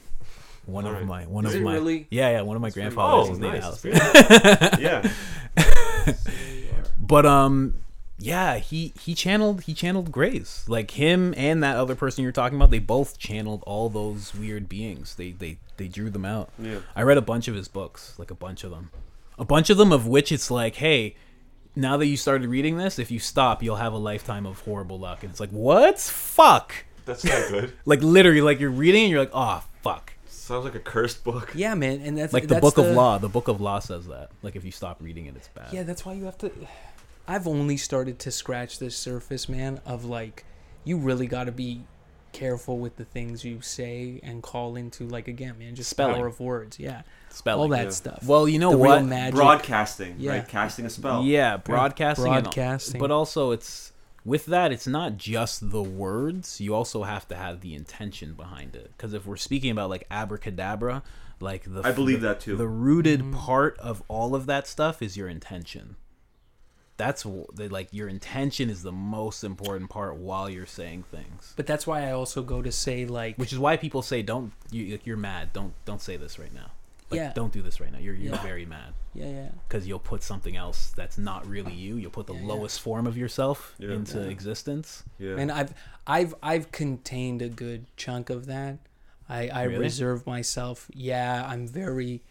[0.66, 1.06] One of Alright.
[1.06, 2.06] my one Is of it my really?
[2.10, 3.62] yeah yeah one of my Oh, grandfathers is named nice.
[3.64, 4.78] Alistair.
[4.80, 5.12] yeah.
[7.00, 7.74] But um
[8.18, 10.64] yeah, he he channeled he channeled Grays.
[10.68, 14.68] Like him and that other person you're talking about, they both channeled all those weird
[14.68, 15.16] beings.
[15.16, 16.48] They they they drew them out.
[16.58, 16.78] Yeah.
[16.96, 18.90] I read a bunch of his books, like a bunch of them.
[19.38, 21.16] A bunch of them of which it's like, hey,
[21.76, 24.98] now that you started reading this, if you stop, you'll have a lifetime of horrible
[24.98, 25.22] luck.
[25.22, 25.98] And it's like, what?
[25.98, 26.84] Fuck.
[27.04, 27.72] That's not good.
[27.84, 30.12] Like literally, like you're reading and you're like, oh fuck.
[30.26, 31.52] Sounds like a cursed book.
[31.54, 33.18] Yeah, man, and that's Like the that's book of law.
[33.18, 34.30] The book of law says that.
[34.42, 35.72] Like if you stop reading it, it's bad.
[35.72, 36.52] Yeah, that's why you have to.
[37.26, 39.80] I've only started to scratch the surface, man.
[39.86, 40.44] Of like,
[40.84, 41.84] you really got to be
[42.34, 45.06] careful with the things you say and call into.
[45.08, 46.16] Like again, man, just Spelling.
[46.16, 46.78] power of words.
[46.78, 47.60] Yeah, Spelling.
[47.62, 47.90] all that yeah.
[47.90, 48.22] stuff.
[48.26, 49.04] Well, you know the what?
[49.04, 49.34] magic.
[49.36, 50.32] Broadcasting, Yeah.
[50.32, 50.46] right?
[50.48, 51.22] Casting a spell.
[51.24, 52.26] Yeah, broadcasting.
[52.32, 53.00] and- Broadcasting.
[53.00, 53.92] but also, it's
[54.26, 54.72] with that.
[54.72, 56.60] It's not just the words.
[56.60, 58.90] You also have to have the intention behind it.
[58.96, 61.02] Because if we're speaking about like abracadabra,
[61.40, 62.56] like the I believe the- that too.
[62.56, 63.34] The rooted Mm-hmm.
[63.34, 65.96] part of all of that stuff is your intention.
[66.96, 71.52] That's the, like your intention is the most important part while you're saying things.
[71.56, 74.52] But that's why I also go to say like, Which is why people say, "Don't
[74.70, 75.52] you, like, you're mad?
[75.52, 76.70] Don't don't say this right now.
[77.10, 77.32] Like, Yeah.
[77.34, 77.98] don't do this right now.
[77.98, 78.42] You're you're Yeah.
[78.42, 81.96] very mad." yeah, yeah, because you'll put something else that's not really you.
[81.96, 82.46] You'll put the Yeah, yeah.
[82.48, 83.90] lowest form of yourself Yeah.
[83.92, 84.26] into Yeah.
[84.28, 85.02] existence.
[85.18, 85.36] Yeah.
[85.36, 85.74] and I've
[86.06, 88.78] I've I've contained a good chunk of that.
[89.28, 89.78] I I Really?
[89.80, 90.88] reserve myself.
[90.94, 92.22] Yeah, I'm very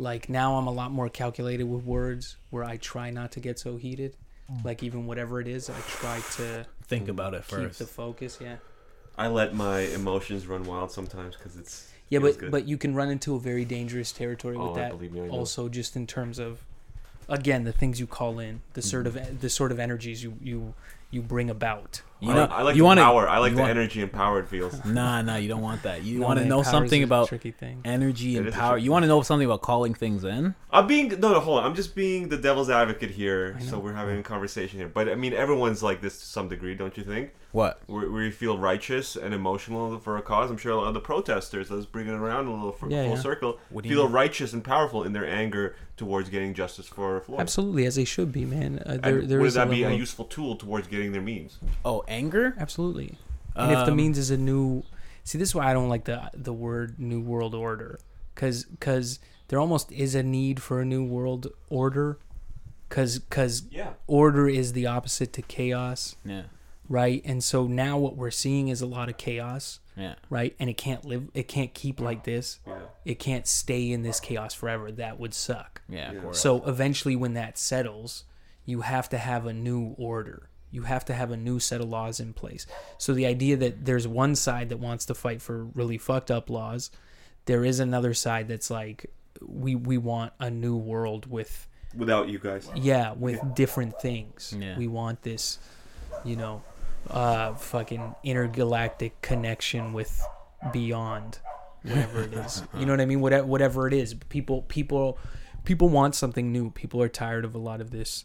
[0.00, 3.58] like now I'm a lot more calculated with words where I try not to get
[3.58, 4.16] so heated.
[4.64, 7.78] Like even whatever it is, I try to Think about it first keep first.
[7.78, 8.38] the focus.
[8.40, 8.56] Yeah.
[9.16, 12.50] I let my emotions run wild sometimes because it's Yeah, but good.
[12.50, 14.90] but you can run into a very dangerous territory Oh, with I that.
[14.90, 15.32] believe me, I know.
[15.34, 16.64] Also, just in terms of,
[17.28, 19.18] again, the things you call in, the sort Mm-hmm.
[19.34, 20.74] of the sort of energies you you
[21.12, 22.02] you bring about.
[22.20, 23.28] You know, I like you the wanna- power.
[23.28, 24.84] I like the want- energy and power it feels.
[24.84, 26.02] Nah, nah, you don't want that.
[26.02, 27.80] You No, want to know something about tricky thing.
[27.84, 28.76] energy It and power.
[28.78, 30.54] You want to know something about calling things in.
[30.72, 31.64] I'm being no, no, hold on.
[31.66, 33.58] I'm just being the devil's advocate here.
[33.60, 34.88] So we're having a conversation here.
[34.88, 37.30] But I mean, everyone's like this to some degree, don't you think?
[37.52, 37.80] What?
[37.86, 40.50] Where, where you feel righteous and emotional for a cause.
[40.52, 43.02] I'm sure a lot of the protesters, let's bring it around a little for, Yeah,
[43.06, 43.20] full yeah.
[43.20, 44.12] circle, What feel mean?
[44.12, 47.40] righteous and powerful in their anger towards getting justice for Floyd.
[47.40, 48.80] Absolutely, as they should be, man.
[48.86, 51.10] Uh, there, And there would is that be a level of- useful tool towards getting
[51.10, 51.58] their means?
[51.84, 52.54] Oh, anger.
[52.58, 53.16] Absolutely.
[53.56, 54.82] And if the Um, means is a new,
[55.24, 57.98] see, this is why I don't like the the word new world order,
[58.34, 62.18] because because there almost is a need for a new world order,
[62.88, 63.94] because Yeah.
[64.06, 66.42] order is the opposite to chaos, Yeah,
[66.88, 67.22] right?
[67.24, 70.14] And so now what we're seeing is a lot of chaos, yeah.
[70.28, 70.54] right?
[70.58, 72.58] And it can't live, it can't keep like this.
[72.66, 72.78] Yeah.
[73.04, 74.90] It can't stay in this chaos forever.
[74.92, 75.82] That would suck.
[75.88, 76.16] Yeah, Yeah.
[76.18, 76.40] of course.
[76.40, 78.24] So eventually, when that settles,
[78.64, 80.48] you have to have a new order.
[80.70, 82.66] You have to have a new set of laws in place.
[82.98, 86.48] So the idea that there's one side that wants to fight for really fucked up
[86.48, 86.90] laws,
[87.46, 89.10] there is another side that's like,
[89.40, 91.66] we we want a new world with
[91.96, 92.68] Without you guys.
[92.76, 94.54] yeah with different things.
[94.56, 94.76] Yeah.
[94.76, 95.58] We want this,
[96.24, 96.62] you know,
[97.08, 100.22] uh, fucking intergalactic connection with
[100.72, 101.38] beyond
[101.82, 102.62] whatever it is.
[102.78, 103.20] you know what I mean?
[103.20, 105.18] Whatever whatever it is, people people
[105.64, 106.70] people want something new.
[106.70, 108.24] People are tired of a lot of this.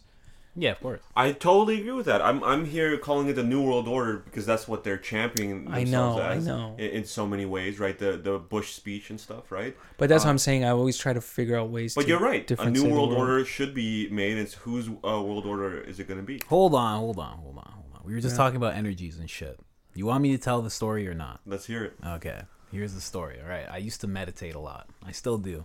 [0.58, 1.00] Yeah, of course.
[1.14, 2.22] I totally agree with that.
[2.22, 5.80] I'm I'm here calling it the New World Order because that's what they're championing I
[5.80, 6.74] themselves know, I as know.
[6.78, 7.98] In, in so many ways, right?
[7.98, 9.76] The the Bush speech and stuff, right?
[9.98, 10.64] But that's Uh, what I'm saying.
[10.64, 11.94] I always try to figure out ways.
[11.94, 12.50] But to you're right.
[12.50, 14.38] A new in the world, order should be made.
[14.38, 16.40] It's whose uh, world order is it going to be?
[16.48, 18.00] Hold on, hold on, hold on, hold on.
[18.04, 18.38] We were just Yeah.
[18.44, 19.58] talking about energies and shit.
[19.94, 21.40] You want me to tell the story or not?
[21.46, 21.94] Let's hear it.
[22.04, 22.40] Okay,
[22.72, 23.38] here's the story.
[23.42, 24.88] All right, I used to meditate a lot.
[25.04, 25.64] I still do,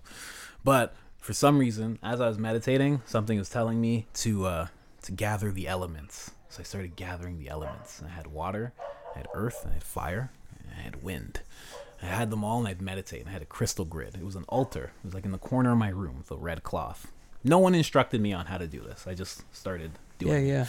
[0.63, 4.67] but for some reason, as I was meditating, something was telling me to uh,
[5.03, 6.31] to gather the elements.
[6.49, 8.01] So I started gathering the elements.
[8.05, 8.73] I had water,
[9.15, 10.31] I had earth, I had fire,
[10.77, 11.41] I had wind.
[12.03, 13.21] I had them all, and I'd meditate.
[13.21, 14.15] And I had a crystal grid.
[14.15, 14.91] It was an altar.
[15.03, 17.11] It was like in the corner of my room with a red cloth.
[17.43, 19.05] No one instructed me on how to do this.
[19.07, 20.47] I just started doing Yeah, it.
[20.47, 20.65] Yeah,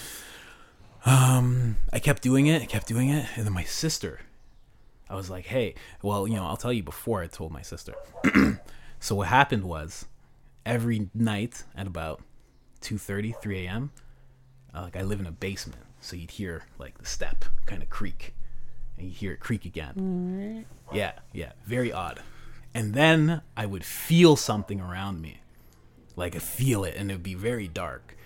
[1.06, 1.36] yeah.
[1.36, 4.20] Um, I kept doing it, I kept doing it, and then my sister,
[5.10, 7.94] I was like, "Hey, well, you know, I'll tell you before I told my sister."
[9.00, 10.06] so what happened was,
[10.64, 12.22] every night at about
[12.82, 13.90] 2:30, 3 a.m.,
[14.74, 17.90] uh, like I live in a basement, so you'd hear like the step kind of
[17.90, 18.34] creak,
[18.96, 19.94] and you hear it creak again.
[20.92, 22.20] Yeah, yeah, very odd.
[22.74, 25.40] And then I would feel something around me,
[26.16, 28.16] like I feel it, and it would be very dark.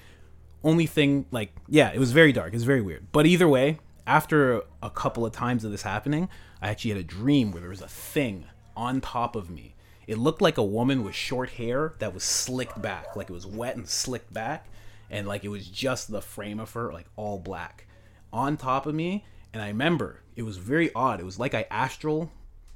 [0.64, 3.06] Only thing like yeah it was very dark it was very weird.
[3.12, 6.28] But either way after a couple of times of this happening
[6.62, 8.44] i actually had a dream where there was a thing
[8.76, 9.74] on top of me.
[10.06, 13.46] It looked like a woman with short hair that was slicked back like it was
[13.46, 14.68] wet and slicked back
[15.10, 17.86] and like it was just the frame of her like all black
[18.32, 21.66] on top of me and i remember it was very odd it was like i
[21.70, 22.30] astral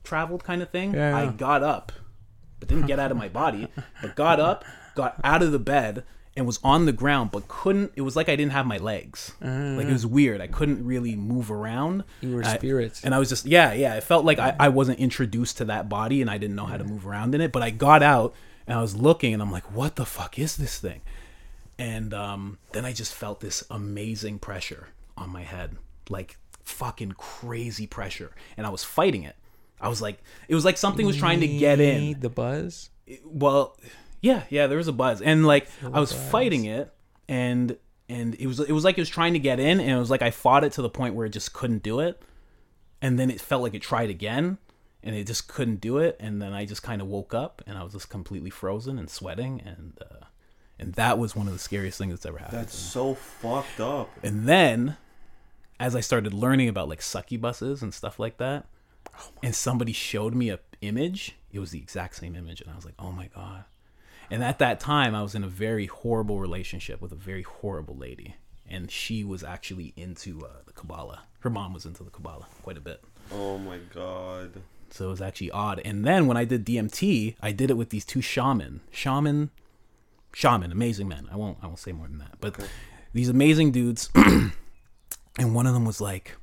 [0.04, 1.92] traveled kind of thing Yeah, i got up
[2.60, 3.66] but didn't get out of my body,
[4.00, 6.04] but got up, got out of the bed,
[6.36, 7.92] and was on the ground, but couldn't.
[7.96, 9.32] It was like I didn't have my legs.
[9.40, 10.10] Like it was mm.
[10.10, 10.40] weird.
[10.40, 12.04] I couldn't really move around.
[12.20, 13.02] You were I- spirits.
[13.02, 13.94] and I was just yeah, yeah.
[13.94, 16.76] It felt like I, I wasn't introduced to that body, and I didn't know how
[16.76, 16.90] to mm.
[16.90, 17.50] move around in it.
[17.50, 18.34] But I got out,
[18.66, 21.00] and I was looking, and I'm like, what the fuck is this thing?
[21.80, 25.76] And um, then I just felt this amazing pressure on my head,
[26.10, 29.34] like fucking crazy pressure, and I was fighting it.
[29.80, 32.20] I was like, it was like something was trying to get in.
[32.20, 32.90] The buzz.
[33.24, 33.76] well
[34.20, 35.22] yeah yeah there was a buzz.
[35.22, 36.92] And like i was fighting it
[37.28, 37.76] and
[38.08, 40.10] and it was it was like it was trying to get in and it was
[40.10, 42.20] like i fought it to the point where it just couldn't do it.
[43.02, 44.58] And then it felt like it tried again
[45.02, 46.16] and it just couldn't do it.
[46.20, 49.08] And then i just kind of woke up and i was just completely frozen and
[49.08, 50.19] sweating and uh
[50.80, 54.10] and that was one of the scariest things that's ever happened That's so fucked up.
[54.24, 54.96] and then,
[55.78, 58.66] as I started learning about like succubuses and stuff like that,
[59.42, 62.84] and somebody showed me a image, it was the exact same image, and I was
[62.84, 63.64] like, "Oh my god!"
[64.30, 67.96] And at that time, I was in a very horrible relationship with a very horrible
[67.96, 68.36] lady,
[68.68, 71.22] and she was actually into uh, the Kabbalah.
[71.40, 73.02] Her mom was into the Kabbalah quite a bit.
[73.32, 74.62] Oh my god.
[74.90, 75.80] So it was actually odd.
[75.84, 79.50] And then when I did DMT, I did it with these two shaman, shaman,
[80.32, 81.28] shaman, amazing men.
[81.30, 82.36] I won't, I won't say more than that.
[82.40, 82.56] But
[83.12, 84.10] these amazing dudes,
[85.38, 86.36] and one of them was like,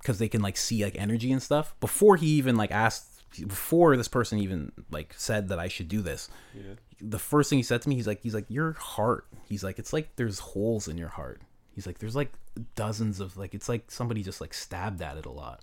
[0.00, 1.74] because they can like see like energy and stuff.
[1.80, 3.08] Before he even like asked,
[3.46, 6.74] before this person even like said that I should do this, Yeah.
[7.00, 9.26] the first thing he said to me, he's like, he's like, your heart.
[9.48, 11.40] He's like, it's like there's holes in your heart.
[11.74, 12.32] He's like, there's like
[12.74, 15.60] dozens of like, it's like somebody just like stabbed at it a lot.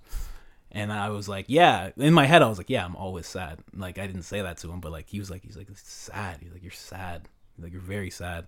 [0.72, 1.90] And I was like, yeah.
[1.96, 3.58] In my head, I was like, yeah, I'm always sad.
[3.76, 5.88] Like I didn't say that to him, but like he was like, he's like, it's
[5.88, 6.38] sad.
[6.40, 7.28] He's like, you're sad.
[7.60, 8.46] He's like, you're very sad.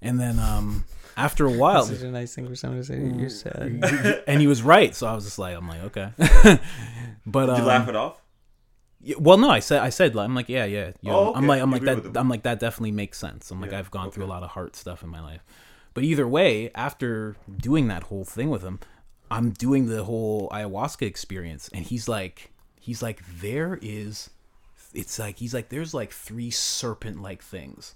[0.00, 0.84] And then um
[1.16, 2.98] after a while, Such a nice thing for someone to say.
[2.98, 4.22] You're sad.
[4.26, 4.94] and he was right.
[4.94, 6.10] So I was just like, I'm like, okay.
[7.26, 8.20] but Did you um, laugh it off?
[9.18, 10.90] well, no, I said, I said, I'm like, yeah, yeah.
[11.00, 12.18] You know, Oh, I'm like, I'm You like that.
[12.18, 13.50] I'm like that definitely makes sense.
[13.50, 15.44] I'm like, Yeah, I've gone through a lot of heart stuff in my life.
[15.94, 18.80] But either way, after doing that whole thing with him,
[19.30, 24.30] I'm doing the whole ayahuasca experience, and he's like, he's like, there is,
[24.92, 27.94] it's like he's like, there's like three serpent-like things,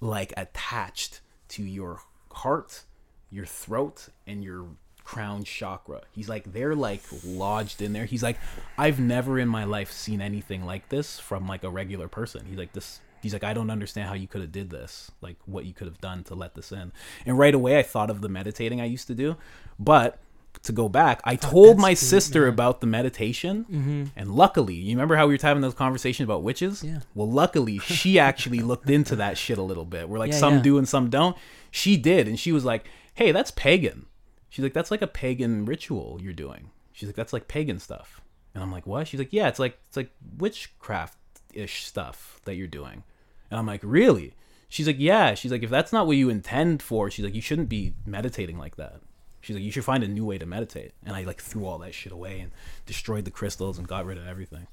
[0.00, 2.02] like attached to your
[2.32, 2.84] heart,
[3.30, 4.66] your throat, and your
[5.04, 6.02] crown chakra.
[6.12, 8.04] He's like they're like lodged in there.
[8.04, 8.36] He's like
[8.76, 12.44] I've never in my life seen anything like this from like a regular person.
[12.46, 15.10] He's like this he's like I don't understand how you could have did this.
[15.22, 16.92] Like what you could have done to let this in.
[17.24, 19.36] And right away I thought of the meditating I used to do.
[19.78, 20.18] But
[20.64, 25.26] to go back, I told my sister about the meditation, and luckily, you remember how
[25.26, 26.82] we were having those conversations about witches?
[26.82, 27.00] Yeah.
[27.14, 30.08] Well, luckily, she actually looked into that shit a little bit.
[30.08, 30.62] We're like, Yeah, some yeah.
[30.62, 31.36] do and some don't.
[31.70, 34.06] She did, and she was like, "Hey, that's pagan."
[34.48, 38.20] She's like, "That's like a pagan ritual you're doing." She's like, "That's like pagan stuff,"
[38.54, 41.18] and I'm like, "What?" She's like, "Yeah, it's like it's like witchcraft
[41.52, 43.04] ish stuff that you're doing,"
[43.50, 44.34] and I'm like, "Really?"
[44.68, 47.40] She's like, "Yeah." She's like, "If that's not what you intend for," she's like, "You
[47.42, 49.00] shouldn't be meditating like that."
[49.48, 51.78] She's like, "You should find a new way to meditate," and I like threw all
[51.78, 52.50] that shit away and
[52.84, 54.66] destroyed the crystals and got rid of everything.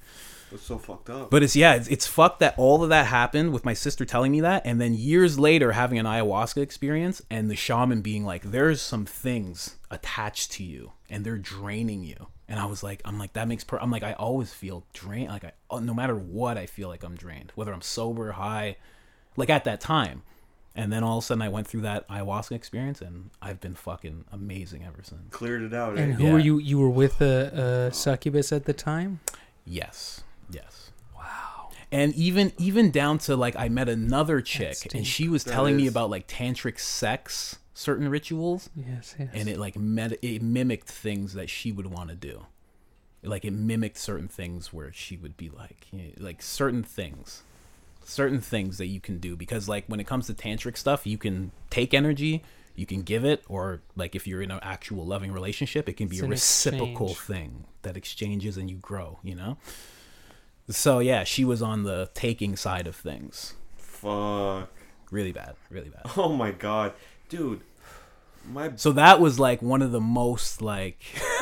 [0.51, 1.31] That's so fucked up.
[1.31, 4.33] But it's yeah, it's, it's fucked that all of that happened with my sister telling
[4.33, 8.43] me that, and then years later having an ayahuasca experience, and the shaman being like,
[8.43, 13.17] "There's some things attached to you, and they're draining you." And I was like, "I'm
[13.17, 15.29] like that makes per." I'm like, I always feel drained.
[15.29, 18.75] Like I, oh, no matter what, I feel like I'm drained, whether I'm sober, high,
[19.37, 20.23] like at that time.
[20.77, 23.75] And then all of a sudden, I went through that ayahuasca experience, and I've been
[23.75, 25.21] fucking amazing ever since.
[25.31, 25.97] Cleared it out.
[25.97, 26.15] And eh?
[26.15, 26.33] who Yeah.
[26.33, 26.57] were you?
[26.59, 29.21] You were with a, a succubus at the time.
[29.63, 30.21] Yes.
[30.49, 30.91] Yes.
[31.15, 31.69] Wow.
[31.91, 35.77] And even even down to like I met another chick and she was That telling
[35.77, 39.29] me about like tantric sex, certain rituals, Yes, yes.
[39.33, 42.45] and it like met it mimicked things that she would want to do.
[43.23, 47.43] Like it mimicked certain things where she would be like you know, like certain things.
[48.05, 51.17] Certain things that you can do because like when it comes to tantric stuff, you
[51.17, 52.43] can take energy,
[52.75, 56.07] you can give it, or like if you're in an actual loving relationship, it can
[56.07, 57.17] be It's a reciprocal exchange.
[57.17, 59.19] thing that exchanges and you grow.
[59.23, 59.57] You know.
[60.69, 63.53] So yeah, she was on the taking side of things.
[63.77, 64.69] Fuck.
[65.11, 66.03] Really bad, really bad.
[66.17, 66.93] Oh my god,
[67.29, 67.61] dude.
[68.51, 70.99] My So that was like one of the most like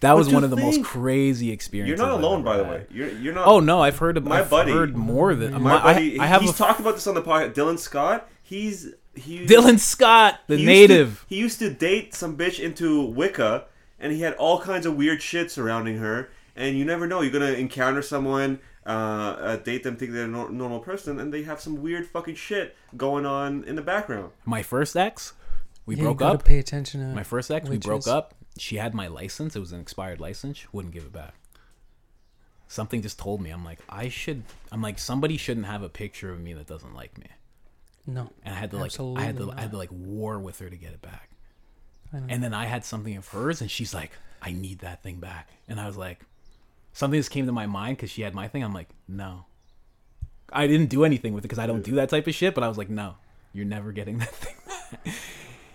[0.00, 1.98] that was one of the most crazy experiences.
[1.98, 2.86] you're not alone, by the way.
[2.90, 3.46] You're you're not.
[3.46, 6.18] Oh no, I've heard of My I've buddy- heard more than my my, buddy.
[6.18, 7.54] I, I have he's a talked about this on the podcast.
[7.54, 8.28] Dylan Scott.
[8.42, 9.46] He's he.
[9.46, 11.20] Dylan Scott, the he native.
[11.28, 13.66] to- he used to date some bitch into Wicca,
[13.98, 16.30] and he had all kinds of weird shit surrounding her.
[16.56, 17.20] And you never know.
[17.20, 21.42] You're gonna encounter someone, uh, uh, date them, think they're a normal person, and they
[21.44, 24.32] have some weird fucking shit going on in the background.
[24.44, 25.32] My first ex,
[25.90, 26.44] we Yeah, broke up.
[26.44, 28.34] Pay attention to My first ex, we broke up.
[28.56, 29.56] She had my license.
[29.56, 30.72] It was an expired license.
[30.72, 31.34] Wouldn't give it back.
[32.68, 33.50] Something just told me.
[33.50, 34.44] I'm like, I should.
[34.70, 37.26] I'm like, somebody shouldn't have a picture of me that doesn't like me.
[38.06, 40.38] No, And I had to like, I had to, Absolutely I had to like war
[40.38, 41.30] with her to get it back.
[42.12, 44.12] And then I had something of hers, and she's like,
[44.42, 45.48] I need that thing back.
[45.68, 46.20] And I was like,
[46.92, 48.64] something just came to my mind because she had my thing.
[48.64, 49.44] I'm like, no.
[50.52, 52.64] I didn't do anything with it because I don't do that type of shit, but
[52.64, 53.14] I was like, no,
[53.52, 55.14] you're never getting that thing back.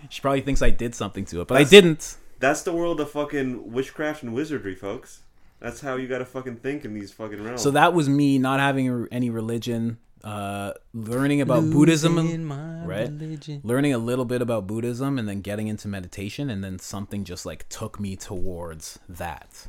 [0.09, 2.17] She probably thinks I did something to it, but I didn't.
[2.39, 5.21] That's the world of fucking witchcraft and wizardry, folks.
[5.59, 7.61] That's how you gotta fucking think in these fucking realms.
[7.61, 13.09] So that was me not having any religion, uh, learning about Buddhism, Losing my right?
[13.09, 13.61] religion.
[13.63, 17.45] learning a little bit about Buddhism, and then getting into meditation, and then something just
[17.45, 19.67] like took me towards that.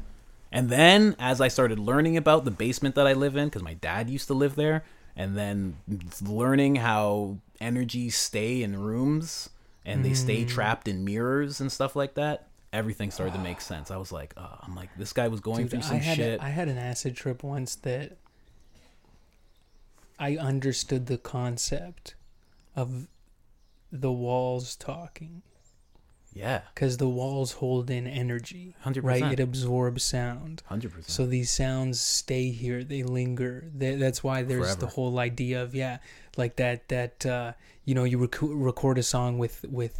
[0.50, 3.74] And then as I started learning about the basement that I live in, because my
[3.74, 4.84] dad used to live there,
[5.14, 5.76] and then
[6.22, 9.50] learning how energies stay in rooms
[9.86, 13.90] and they stay trapped in mirrors and stuff like that, everything started to make sense.
[13.90, 16.16] I was like, uh, I'm like, this guy was going Dude, through I some had
[16.16, 16.40] shit.
[16.40, 18.18] A, I had an acid trip once that
[20.18, 22.14] I understood the concept
[22.74, 23.06] of
[23.92, 25.42] the walls talking
[26.36, 29.02] yeah, because the walls hold in energy, 100%.
[29.02, 29.22] right?
[29.32, 30.62] It absorbs sound.
[30.66, 31.08] hundred percent.
[31.08, 33.70] So these sounds stay here, they linger.
[33.78, 35.96] Th- That's why there's the whole idea of yeah,
[36.36, 37.52] like that that uh,
[37.86, 39.98] you know you rec- record a song with with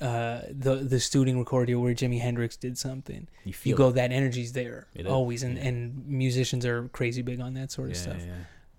[0.00, 3.26] uh, the the studio recording where Jimi Hendrix did something.
[3.44, 5.64] You feel You go that energy's there It is, always, and yeah.
[5.68, 8.22] and musicians are crazy big on that sort of yeah, stuff.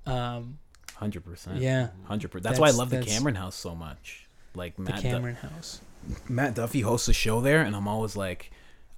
[0.05, 0.59] yeah, Um,
[0.95, 1.61] hundred percent.
[1.61, 2.43] yeah, Hundred percent.
[2.43, 4.27] That's, why I love the Cameron House so much.
[4.53, 5.81] Like the Matt, Du- Cameron House.
[6.29, 8.51] Matt Duffy hosts a show there, and I'm always like,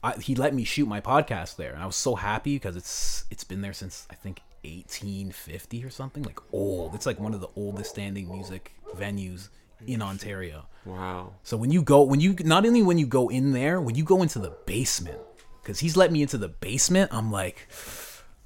[0.04, 3.26] I, he let me shoot my podcast there, and I was so happy because it's
[3.32, 6.96] it's been there since I think 1850 or something, like old.
[6.96, 9.50] It's like one of the oldest standing music venues
[9.86, 10.66] in Ontario.
[10.86, 11.34] wow.
[11.44, 14.04] So when you go, when you not only when you go in there, when you
[14.04, 15.20] go into the basement,
[15.62, 17.68] because he's let me into the basement, I'm like,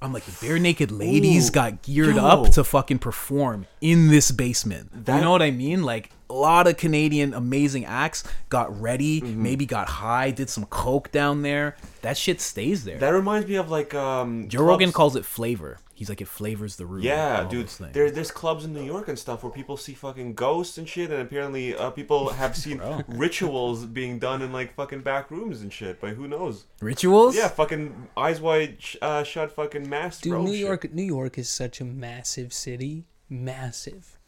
[0.02, 2.24] I'm like the Barenaked Ladies Ooh, got geared yo.
[2.26, 5.06] up to fucking perform in this basement.
[5.06, 5.84] That- you know what I mean?
[5.84, 9.42] Like a lot of Canadian amazing acts got ready, Mm-hmm.
[9.42, 11.76] maybe got high, did some coke down there.
[12.02, 12.98] That shit stays there.
[12.98, 14.48] That reminds me of like um.
[14.48, 15.78] Joe Rogan calls it flavor.
[16.02, 17.04] He's like it flavors the room.
[17.04, 17.68] Yeah, all dude.
[17.92, 21.12] There, there's clubs in New York and stuff where people see fucking ghosts and shit,
[21.12, 25.72] and apparently uh, people have seen rituals being done in like fucking back rooms and
[25.72, 26.00] shit.
[26.00, 26.64] But who knows?
[26.80, 27.36] Rituals.
[27.36, 30.22] Yeah, fucking eyes wide sh- uh, shut, fucking mask.
[30.22, 30.60] Dude, New shit.
[30.60, 34.18] York, New York is such a massive city, massive.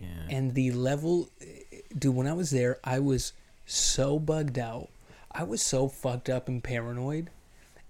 [0.00, 0.08] Yeah.
[0.36, 1.28] and the level
[1.98, 3.34] dude when i was there i was
[3.66, 4.88] so bugged out
[5.30, 7.28] i was so fucked up and paranoid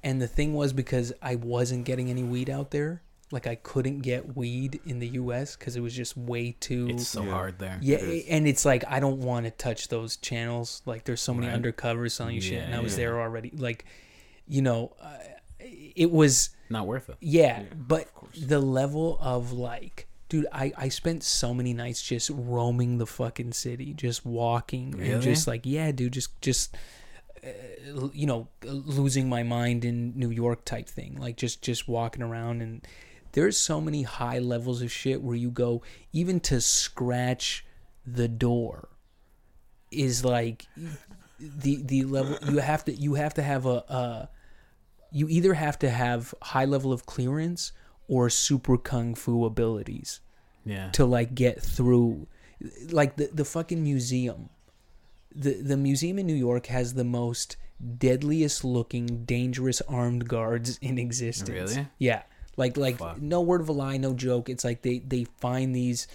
[0.02, 4.00] and the thing was because i wasn't getting any weed out there like i couldn't
[4.00, 7.30] get weed in the us because it was just way too It's so Yeah.
[7.30, 7.78] hard there.
[7.80, 8.26] yeah is.
[8.28, 11.60] and it's like i don't want to touch those channels like there's so many Right.
[11.62, 13.04] undercovers selling you shit and i was Yeah.
[13.06, 13.84] there already like
[14.48, 15.16] you know uh,
[15.60, 17.16] it was Not worth it.
[17.20, 18.08] yeah, but
[18.48, 23.52] the level of like, dude, I I spent so many nights just roaming the fucking
[23.52, 25.12] city, just walking Really?
[25.12, 26.74] and just like, yeah, dude, just just
[27.44, 32.22] uh, you know, losing my mind in New York type thing, like just just walking
[32.22, 32.86] around and
[33.32, 35.82] there's so many high levels of shit where you go
[36.12, 37.64] even to scratch
[38.06, 38.88] the door
[39.90, 40.66] is like
[41.38, 44.28] the the level you have to you have to have a, a
[45.12, 47.72] you either have to have high level of clearance
[48.08, 50.20] or super kung fu abilities
[50.64, 50.90] Yeah.
[50.92, 52.26] to like get through
[52.90, 54.50] like the the fucking museum
[55.34, 57.56] the the museum in New York has the most
[57.98, 61.88] deadliest looking dangerous armed guards in existence Really?
[61.98, 62.22] yeah
[62.56, 63.20] like like Fuck.
[63.22, 66.06] no word of a lie no joke it's like they they find these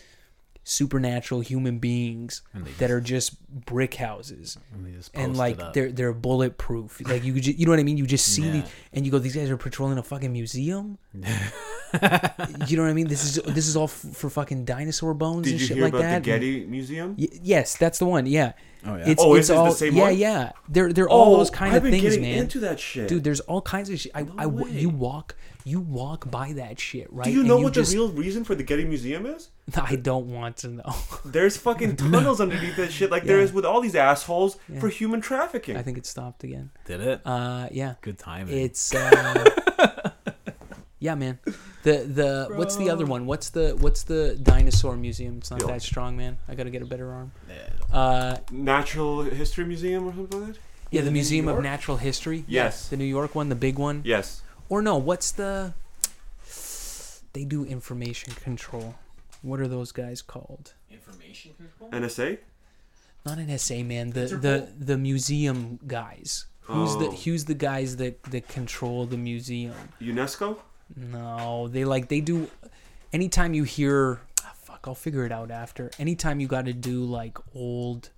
[0.67, 3.35] supernatural human beings And they that are just
[3.65, 7.01] brick houses And they just and like they're they're bulletproof.
[7.07, 7.97] Like you, could ju- you know what I mean?
[7.97, 8.51] You just see Yeah.
[8.51, 8.63] the
[8.93, 10.97] and you go, these guys are patrolling a fucking museum.
[11.13, 13.07] you know what I mean?
[13.07, 15.85] This is this is all f- for fucking dinosaur bones Did and you shit hear
[15.85, 16.23] like about that.
[16.23, 17.15] the Getty Museum?
[17.17, 18.25] Y- yes, that's the one.
[18.25, 18.53] Yeah.
[18.85, 19.03] Oh, yeah?
[19.09, 20.17] It's, Oh, it's is it the all, same yeah, one?
[20.17, 20.51] yeah.
[20.67, 22.37] They're they're all those oh, kind I've of been things, man.
[22.39, 23.07] into that shit.
[23.07, 24.11] Dude, there's all kinds of shit.
[24.15, 24.71] I, I w- way.
[24.71, 25.35] you walk
[25.67, 27.25] you walk by that shit, right?
[27.25, 29.49] Do you And know what just, the real reason for the Getty Museum is?
[29.75, 30.95] I don't want to know.
[31.25, 33.43] There's fucking tunnels underneath that shit, like there Yeah.
[33.45, 34.79] is with all these assholes Yeah.
[34.79, 35.75] for human trafficking.
[35.75, 36.69] I think it stopped again.
[36.85, 37.21] Did it?
[37.25, 37.95] Uh, yeah.
[38.01, 38.55] Good timing.
[38.57, 39.49] It's uh,
[40.99, 41.39] yeah, man.
[41.83, 43.25] The the what's the other one?
[43.25, 45.37] What's the what's the dinosaur museum?
[45.37, 45.67] It's not Yo.
[45.67, 46.37] that strong, man.
[46.47, 47.31] I gotta get a better arm.
[47.49, 47.95] Yeah.
[47.95, 50.59] Uh, Natural History Museum or something like that.
[50.91, 52.43] yeah, the Museum of Natural History.
[52.47, 52.87] Yes.
[52.89, 54.01] the New York one, the big one.
[54.05, 54.41] Yes.
[54.69, 55.73] Or no, what's the?
[57.33, 58.95] They do information control.
[59.41, 60.73] What are those guys called?
[60.89, 61.89] Information control.
[61.91, 62.39] NSA.
[63.25, 64.11] Not an SA man.
[64.11, 64.41] The Interpol?
[64.41, 66.45] the the museum guys.
[66.61, 67.11] Who's the Oh.
[67.11, 69.75] who's the guys that that control the museum?
[70.01, 70.57] UNESCO.
[70.95, 72.49] No, they like they do.
[73.13, 75.91] Anytime you hear, ah, fuck, I'll figure it out after.
[75.99, 78.09] Anytime you got to do like old,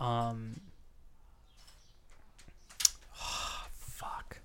[0.00, 0.60] um,
[3.72, 4.38] fuck.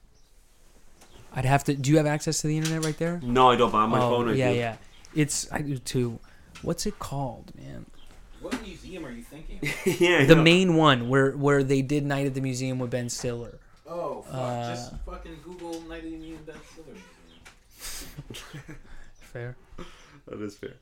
[1.36, 1.74] I'd have to.
[1.76, 3.20] Do you have access to the internet right there?
[3.24, 3.72] No, I don't.
[3.72, 4.58] But on my oh, phone, I yeah, do.
[4.58, 4.76] yeah.
[5.16, 6.20] It's I do too.
[6.62, 7.86] What's it called, man?
[8.42, 9.60] What museum are you thinking?
[10.00, 10.20] yeah.
[10.20, 10.44] I The know.
[10.44, 13.60] main one where where they did Night at the Museum with Ben Stiller.
[13.88, 14.36] Oh, fuck.
[14.36, 16.98] Uh, Just fucking Google Night at the Museum Ben Stiller
[19.20, 19.56] Fair.
[20.28, 20.76] That is fair.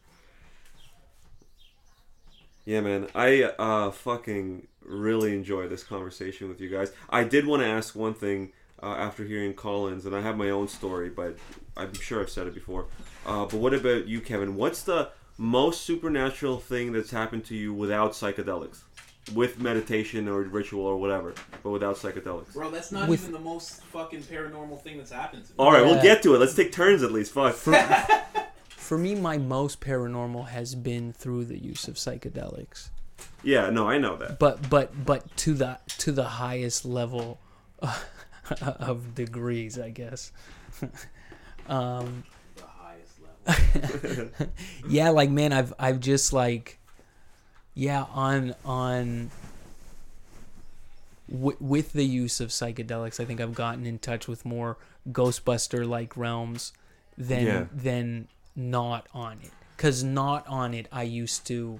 [2.66, 3.08] Yeah, man.
[3.16, 6.92] I uh fucking really enjoy this conversation with you guys.
[7.10, 8.52] I did want to ask one thing
[8.84, 11.38] uh, after hearing Colin's, and I have my own story, but
[11.78, 12.86] I'm sure I've said it before.
[13.26, 14.56] Uh, but what about you, Keven?
[14.56, 18.80] What's the most supernatural thing that's happened to you without psychedelics?
[19.36, 22.54] With meditation or ritual or whatever, but without psychedelics.
[22.54, 25.56] Bro, that's not With- even the most fucking paranormal thing that's happened to me.
[25.60, 26.40] All right, we'll get to it.
[26.40, 27.32] Let's take turns at least.
[27.32, 27.54] Fuck.
[28.70, 32.90] For me, my most paranormal has been through the use of psychedelics.
[33.44, 34.40] Yeah, no, I know that.
[34.40, 37.40] but but but to the to the highest level
[38.62, 40.32] of degrees i guess
[41.70, 42.24] um
[42.56, 44.48] The highest level.
[44.90, 46.80] yeah like man i've i've just like
[47.74, 49.32] yeah on on
[51.32, 54.78] w- with the use of psychedelics i think i've gotten in touch with more
[55.12, 56.74] ghostbuster like realms
[57.18, 57.66] than Yeah.
[57.74, 61.80] than not on it because not on it i used to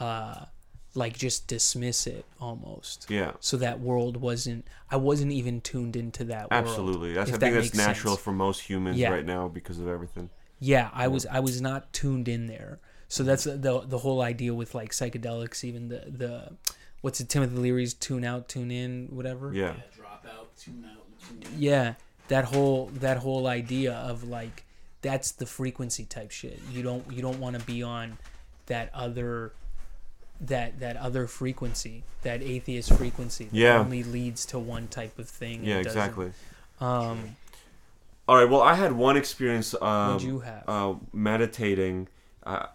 [0.00, 0.46] uh
[0.94, 3.32] like just dismiss it almost Yeah.
[3.40, 7.12] so that world wasn't i wasn't even tuned into that world, Absolutely.
[7.14, 8.24] That's if I that think that's natural sense.
[8.24, 9.08] for most humans Yeah.
[9.10, 10.28] right now because of everything.
[10.60, 12.78] yeah i was i was not tuned in there
[13.08, 16.52] so that's the the whole idea with like psychedelics even the the
[17.00, 19.74] what's it timothy leary's tune out tune in whatever Yeah.
[19.76, 21.58] Yeah, drop out, tune out, tune in.
[21.58, 21.94] yeah
[22.28, 24.64] that whole that whole idea of like
[25.00, 28.18] that's the frequency type shit you don't you don't want to be on
[28.66, 29.52] that other
[30.42, 33.78] that that other frequency that atheist frequency that Yeah.
[33.78, 36.32] only leads to one type of thing Yeah, exactly.
[36.80, 37.36] um
[38.28, 38.48] All right.
[38.48, 39.74] Well, I had one experience.
[39.74, 42.08] Um, what'd you have uh, meditating.
[42.44, 42.66] Uh,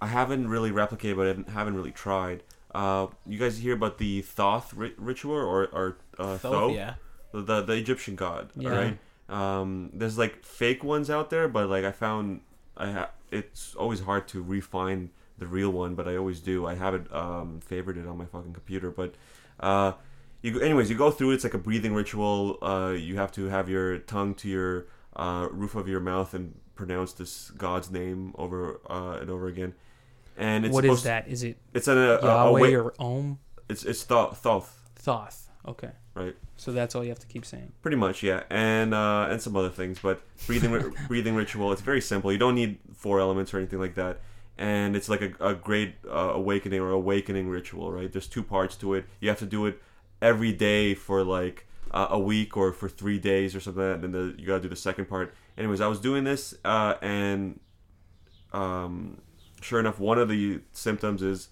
[0.00, 2.42] I haven't really replicated, but I haven't really tried.
[2.74, 6.94] Uh, you guys hear about the Thoth ri- ritual or or uh, Thoth, yeah.
[7.32, 8.68] the, the the Egyptian god, Yeah.
[8.70, 8.98] right?
[9.28, 12.40] Um, there's like fake ones out there, but like I found
[12.76, 16.66] I ha- it's always hard to refine the real one, but I always do.
[16.66, 19.14] I have it um, favorited on my fucking computer, but
[19.60, 19.92] uh,
[20.42, 21.32] you go- anyways you go through.
[21.32, 22.58] It's like a breathing ritual.
[22.62, 26.58] Uh, you have to have your tongue to your uh, roof of your mouth and
[26.74, 29.74] pronounce this god's name over uh, and over again.
[30.36, 33.38] And it's what is that is it It's an, a, a, way, or om
[33.68, 36.36] it's it's Thoth, Thoth, thoth okay right?
[36.56, 39.56] so that's all you have to keep saying Pretty much, yeah, and uh, and some
[39.56, 41.72] other things, but breathing breathing ritual.
[41.72, 42.30] It's very simple.
[42.30, 44.20] You don't need four elements or anything like that,
[44.58, 48.10] and it's like a, a great uh, awakening or awakening ritual, right?
[48.10, 49.06] There's two parts to it.
[49.20, 49.82] You have to do it
[50.22, 54.04] every day for like uh, a week or for three days or something, like that,
[54.04, 55.34] and then the, you gotta do the second part.
[55.58, 57.60] Anyways, I was doing this, uh, and
[58.52, 59.20] um,
[59.60, 61.48] sure enough, one of the symptoms is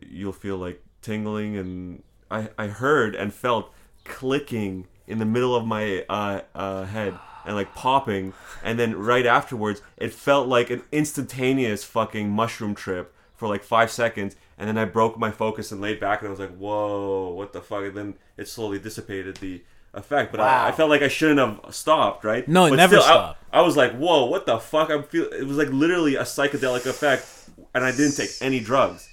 [0.00, 3.72] you'll feel like tingling, and I I heard and felt
[4.04, 7.18] clicking in the middle of my uh, uh, head
[7.48, 13.14] and like popping, and then right afterwards, it felt like an instantaneous fucking mushroom trip
[13.34, 16.30] for like five seconds, and then I broke my focus and laid back, and I
[16.30, 19.62] was like, "Whoa, what the fuck?" And then it slowly dissipated the
[19.94, 22.46] effect, but I, I felt like I shouldn't have stopped, right?
[22.46, 24.90] No, it But never still, I- I was like, whoa, what the fuck?
[24.90, 25.24] I'm feel.
[25.32, 27.26] It was like literally a psychedelic effect
[27.74, 29.08] and I didn't take any drugs.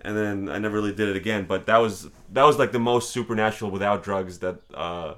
[0.00, 1.44] And then I never really did it again.
[1.44, 5.14] But that was that was like the most supernatural without drugs that uh,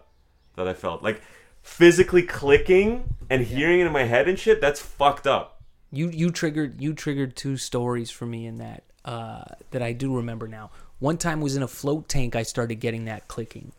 [0.57, 1.05] that I felt.
[1.05, 1.23] Like
[1.63, 4.61] physically clicking and hearing it in my head and shit.
[4.61, 5.63] That's fucked up.
[5.91, 10.17] You you triggered you triggered two stories for me in that uh, that I do
[10.17, 10.71] remember now.
[10.99, 12.37] One time was in a float tank.
[12.37, 13.73] I started getting that clicking.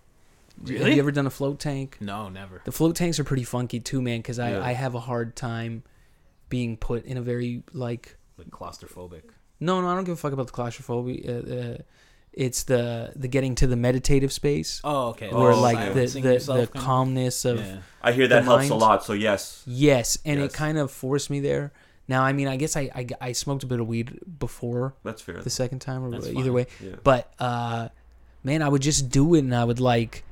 [0.60, 0.94] Have Really?
[0.94, 1.98] you ever done a float tank?
[2.00, 2.62] No, never.
[2.66, 4.20] The float tanks are pretty funky too, man.
[4.20, 4.64] Because I, Yeah.
[4.64, 5.84] I have a hard time
[6.50, 9.24] being put in a very like Like claustrophobic.
[9.60, 11.20] no no I don't give a fuck about the claustrophobia.
[11.42, 11.78] Uh, uh,
[12.34, 15.30] it's the the getting to the meditative space Oh, okay.
[15.30, 17.78] Oh, like the the, the calmness of Yeah.
[18.02, 19.04] I hear that The helps a lot.
[19.06, 20.52] So yes, yes, and Yes.
[20.52, 21.72] it kind of forced me there.
[22.08, 25.22] Now I mean I guess I I, I smoked a bit of weed before that's
[25.22, 25.42] fair.
[25.42, 26.54] the second time or That's either fine.
[26.54, 26.96] way Yeah.
[27.04, 27.90] but uh
[28.44, 30.26] man i would just do it and i would like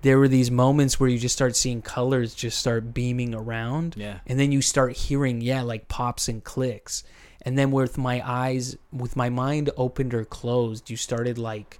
[0.00, 4.20] there were these moments where you just start seeing colors just start beaming around Yeah.
[4.26, 7.04] and then you start hearing yeah like pops and clicks
[7.42, 11.78] and then with my eyes with my mind opened or closed you started like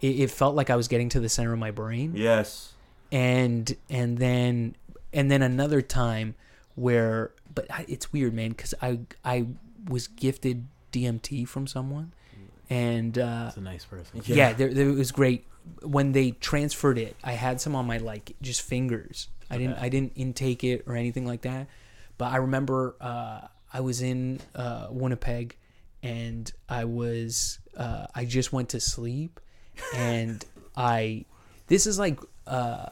[0.00, 2.72] it, it felt like i was getting to the center of my brain Yes.
[3.12, 4.76] and and then
[5.12, 6.34] and then another time
[6.74, 9.46] where but I- it's weird man because i i
[9.88, 12.12] was gifted dmt from someone
[12.68, 14.22] and uh That's a nice person.
[14.26, 15.44] yeah, there, there, it was great
[15.82, 17.16] when they transferred it.
[17.24, 19.26] I had some on my like just fingers.
[19.50, 21.66] I didn't I didn't intake it or anything like that.
[22.16, 25.56] But I remember uh, I was in uh, Winnipeg
[26.02, 29.40] and I was uh, I just went to sleep
[29.94, 30.44] and
[30.76, 31.24] I
[31.66, 32.90] this is like uh,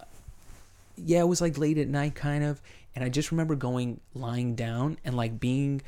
[0.96, 2.60] yeah, it was like late at night kind of.
[2.94, 5.82] And I just remember going lying down and like being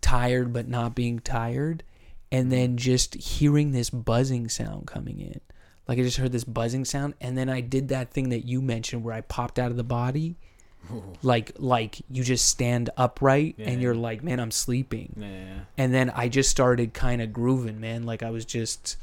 [0.00, 1.82] tired but not being tired.
[2.30, 5.40] And then just hearing this buzzing sound coming in.
[5.86, 7.14] Like i just heard this buzzing sound.
[7.20, 9.84] And then i did that thing that you mentioned where i popped out of the
[9.84, 10.36] body
[11.22, 13.70] like like you just stand upright Yeah.
[13.70, 15.58] and you're like man i'm sleeping Yeah, yeah.
[15.78, 18.96] and then i just started kind of grooving man like i was just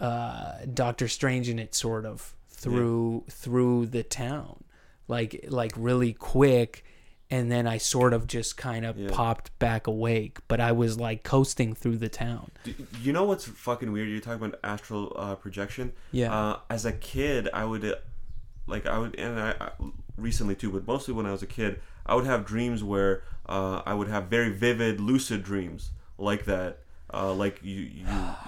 [0.00, 4.62] uh doctor strange in it sort of through through the town
[5.08, 6.84] like like really quick
[7.30, 9.10] and then i sort of just kind of Yeah.
[9.12, 13.44] popped back awake but i was like coasting through the town Do- You know what's
[13.46, 14.08] fucking weird?
[14.08, 15.92] You're talking about astral uh, projection.
[16.10, 16.34] Yeah.
[16.34, 17.94] Uh, as a kid, I would,
[18.66, 19.70] like, I would, and I, I
[20.16, 23.82] recently too, but mostly when I was a kid, I would have dreams where uh,
[23.86, 26.80] I would have very vivid, lucid dreams like that.
[27.12, 28.06] Uh, like you, you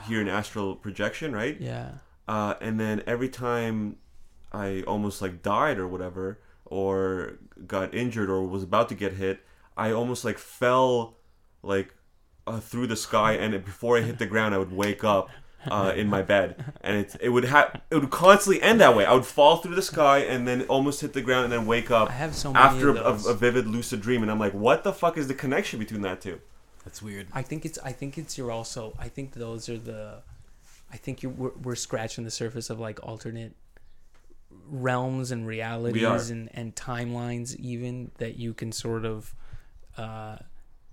[0.08, 1.60] hear an astral projection, right?
[1.60, 1.90] yeah
[2.28, 3.96] uh, and then every time
[4.52, 9.40] I almost like died or whatever, or got injured or was about to get hit,
[9.76, 11.18] I almost like fell
[11.62, 11.94] like
[12.46, 15.30] uh, through the sky, and before I hit the ground, I would wake up
[15.70, 19.04] uh, in my bed, and it it would have it would constantly end that way.
[19.04, 21.90] I would fall through the sky and then almost hit the ground, and then wake
[21.90, 23.26] up I have so many after of a, those.
[23.26, 26.02] a, a vivid lucid dream, and I'm like, what the fuck is the connection between
[26.02, 26.40] that two?
[26.84, 27.26] That's weird.
[27.32, 30.22] i think it's i think it's you're also i think those are the
[30.92, 33.56] i think you we're, we're scratching the surface of like alternate
[34.68, 39.34] realms and realities and and timelines even that you can sort of
[39.98, 40.36] uh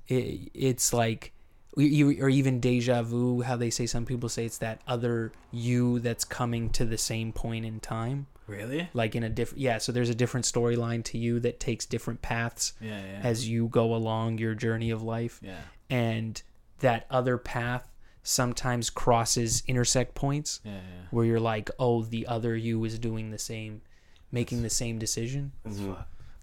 [0.07, 1.42] it, it's like you-
[1.75, 6.23] or even deja vu how they say some people say it's that other you that's
[6.23, 8.89] coming to the same point in time Really?
[8.93, 12.21] like in a different yeah so there's a different storyline to you that takes different
[12.21, 13.19] paths Yeah, yeah.
[13.23, 15.61] as you go along your journey of life yeah.
[15.89, 16.41] and
[16.79, 17.87] that other path
[18.21, 20.79] sometimes crosses intersect points Yeah, yeah.
[21.11, 23.81] where you're like oh the other you is doing the same
[24.31, 25.93] making the same decision mm-hmm.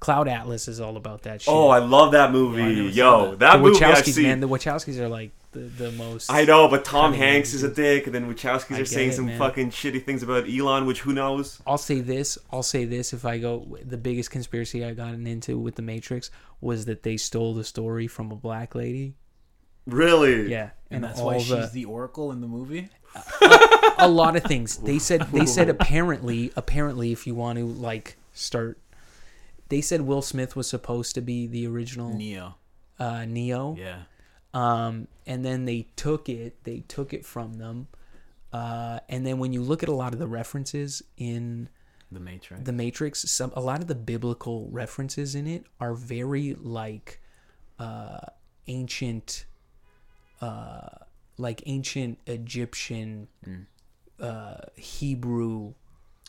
[0.00, 2.92] Cloud atlas is all about that oh, shit Oh, I love that movie, never yo.
[2.92, 3.52] saw That, that.
[3.56, 4.22] the movie I've seen.
[4.24, 7.68] man the wachowskis are like the, the most I know, but Tom Hanks is a
[7.74, 9.36] dick, and then Wachowskis I are saying it, some man.
[9.36, 11.60] fucking shitty things about Elon, which who knows?
[11.66, 12.38] I'll say this.
[12.52, 13.12] I'll say this.
[13.12, 17.16] If I go, the biggest conspiracy I gotten into with the Matrix was that they
[17.16, 19.16] stole the story from a black lady.
[19.86, 20.48] Really?
[20.48, 22.88] Yeah, And, that's why the, she's the Oracle in the movie?
[23.98, 24.76] a lot of things.
[24.76, 28.78] They said they said apparently apparently if you want to like start,
[29.70, 32.56] they said Will Smith was supposed to be the original Neo.
[32.98, 33.76] uh, Neo.
[33.78, 34.02] Yeah.
[34.52, 37.88] um, and then they took it they took it from them
[38.52, 41.68] uh, and then when you look at a lot of the references in
[42.12, 42.62] The Matrix.
[42.64, 47.20] the matrix some a lot of the biblical references in it are very like
[47.78, 48.18] uh,
[48.66, 49.46] ancient
[50.40, 50.88] uh,
[51.38, 53.28] like ancient egyptian
[54.20, 55.74] uh, hebrew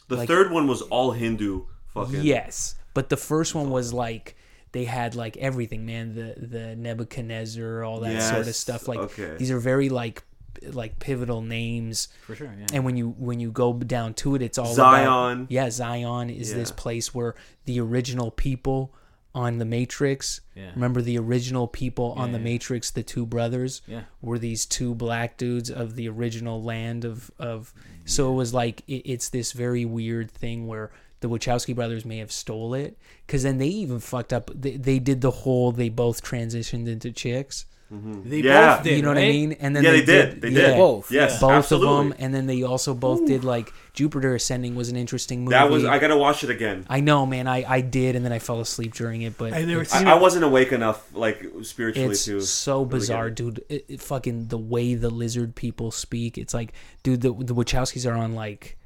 [0.08, 1.66] The Like- third one was all Hindu.
[1.94, 2.22] Fucking.
[2.24, 4.36] Yes, but the first one was like
[4.72, 6.16] they had like everything, man.
[6.16, 8.88] The the Nebuchadnezzar, all that sort of stuff.
[8.88, 9.36] Like okay.
[9.38, 10.24] these are very like
[10.64, 12.08] like pivotal names.
[12.26, 12.68] For sure, yeah.
[12.74, 15.42] And when you when you go down to it, it's all Zion.
[15.42, 17.36] About, yeah, Zion is this place where
[17.66, 18.94] the original people
[19.34, 20.42] on the Matrix.
[20.56, 20.72] Yeah.
[20.76, 22.44] Remember the original people on the yeah.
[22.44, 23.82] Matrix, the two brothers?
[23.88, 24.04] Yeah.
[24.22, 27.74] Were these two black dudes of the original land of of
[28.06, 30.92] so it was like it, it's this very weird thing where
[31.22, 34.52] the Wachowski brothers may have stole it because then they even fucked up.
[34.54, 35.72] They, they did the whole.
[35.72, 37.66] They both transitioned into chicks.
[37.94, 38.30] Mm-hmm.
[38.30, 38.78] They Yeah.
[38.78, 38.96] both did.
[38.96, 39.52] you know what I mean?
[39.60, 40.40] And then Yeah, they did.
[40.42, 40.78] They did.
[40.78, 41.40] Both, Yes, yeah.
[41.42, 41.90] both absolutely.
[41.90, 45.52] of them, and then they also both did like Jupiter Ascending was an interesting movie.
[45.56, 45.84] That was.
[45.84, 46.86] I gotta watch it again.
[46.90, 47.48] I know, man.
[47.48, 49.38] I I did, and then I fell asleep during it.
[49.38, 52.90] But I never seen I, I wasn't awake enough, like spiritually, it's to so really
[52.92, 53.36] bizarre, it.
[53.36, 53.62] dude.
[53.68, 56.38] It, it fucking the way the lizard people speak.
[56.38, 56.72] It's like,
[57.04, 58.78] dude, the the Wachowskis are on like,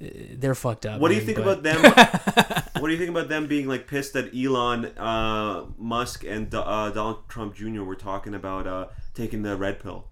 [0.00, 1.00] they're fucked up.
[1.00, 2.62] What do you man, think but- about them?
[2.82, 6.90] what do you think about them being like pissed that Elon uh, Musk and uh,
[6.90, 7.82] Donald Trump Jr.
[7.82, 10.06] were talking about uh, taking the red pill,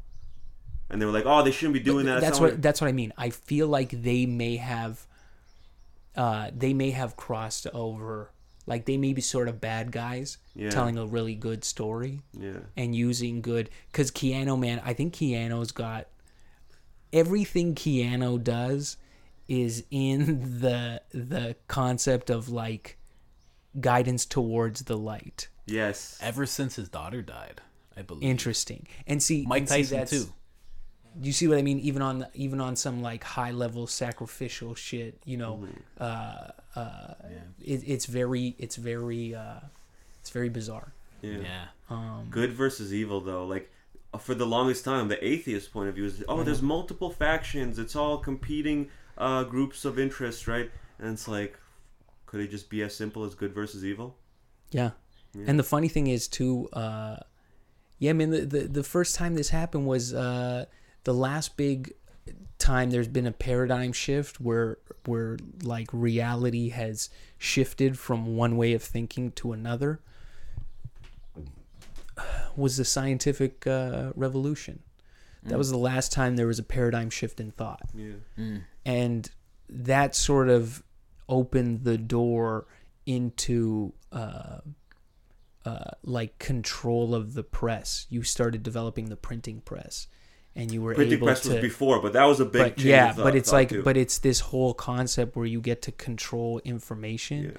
[0.91, 2.89] and they were like, "Oh, they shouldn't be doing that." That's not what that's what
[2.89, 3.13] I mean.
[3.17, 5.07] I feel like they may have,
[6.17, 8.31] uh, they may have crossed over.
[8.67, 10.69] Like they may be sort of bad guys Yeah.
[10.69, 12.21] telling a really good story.
[12.39, 16.09] Yeah, and using good because Keanu man, I think Keanu's got
[17.11, 18.99] everything Keanu does
[19.49, 22.99] is in the the concept of like
[23.81, 25.49] guidance towards the light.
[25.67, 27.61] yes, Ever since his daughter died,
[27.97, 28.23] I believe.
[28.25, 28.87] Interesting.
[29.07, 30.33] And see Mike and Tyson that's- too.
[31.21, 31.81] You see what I mean?
[31.81, 36.03] Even on even on some like high level sacrificial shit, you know, Mm-hmm.
[36.03, 37.15] uh, uh,
[37.61, 39.61] it, it's very it's very uh,
[40.21, 40.93] it's very bizarre.
[41.23, 41.39] yeah.
[41.39, 41.65] Yeah.
[41.91, 43.71] Um, Good versus evil, though, like.
[44.15, 47.79] uh, For the longest time, the atheist point of view is, oh, there's multiple factions.
[47.79, 50.71] It's all competing uh, groups of interest, right?
[50.99, 51.59] And it's like,
[52.27, 54.17] could it just be as simple as good versus evil?
[54.71, 54.91] Yeah.
[55.47, 57.17] And the funny thing is too, uh
[57.99, 60.65] yeah, I mean the, the the first time this happened was uh
[61.05, 61.93] the last big
[62.59, 68.73] time there's been a paradigm shift where where like reality has shifted from one way
[68.73, 70.01] of thinking to another
[72.57, 74.81] was the scientific uh, revolution.
[75.49, 78.59] That was the last time there was a paradigm shift in thought Yeah.
[78.85, 79.31] and
[79.69, 80.83] that sort of
[81.29, 82.67] opened the door
[83.07, 84.59] into uh,
[85.65, 88.07] uh, like control of the press.
[88.09, 90.07] You started developing the printing press,
[90.57, 91.51] and you were Printing able press to.
[91.53, 92.87] was before, but that was a big but change.
[92.87, 93.83] yeah, of thought- but it's like, too.
[93.83, 97.51] but it's this whole concept where you get to control information, Yeah.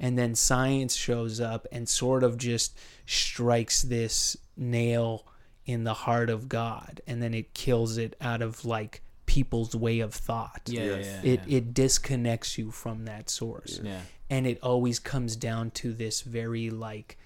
[0.00, 5.26] and then science shows up and sort of just strikes this nail
[5.68, 10.00] in the heart of God, and then it kills it out of like people's way
[10.00, 10.84] of thought Yeah.
[10.84, 11.20] Yes.
[11.22, 11.32] Yeah.
[11.32, 14.00] it it disconnects you from that source yeah.
[14.30, 17.18] and it always comes down to this very like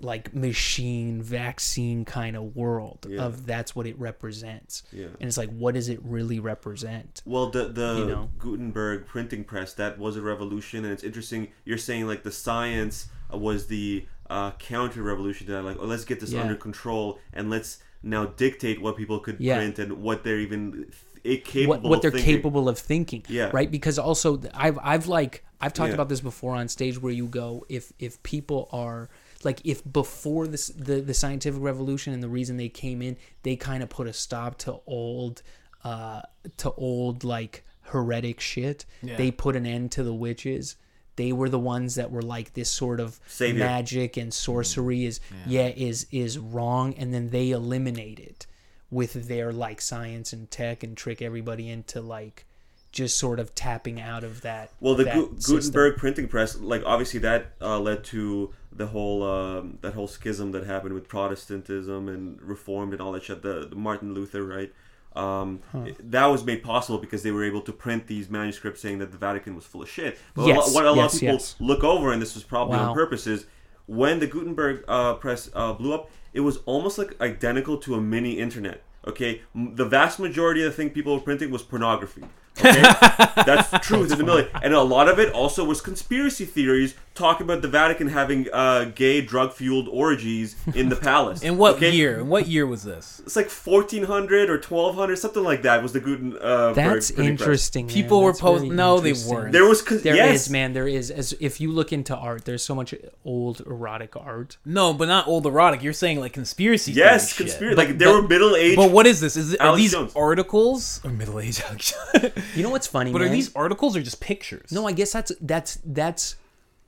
[0.00, 3.24] like machine vaccine kind of world Yeah.
[3.26, 5.08] of that's what it represents Yeah.
[5.20, 8.30] and it's like what does it really represent Well, the the You know?
[8.38, 11.48] Gutenberg printing press that was a revolution, and it's interesting.
[11.66, 15.62] You're saying like the science was the uh, counter revolution to that.
[15.62, 16.42] Like, oh, let's get this Yeah.
[16.42, 19.56] under control, and let's now dictate what people could Yeah.
[19.56, 20.86] print and what they're even
[21.24, 21.68] th- capable.
[21.74, 22.34] what what of they're thinking.
[22.36, 23.50] capable of thinking Yeah.
[23.52, 25.94] right because also i've i've like i've talked Yeah.
[25.94, 29.08] about this before on stage where you go if if people are
[29.44, 33.54] like if before this the the scientific revolution and the reason they came in they
[33.54, 35.42] kind of put a stop to old
[35.84, 36.22] uh
[36.56, 39.16] to old like heretic shit Yeah.
[39.16, 40.74] they put an end to the witches
[41.16, 43.58] they were the ones that were like this sort of Savior.
[43.64, 45.68] magic and sorcery is yeah.
[45.68, 48.46] is is wrong and then they eliminate it
[48.90, 52.46] with their like science and tech and trick everybody into like
[52.92, 55.56] just sort of tapping out of that Well, the that Gu- system.
[55.56, 60.52] Gutenberg printing press, like obviously that uh, led to the whole um, that whole schism
[60.52, 63.40] that happened with Protestantism and Reformed and all that shit.
[63.42, 64.72] The, the Martin Luther, right?
[65.16, 68.98] Um, it- that was made possible because they were able to print these manuscripts saying
[68.98, 70.18] that the Vatican was full of shit.
[70.34, 71.56] But a Yes, lot, what a lot yes, of people yes.
[71.60, 72.90] look over, and this was probably Wow.
[72.90, 73.46] on purpose, is
[73.86, 78.00] when the Gutenberg uh, press uh, blew up, it was almost like identical to a
[78.00, 78.82] mini internet.
[79.06, 82.22] Okay, the vast majority of the thing people were printing was pornography.
[82.58, 82.82] Okay,
[83.46, 87.44] that's truth in the middle, and a lot of it also was conspiracy theories talking
[87.44, 91.42] about the Vatican having uh, gay drug fueled orgies in the palace.
[91.42, 91.90] In what okay?
[91.90, 92.20] year?
[92.20, 93.20] In what year was this?
[93.24, 95.82] It's like 1400 or 1200, something like that.
[95.82, 96.40] Was the Gutenberg?
[96.42, 97.94] Uh, that's printing interesting man.
[97.94, 99.52] People were That's post- very no, they weren't.
[99.52, 102.44] There was con- There is, yes, man there is as if you look into art
[102.44, 105.82] there's so much old erotic art No, but not old erotic.
[105.82, 106.92] You're saying like conspiracy.
[106.92, 107.58] Yes, theory shit.
[107.58, 107.76] conspiracy.
[107.76, 108.76] But- Like there but- were middle aged.
[108.76, 109.36] But what is this?
[109.36, 110.12] Is it, are Alex these Jones.
[110.14, 111.62] articles or middle age?
[112.54, 113.28] you know what's funny but man?
[113.28, 114.70] are these articles or just pictures?
[114.72, 116.36] no i guess that's that's that's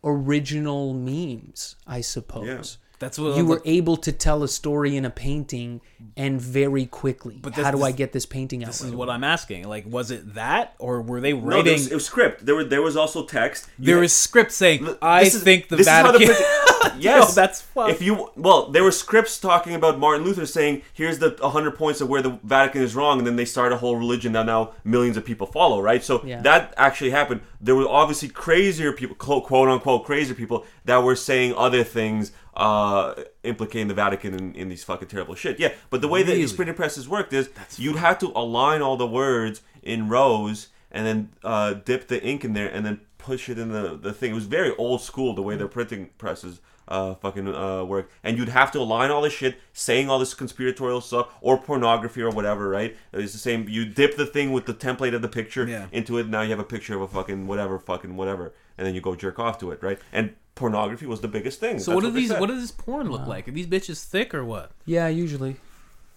[0.03, 2.97] original memes i suppose Yeah.
[2.99, 5.81] that's what you were able to tell a story in a painting
[6.17, 7.39] and very quickly.
[7.41, 8.67] But How do this- I get this painting out?
[8.69, 8.99] This right is away?
[8.99, 9.67] what I'm asking.
[9.67, 11.65] Like, was it that, or were they No, writing?
[11.65, 12.45] there was, it was script.
[12.47, 13.67] There were there was also text.
[13.79, 16.19] You there had- was script saying, This "I is- think the this is how the
[16.19, 16.45] Vatican."
[16.99, 17.91] Yes, Yo, that's fucked.
[17.91, 22.01] If you well, there were scripts talking about Martin Luther saying, "Here's the 100 points
[22.01, 24.73] of where the Vatican is wrong," and then they start a whole religion that now
[24.85, 25.81] millions of people follow.
[25.81, 26.41] Right, so Yeah.
[26.43, 27.41] that actually happened.
[27.61, 32.33] There were obviously crazier people, quote, quote unquote, crazier people that were saying other things,
[32.57, 35.59] uh, implicating the Vatican in, in these fucking terrible shit.
[35.59, 38.97] Yeah, but the way that these printing presses worked is you'd have to align all
[38.97, 43.49] the words in rows and then uh, dip the ink in there and then push
[43.49, 44.33] it in the, the thing.
[44.33, 48.11] It was very old school the way their printing presses uh, fucking uh, work.
[48.23, 52.23] And you'd have to align all this shit, saying all this conspiratorial stuff or pornography
[52.23, 52.97] or whatever, right?
[53.13, 53.69] It's the same.
[53.69, 55.87] You dip the thing with the template of the picture Yeah.
[55.93, 56.29] into it.
[56.29, 59.15] Now you have a picture of a fucking whatever, fucking whatever, and then you go
[59.15, 59.99] jerk off to it, right?
[60.13, 61.79] And pornography was the biggest thing.
[61.79, 62.29] So That's what do these?
[62.31, 62.41] said.
[62.41, 63.49] What does this porn look like?
[63.49, 64.71] Are these bitches thick or what?
[64.87, 65.57] Yeah, usually.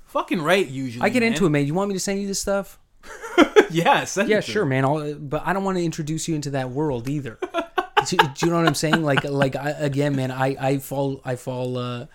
[0.07, 0.65] Fucking right.
[0.67, 1.33] Usually, I get man.
[1.33, 1.65] into it, man.
[1.65, 2.79] You want me to send you this stuff?
[3.69, 4.69] Yeah, send Yeah, it sure, me.
[4.69, 4.85] man.
[4.85, 7.37] I'll, but I don't want to introduce you into that world either.
[8.05, 9.03] do, do you know what I'm saying?
[9.03, 10.31] Like, like I, again, man.
[10.31, 12.05] I, I fall, I fall, uh,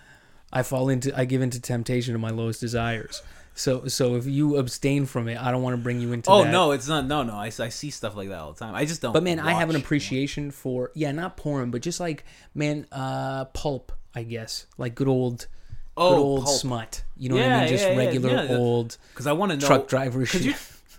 [0.51, 3.21] I fall into, I give into temptation to my lowest desires.
[3.55, 6.29] So, so if you abstain from it, I don't want to bring you into.
[6.29, 6.51] Oh that.
[6.51, 7.05] no, it's not.
[7.05, 7.33] No, no.
[7.33, 8.73] I, I see stuff like that all the time.
[8.73, 9.13] I just don't.
[9.13, 13.45] But man, I have an appreciation for yeah, not porn, but just like man, uh,
[13.45, 13.91] pulp.
[14.15, 15.47] I guess like good old,
[15.95, 16.59] Oh, good old pulp.
[16.59, 17.03] smut.
[17.17, 17.67] You know what I mean?
[17.69, 18.57] Just yeah, yeah, regular yeah, yeah.
[18.57, 20.55] old because I want to know truck driver shit.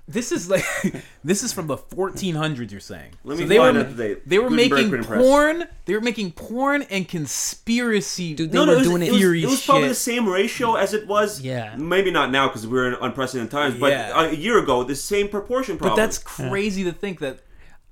[0.06, 0.64] You, this is like
[1.24, 2.70] this is from the 1400s.
[2.70, 3.12] You're saying.
[3.24, 4.28] Let me they were up to date.
[4.28, 5.22] they were Gutenberg making printing press.
[5.22, 5.64] porn.
[5.86, 8.34] They were making porn and conspiracy.
[8.34, 9.12] Dude, they no, no, were it was, doing it it.
[9.12, 11.40] was, it was probably the same ratio as it was.
[11.40, 11.74] Yeah.
[11.76, 14.28] Maybe not now because we're in unprecedented times, but Yeah.
[14.28, 15.76] a year ago, the same proportion.
[15.76, 16.02] but Probably.
[16.02, 17.40] that's crazy to think that.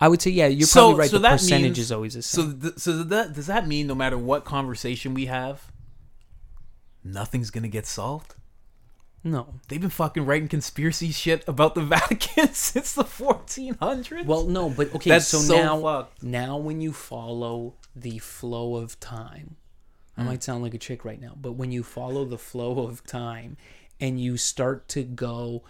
[0.00, 1.10] I would say yeah, you're so probably right.
[1.10, 2.60] so the that percentage means, is always the So same.
[2.60, 5.70] th- so that does that mean no matter what conversation we have,
[7.04, 8.34] nothing's gonna get solved?
[9.24, 9.54] No.
[9.68, 14.24] They've been fucking writing conspiracy shit about the Vatican since the 1400s.
[14.26, 15.10] Well, no, but okay.
[15.10, 16.22] That's so, so now, fucked.
[16.22, 19.56] now when you follow the flow of time,
[20.14, 20.20] Hmm.
[20.20, 23.02] I might sound like a chick right now, but when you follow the flow of
[23.04, 23.56] time,
[23.98, 25.62] and you start to go,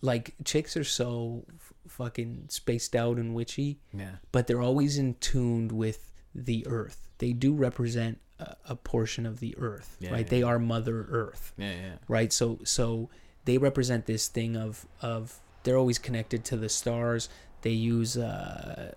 [0.00, 4.16] like chicks are so f- fucking spaced out and witchy, Yeah.
[4.30, 7.08] but they're always in tuned with the earth.
[7.18, 8.20] They do represent
[8.66, 10.20] a, portion of the earth, Yeah, right?
[10.26, 10.30] yeah.
[10.30, 11.92] They are Mother Earth yeah, yeah.
[12.08, 13.08] right so so
[13.44, 17.28] they represent this thing of of they're always connected to the stars
[17.62, 18.92] they use uh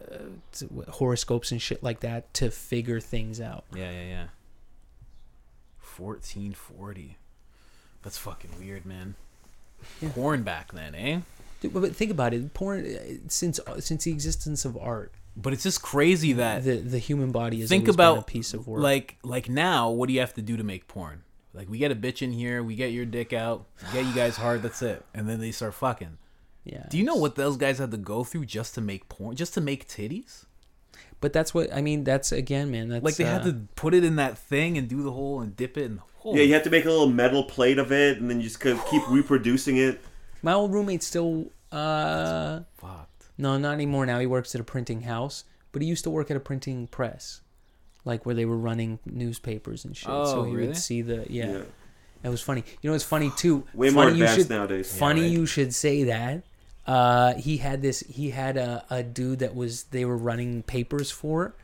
[0.90, 4.28] horoscopes and shit like that to figure things out Yeah, yeah, yeah.
[5.98, 7.18] 1440.
[8.02, 9.16] That's fucking weird, man.
[10.14, 11.20] Porn back then, eh?
[11.62, 15.82] Dude, but think about it porn since since the existence of art But it's just
[15.82, 18.82] crazy that the the human body is think always been about a piece of work
[18.82, 19.90] like like now.
[19.90, 21.24] What do you have to do to make porn?
[21.54, 24.14] Like we get a bitch in here, we get your dick out, we get you
[24.14, 24.62] guys hard.
[24.62, 26.18] That's it, and then they start fucking.
[26.64, 29.36] yeah Do you know what those guys had to go through just to make porn,
[29.36, 30.46] just to make titties?
[31.20, 33.94] but that's what i mean that's again man that's Like they had uh, to put
[33.94, 36.64] it in that thing and do the whole and dip it and yeah, you have
[36.64, 40.02] to make a little metal plate of it, and then you just keep reproducing it.
[40.42, 42.73] my old roommate still uh fucked.
[43.38, 44.06] No, not anymore.
[44.06, 46.88] Now he works at a printing house, but he used to work at a printing
[46.88, 47.42] press,
[48.06, 50.10] like where they were running newspapers and shit.
[50.10, 50.68] Oh, so he really?
[50.68, 51.52] would see the yeah.
[51.52, 51.62] Yeah.
[52.24, 52.64] It was funny.
[52.82, 53.66] You know, it's funny too.
[53.74, 54.98] Way funny more you advanced should, nowadays.
[54.98, 55.32] Funny right.
[55.32, 56.44] you should say that.
[56.86, 58.02] Uh, he had this.
[58.02, 61.56] He had a, a dude that was they were running papers for,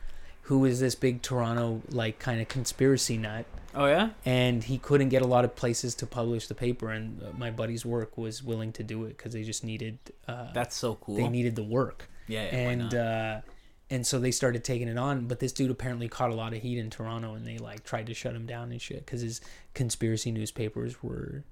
[0.42, 3.44] who was this big Toronto like kind of conspiracy nut
[3.74, 4.10] Oh yeah.
[4.24, 7.50] and he couldn't get a lot of places to publish the paper and uh, my
[7.50, 11.16] buddy's work was willing to do it because they just needed uh, That's so cool.
[11.16, 12.94] they needed the work Yeah, yeah, why and not?
[12.94, 13.40] uh
[13.92, 16.62] and so they started taking it on but this dude apparently caught a lot of
[16.62, 19.40] heat in toronto and they like tried to shut him down and shit because his
[19.74, 21.44] conspiracy newspapers were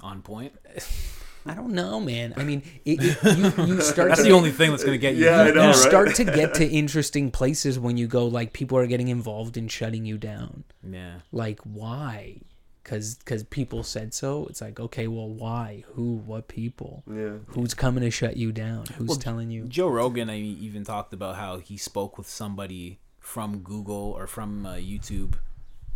[0.00, 0.52] on point.
[1.46, 4.50] i don't know man i mean it, it, you, you start That's to the only
[4.50, 5.24] thing that's gonna get you.
[5.26, 5.74] Yeah, I you know, right?
[5.74, 9.68] start to get to interesting places when you go like people are getting involved in
[9.68, 11.16] shutting you down Yeah.
[11.32, 12.36] like why
[12.82, 17.36] because because people said so it's like okay well why who what people Yeah.
[17.48, 20.84] who's coming to shut you down who's Well, telling you Joe Rogan, I mean, even
[20.84, 25.34] talked about how he spoke with somebody from Google or from uh, YouTube,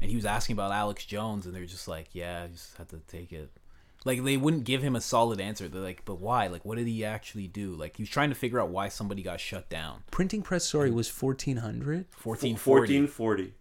[0.01, 2.89] and he was asking about Alex Jones, and they're just like, "Yeah, I just had
[2.89, 3.51] to take it."
[4.09, 5.69] Like they wouldn't give him a solid answer.
[5.69, 6.47] They're like, "But why?
[6.47, 9.23] Like, what did he actually do?" Like he was trying to figure out why somebody
[9.23, 10.03] got shut down.
[10.11, 13.01] printing press sorry was 1400 1440.
[13.03, 13.55] 1440.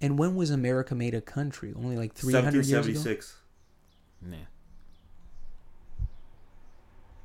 [0.00, 3.36] and when was america made a country only like 300 years ago 1776.
[4.28, 4.38] Yeah.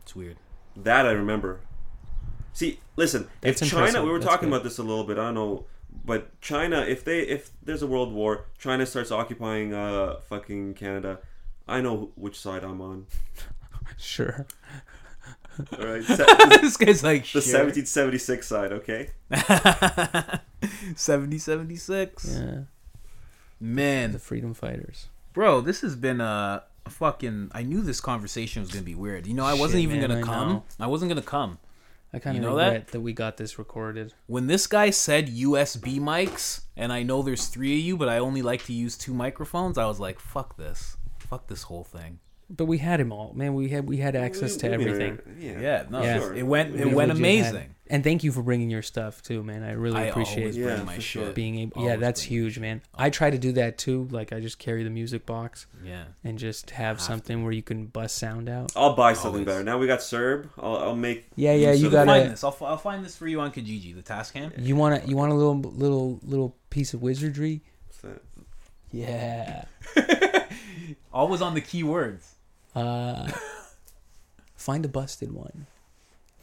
[0.03, 0.37] It's weird.
[0.75, 1.61] That I remember.
[2.53, 4.57] See, listen, That's if China, we were That's talking good.
[4.57, 5.17] about this a little bit.
[5.17, 5.65] I don't know,
[6.05, 11.17] but China, if they, if there's a world war, China starts occupying uh fucking Canada.
[11.69, 13.05] I know which side I'm on.
[13.97, 14.45] sure
[15.77, 16.25] All right, Se-
[16.61, 17.65] this guy's like the sure.
[17.65, 18.71] 1776 side.
[18.73, 19.09] Okay.
[20.95, 22.25] 70, 76.
[22.39, 22.61] yeah
[23.61, 25.07] Man, the freedom fighters.
[25.33, 27.51] bro, this has been a, a fucking.
[27.53, 29.27] I knew this conversation was gonna be weird.
[29.27, 30.49] You know, I wasn't Shit, even man, gonna I come.
[30.49, 30.63] know.
[30.79, 31.57] I wasn't gonna come.
[32.13, 32.65] I kind of You know that?
[32.67, 33.01] regret that?
[33.01, 34.13] we got this recorded.
[34.27, 38.17] When this guy said USB mics, and I know there's three of you, but I
[38.19, 40.95] only like to use two microphones, I was like, fuck this.
[41.29, 42.19] Fuck this whole thing.
[42.51, 43.53] But we had him all, man.
[43.53, 45.19] We had we had access to We- we- everything.
[45.39, 45.59] Yeah.
[45.59, 46.33] Yeah, no, Yeah.
[46.33, 47.53] it went We it went legit amazing.
[47.55, 49.61] had- and thank you for bringing your stuff too, man.
[49.61, 51.23] I really I appreciate always Yeah, my for shit.
[51.25, 51.31] sure.
[51.33, 51.77] being able.
[51.77, 52.81] always Yeah, that's bring huge, man.
[52.95, 54.07] I try to do that too.
[54.09, 56.05] Like I just carry the music box Yeah.
[56.23, 58.71] and just have something where you can bust sound out.
[58.75, 59.45] I'll buy something Always.
[59.45, 59.63] better.
[59.63, 60.49] Now we got Serb.
[60.57, 61.27] I'll, I'll make.
[61.35, 61.69] Yeah, yeah.
[61.71, 62.05] use You of I'll it.
[62.07, 62.29] find gotta.
[62.31, 62.43] this.
[62.43, 64.53] I'll, f- I'll find this for you on Kijiji, the Tascam.
[64.57, 67.61] You want to You want a little little little piece of wizardry?
[67.87, 68.21] What's that?
[68.91, 69.65] Yeah.
[71.13, 72.25] Always on the keywords.
[72.75, 73.29] Uh,
[74.55, 75.65] find a busted one,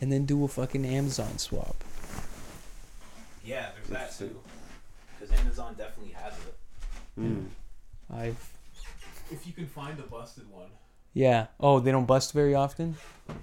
[0.01, 1.77] and then do a fucking Amazon swap.
[3.44, 4.36] Yeah, there's that too.
[5.18, 6.55] Because Amazon definitely has it.
[7.20, 7.47] Mm.
[8.12, 8.52] I've.
[9.31, 10.68] If you can find a busted one,
[11.14, 11.47] Yeah.
[11.59, 12.97] Oh, they don't bust very often.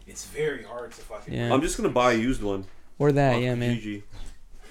[0.07, 1.33] it's very hard to fucking.
[1.33, 1.53] Yeah.
[1.53, 2.65] I'm just gonna buy a used one.
[2.99, 3.77] Or that, off yeah, man.
[3.77, 4.03] Kijiji.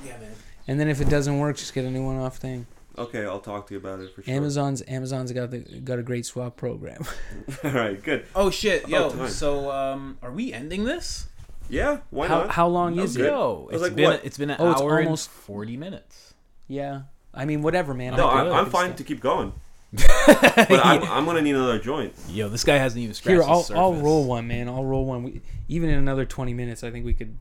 [0.05, 0.33] Yeah, man.
[0.69, 2.67] And then if it doesn't work, just get a new one off thing.
[2.99, 4.35] Okay, I'll talk to you about it for sure.
[4.35, 7.03] Amazon's Amazon's got the got a great swap program.
[7.65, 8.27] All right, good.
[8.35, 9.07] Oh shit, yo.
[9.07, 9.29] About time.
[9.29, 11.27] So, um, are we ending this?
[11.71, 12.51] Yeah, why how not?
[12.51, 13.21] how long is it?
[13.21, 13.27] good.
[13.31, 14.25] Yo, I was it's like, been what?
[14.25, 16.35] it's been an Oh, it's hour almost- and forty minutes.
[16.69, 17.03] Yeah.
[17.35, 18.15] I mean, whatever, man.
[18.15, 18.73] no, I'm, I, I'm good.
[18.73, 19.55] fine to keep going.
[19.93, 22.15] but I'm, I'm gonna need another joint.
[22.29, 23.79] Yo, this guy hasn't even scratched Here, the I'll surface.
[23.81, 24.69] I'll roll one, man.
[24.69, 25.23] I'll roll one.
[25.23, 27.39] We, even in another twenty minutes, I think we could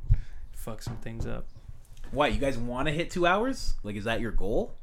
[0.53, 1.45] fuck some things up.
[2.11, 2.34] What?
[2.34, 3.73] You guys want to hit two hours?
[3.84, 4.73] Like, is that your goal?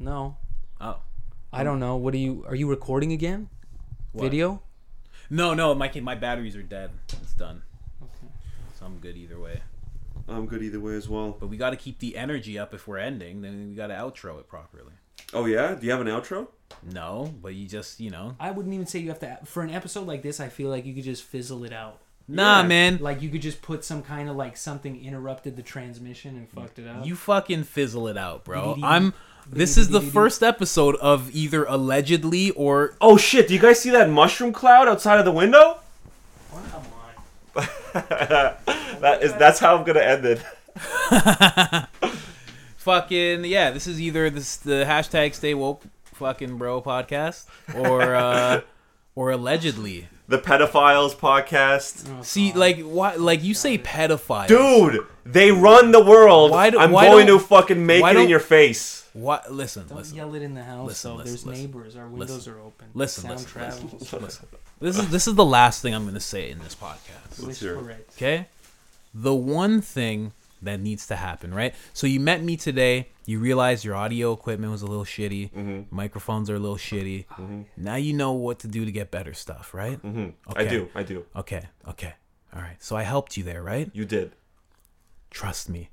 [0.00, 0.36] No,
[0.80, 0.98] Oh,
[1.52, 1.96] I don't know.
[1.96, 2.44] What are you?
[2.48, 3.48] Are you recording again?
[4.12, 4.22] What?
[4.24, 4.62] Video?
[5.28, 5.74] no, no.
[5.74, 6.90] My my batteries are dead.
[7.22, 7.62] It's done.
[8.02, 8.32] Okay.
[8.78, 9.60] So I'm good either way.
[10.26, 11.36] I'm good either way as well.
[11.38, 13.42] But we got to keep the energy up if we're ending.
[13.42, 14.92] Then we got to outro it properly.
[15.34, 16.48] Oh yeah, do you have an outro?
[16.82, 18.36] No, but you just you know.
[18.40, 19.38] I wouldn't even say you have to.
[19.44, 21.98] For an episode like this, I feel like you could just fizzle it out.
[22.26, 22.68] Nah, Yeah.
[22.68, 22.98] man.
[23.00, 26.78] Like you could just put some kind of like something interrupted the transmission and fucked
[26.78, 27.04] it up.
[27.04, 28.78] You fucking fizzle it out, bro.
[28.82, 29.12] I'm.
[29.52, 33.48] This is the first episode of either allegedly or Oh shit!
[33.48, 35.80] Do you guys see that mushroom cloud outside of the window?
[36.52, 36.62] Come
[37.56, 37.66] on.
[39.00, 40.40] That is that's how I'm gonna end it.
[42.76, 43.70] fucking yeah.
[43.72, 48.60] This is either this the hashtag Stay Woke fucking bro podcast or uh
[49.16, 50.06] or allegedly.
[50.28, 53.16] The pedophiles podcast, Oh, See, like why?
[53.16, 55.04] Like you say pedophile, dude.
[55.26, 56.52] They run the world.
[56.52, 58.99] Why do- I'm why going to don't- fucking make why it in don't- your face.
[59.12, 59.52] What?
[59.52, 60.16] Listen, Don't listen.
[60.16, 60.86] yell it in the house.
[60.86, 61.16] Listen, though.
[61.18, 61.62] listen, There's listen.
[61.64, 61.96] neighbors.
[61.96, 62.88] Our windows are open.
[62.94, 63.92] Listen, Sound listen, travels.
[63.92, 64.48] listen, listen.
[64.80, 67.42] This is this is the last thing I'm gonna say in this podcast.
[67.46, 68.08] Let's hear it.
[68.16, 68.46] Okay?
[69.12, 70.32] The one thing
[70.62, 71.74] that needs to happen, right?
[71.92, 73.08] So you met me today.
[73.26, 75.50] You realized your audio equipment was a little shitty.
[75.52, 75.94] Mm-hmm.
[75.94, 77.26] Microphones are a little shitty.
[77.76, 80.02] Now you know what to do to get better stuff, right?
[80.02, 80.30] Mm-hmm.
[80.56, 80.88] I do.
[80.94, 81.26] I do.
[81.36, 81.68] Okay.
[81.86, 82.14] Okay.
[82.54, 82.76] All right.
[82.82, 83.90] So I helped you there, right?
[83.92, 84.32] You did.
[85.30, 85.90] Trust me.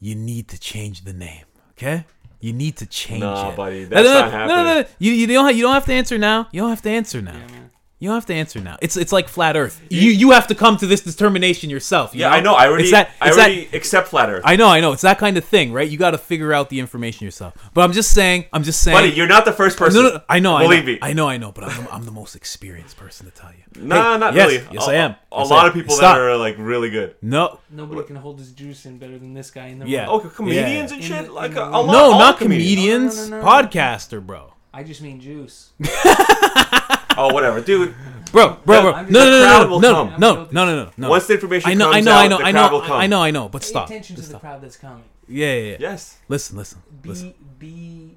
[0.00, 1.44] You need to change the name.
[1.72, 2.04] Okay?
[2.42, 3.56] You need to change Nah, it.
[3.56, 4.88] buddy, No, that's no, not no, no, no, no.
[4.98, 6.48] You, you don't have, you don't have to answer now.
[6.50, 7.32] You don't have to answer now.
[7.32, 7.61] Yeah, man.
[8.02, 8.78] You don't have to answer now.
[8.82, 9.80] It's it's like flat Earth.
[9.88, 12.12] You you have to come to this determination yourself.
[12.16, 12.52] you Yeah, I know.
[12.54, 12.82] I already.
[12.82, 14.42] It's that, I already that, accept flat Earth.
[14.44, 14.90] I know, I know.
[14.90, 15.88] It's that kind of thing, right?
[15.88, 17.54] You got to figure out the information yourself.
[17.74, 18.46] But I'm just saying.
[18.52, 18.96] I'm just saying.
[18.96, 20.02] Buddy, you're not the first person.
[20.02, 20.58] no, no, I know.
[20.58, 20.98] Believe I know, me.
[21.00, 21.28] I know.
[21.28, 21.52] I know.
[21.52, 23.80] But I'm, I'm the most experienced person to tell you.
[23.86, 24.66] Nah, Hey, not yes, really.
[24.72, 25.10] Yes, A- I am.
[25.12, 25.68] A, Yes, lot am.
[25.68, 26.16] of people Stop.
[26.16, 27.14] that are like really good.
[27.22, 30.06] No, Nobody can hold his juice in better than this guy in the Yeah.
[30.06, 30.08] room.
[30.24, 30.96] Oh, comedians Yeah.
[30.96, 31.26] and shit.
[31.26, 31.86] the- like in a, a lot.
[31.92, 33.14] no, not comedians.
[33.14, 33.30] comedians.
[33.30, 33.68] No, no, no, no, no.
[33.68, 34.54] Podcaster, bro.
[34.74, 35.70] I just mean juice.
[37.16, 37.94] Oh, whatever, dude.
[38.32, 38.92] Bro, bro, bro.
[38.94, 40.20] I'm No, no, no, no, no, come.
[40.20, 41.10] no, no, no, no, no.
[41.10, 42.72] Once the information I know, comes I know, out, I know, the I crowd know,
[42.78, 42.92] will come.
[43.00, 43.48] I know, I know.
[43.50, 43.86] But Pay stop.
[43.88, 44.40] attention to Just the stop.
[44.40, 45.04] crowd that's coming.
[45.28, 45.76] Yeah, yeah, yeah.
[45.80, 46.18] Yes.
[46.28, 47.34] Listen, listen, Be listen.
[47.58, 48.16] be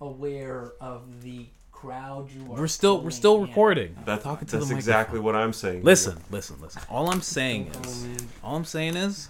[0.00, 2.58] aware of the crowd you are.
[2.60, 3.42] We're still we're pulling still in.
[3.48, 3.96] recording.
[4.04, 5.82] That, Talking to that's the exactly what I'm saying.
[5.82, 6.82] Listen, listen, listen.
[6.88, 8.06] All I'm saying Oh, is,
[8.44, 9.28] all I'm saying is,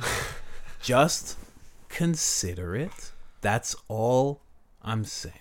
[0.83, 1.39] just
[1.89, 3.13] consider it.
[3.41, 4.41] That's all
[4.83, 5.35] I'm saying.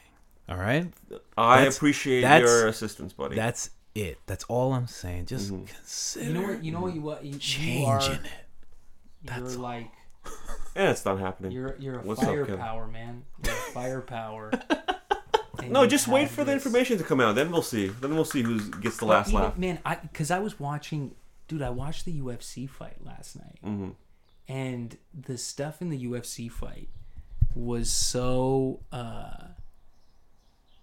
[0.48, 0.92] All right.
[1.38, 3.36] I That's- appreciate that's- your assistance, buddy.
[3.36, 4.20] That's it.
[4.26, 5.26] That's all I'm saying.
[5.28, 5.66] Just Mm-hmm.
[5.66, 6.64] consider You know what?
[6.64, 6.94] You know what?
[6.96, 7.26] You what?
[7.26, 8.00] You, you changing are.
[8.00, 8.06] it.
[8.14, 8.20] You're
[9.40, 9.62] That's all.
[9.64, 9.92] like
[10.76, 11.52] yeah, it's not happening.
[11.52, 12.46] you're you're a What's up, Keven?
[12.46, 13.24] firepower, man.
[13.44, 14.52] You're a firepower.
[15.68, 17.34] No, just wait have for the information to come out.
[17.34, 17.88] Then we'll see.
[17.88, 19.58] Then we'll see who gets the Well, last even- laugh.
[19.58, 21.16] Man, I because I was watching,
[21.48, 21.64] dude.
[21.64, 23.90] I watched the UFC fight last night, Mm-hmm.
[24.48, 26.90] and the stuff in the UFC fight
[27.56, 29.38] was so uh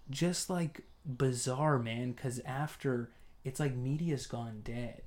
[0.09, 2.11] just like bizarre, man.
[2.11, 3.11] Because after
[3.43, 5.01] it's like media's gone dead.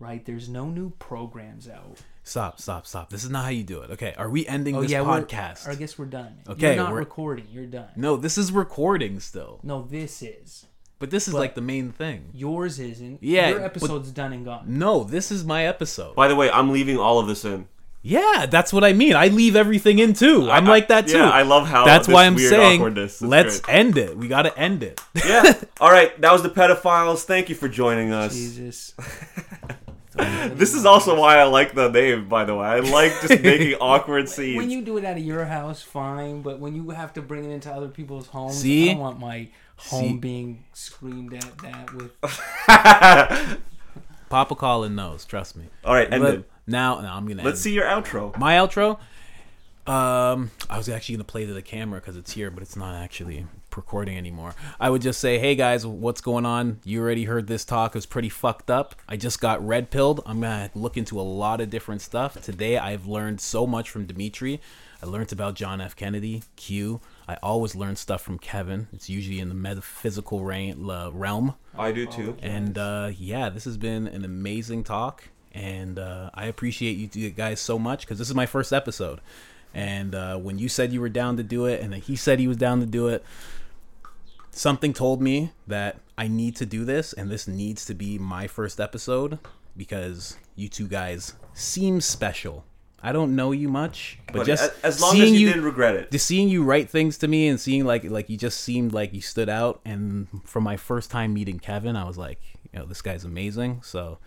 [0.00, 0.24] right?
[0.24, 1.98] There's no new programs out.
[2.22, 3.10] Stop, stop, stop.
[3.10, 3.90] This is not how you do it.
[3.90, 5.68] Okay, are we ending Oh this yeah, we're- podcast?
[5.68, 6.38] I guess we're done.
[6.48, 7.46] Okay, you're not we're- recording.
[7.50, 7.88] You're done.
[7.96, 9.58] No, this is recording still.
[9.64, 10.66] No, this is
[11.00, 12.30] But this is But- like the main thing.
[12.32, 12.78] yours.
[12.78, 13.22] Isn't?
[13.22, 14.64] Yeah, your but- episode's done and gone.
[14.66, 16.14] No, this is my episode.
[16.14, 17.66] By the way, I'm leaving all of this in.
[18.00, 19.14] Yeah, that's what I mean.
[19.16, 20.48] I leave everything in too.
[20.50, 21.18] I'm I- like that too.
[21.18, 23.74] yeah, I love how That's this why I'm weird saying let's great.
[23.76, 24.16] end it.
[24.16, 25.00] We got to end it.
[25.26, 25.52] Yeah.
[25.80, 26.18] All right.
[26.20, 27.24] That was the pedophiles.
[27.24, 28.34] Thank you for joining us.
[28.34, 28.94] Jesus.
[30.18, 32.28] This is also why I like the name.
[32.28, 34.56] By the way, I like just making awkward scenes.
[34.56, 36.42] when you do it out of your house, fine.
[36.42, 38.90] But when you have to bring it into other people's homes, See?
[38.90, 39.46] I don't want my
[39.76, 40.16] home See?
[40.16, 42.20] being screamed at that with.
[44.28, 45.24] Papa Colin knows.
[45.24, 45.66] Trust me.
[45.84, 47.42] all right, and Let- then now, now I'm gonna.
[47.42, 47.64] let's end.
[47.64, 48.36] see your outro.
[48.38, 48.98] my outro.
[49.86, 52.94] Um, I was actually gonna play to the camera because it's here, but it's not
[52.94, 54.54] actually recording anymore.
[54.78, 56.80] I would just say, "Hey guys, what's going on?
[56.84, 57.92] You already heard this talk.
[57.92, 58.94] It was pretty fucked up.
[59.08, 60.20] I just got red pilled.
[60.26, 62.76] I'm gonna look into a lot of different stuff today.
[62.76, 64.60] I've learned so much from Dimitri.
[65.02, 65.94] I learned about John F.
[65.94, 67.00] Kennedy, Q.
[67.28, 68.88] I always learn stuff from Keven.
[68.92, 71.54] It's usually in the metaphysical realm.
[71.78, 72.36] I do too.
[72.42, 77.60] And uh, yeah, this has been an amazing talk, and uh, I appreciate you guys
[77.60, 79.20] so much because this is my first episode.
[79.74, 82.38] And uh, when you said you were down to do it, and then he said
[82.38, 83.24] he was down to do it,
[84.50, 88.46] something told me that I need to do this, and this needs to be my
[88.46, 89.38] first episode
[89.76, 92.64] because you two guys seem special.
[93.00, 95.64] I don't know you much, but, But just as long seeing as you, you didn't
[95.64, 96.10] regret it.
[96.10, 99.12] just seeing you write things to me and seeing like like you just seemed like
[99.14, 102.40] you stood out and from my first time meeting Keven I was like
[102.72, 104.18] you know this guy's amazing so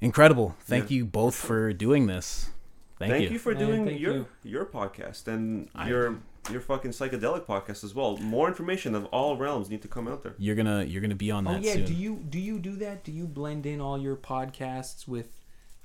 [0.00, 0.96] incredible thank Yeah.
[0.98, 2.50] you both for doing this
[2.98, 3.14] thank, you.
[3.18, 4.26] Thank you, you, for doing thank your you.
[4.42, 6.18] your podcast and your
[6.50, 8.16] your fucking psychedelic podcast as well.
[8.16, 10.34] More information of all realms need to come out there.
[10.38, 11.50] you're gonna you're gonna be on that.
[11.50, 13.04] Oh that yeah, soon do you do you do that?
[13.04, 15.40] Do you blend in all your podcasts with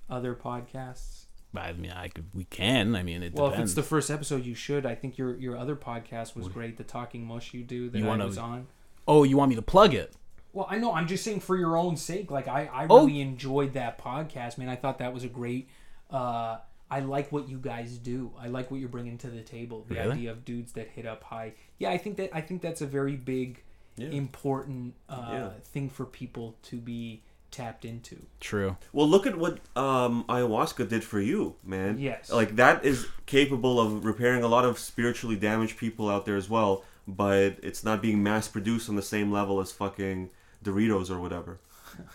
[0.09, 1.25] other podcasts?
[1.55, 4.43] I mean I could we can I mean it Well, if it's the first episode,
[4.45, 4.85] you should.
[4.85, 6.77] I think your your other podcast was great.
[6.77, 8.67] The Talking Mush you do that You wanna- was on.
[9.07, 10.13] oh you want me to plug it
[10.53, 10.93] Well, I know.
[10.93, 12.31] I'm just saying for your own sake.
[12.31, 13.05] Like I, I Oh.
[13.05, 14.69] really enjoyed that podcast, man.
[14.69, 15.67] I thought that was a great.
[16.09, 16.57] Uh,
[16.91, 18.31] I like what you guys do.
[18.39, 19.83] I like what you're bringing to the table.
[19.89, 20.11] The Really?
[20.11, 21.53] idea of dudes that hit up high.
[21.79, 23.63] Yeah, I think that I think that's a very big,
[23.97, 25.49] important uh, Yeah.
[25.63, 28.25] thing for people to be tapped into.
[28.39, 31.99] true Well, look at what um, ayahuasca did for you, man.
[31.99, 32.31] Yes.
[32.31, 36.49] Like that is capable of repairing a lot of spiritually damaged people out there as
[36.49, 40.31] well, but it's not being mass produced on the same level as fucking
[40.63, 41.59] Doritos or whatever.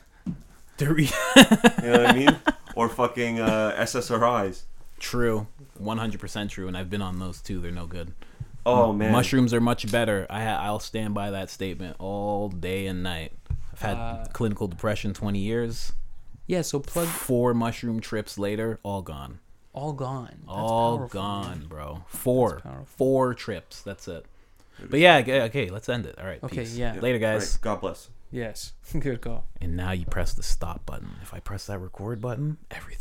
[0.76, 1.04] Dirty-
[1.36, 1.42] You
[1.82, 2.36] know what I mean?
[2.74, 4.62] Or fucking uh, SSRIs.
[5.00, 5.46] true
[5.82, 8.12] 100% true and I've been on those too they're no good
[8.66, 9.12] Oh man.
[9.12, 10.26] Mushrooms are much better.
[10.28, 13.32] I ha- I'll stand by that statement all day and night.
[13.72, 15.92] I've had Uh, clinical depression 20 years.
[16.46, 16.60] Yeah.
[16.62, 19.38] So plug Four mushroom trips later, all gone.
[19.72, 20.40] all gone.
[20.40, 21.66] That's all powerful, gone, man.
[21.68, 22.04] bro.
[22.08, 22.60] Four.
[22.84, 23.80] Four trips.
[23.80, 24.26] That's it.
[24.90, 26.18] But yeah, okay, okay, let's end it.
[26.18, 26.42] All right.
[26.42, 26.76] Okay, peace.
[26.76, 26.98] yeah.
[27.00, 27.54] Later, guys.
[27.54, 28.10] right, God bless.
[28.30, 28.72] Yes.
[28.98, 29.46] Good call.
[29.60, 31.10] And now you press the stop button.
[31.22, 32.98] If I press that record button, everything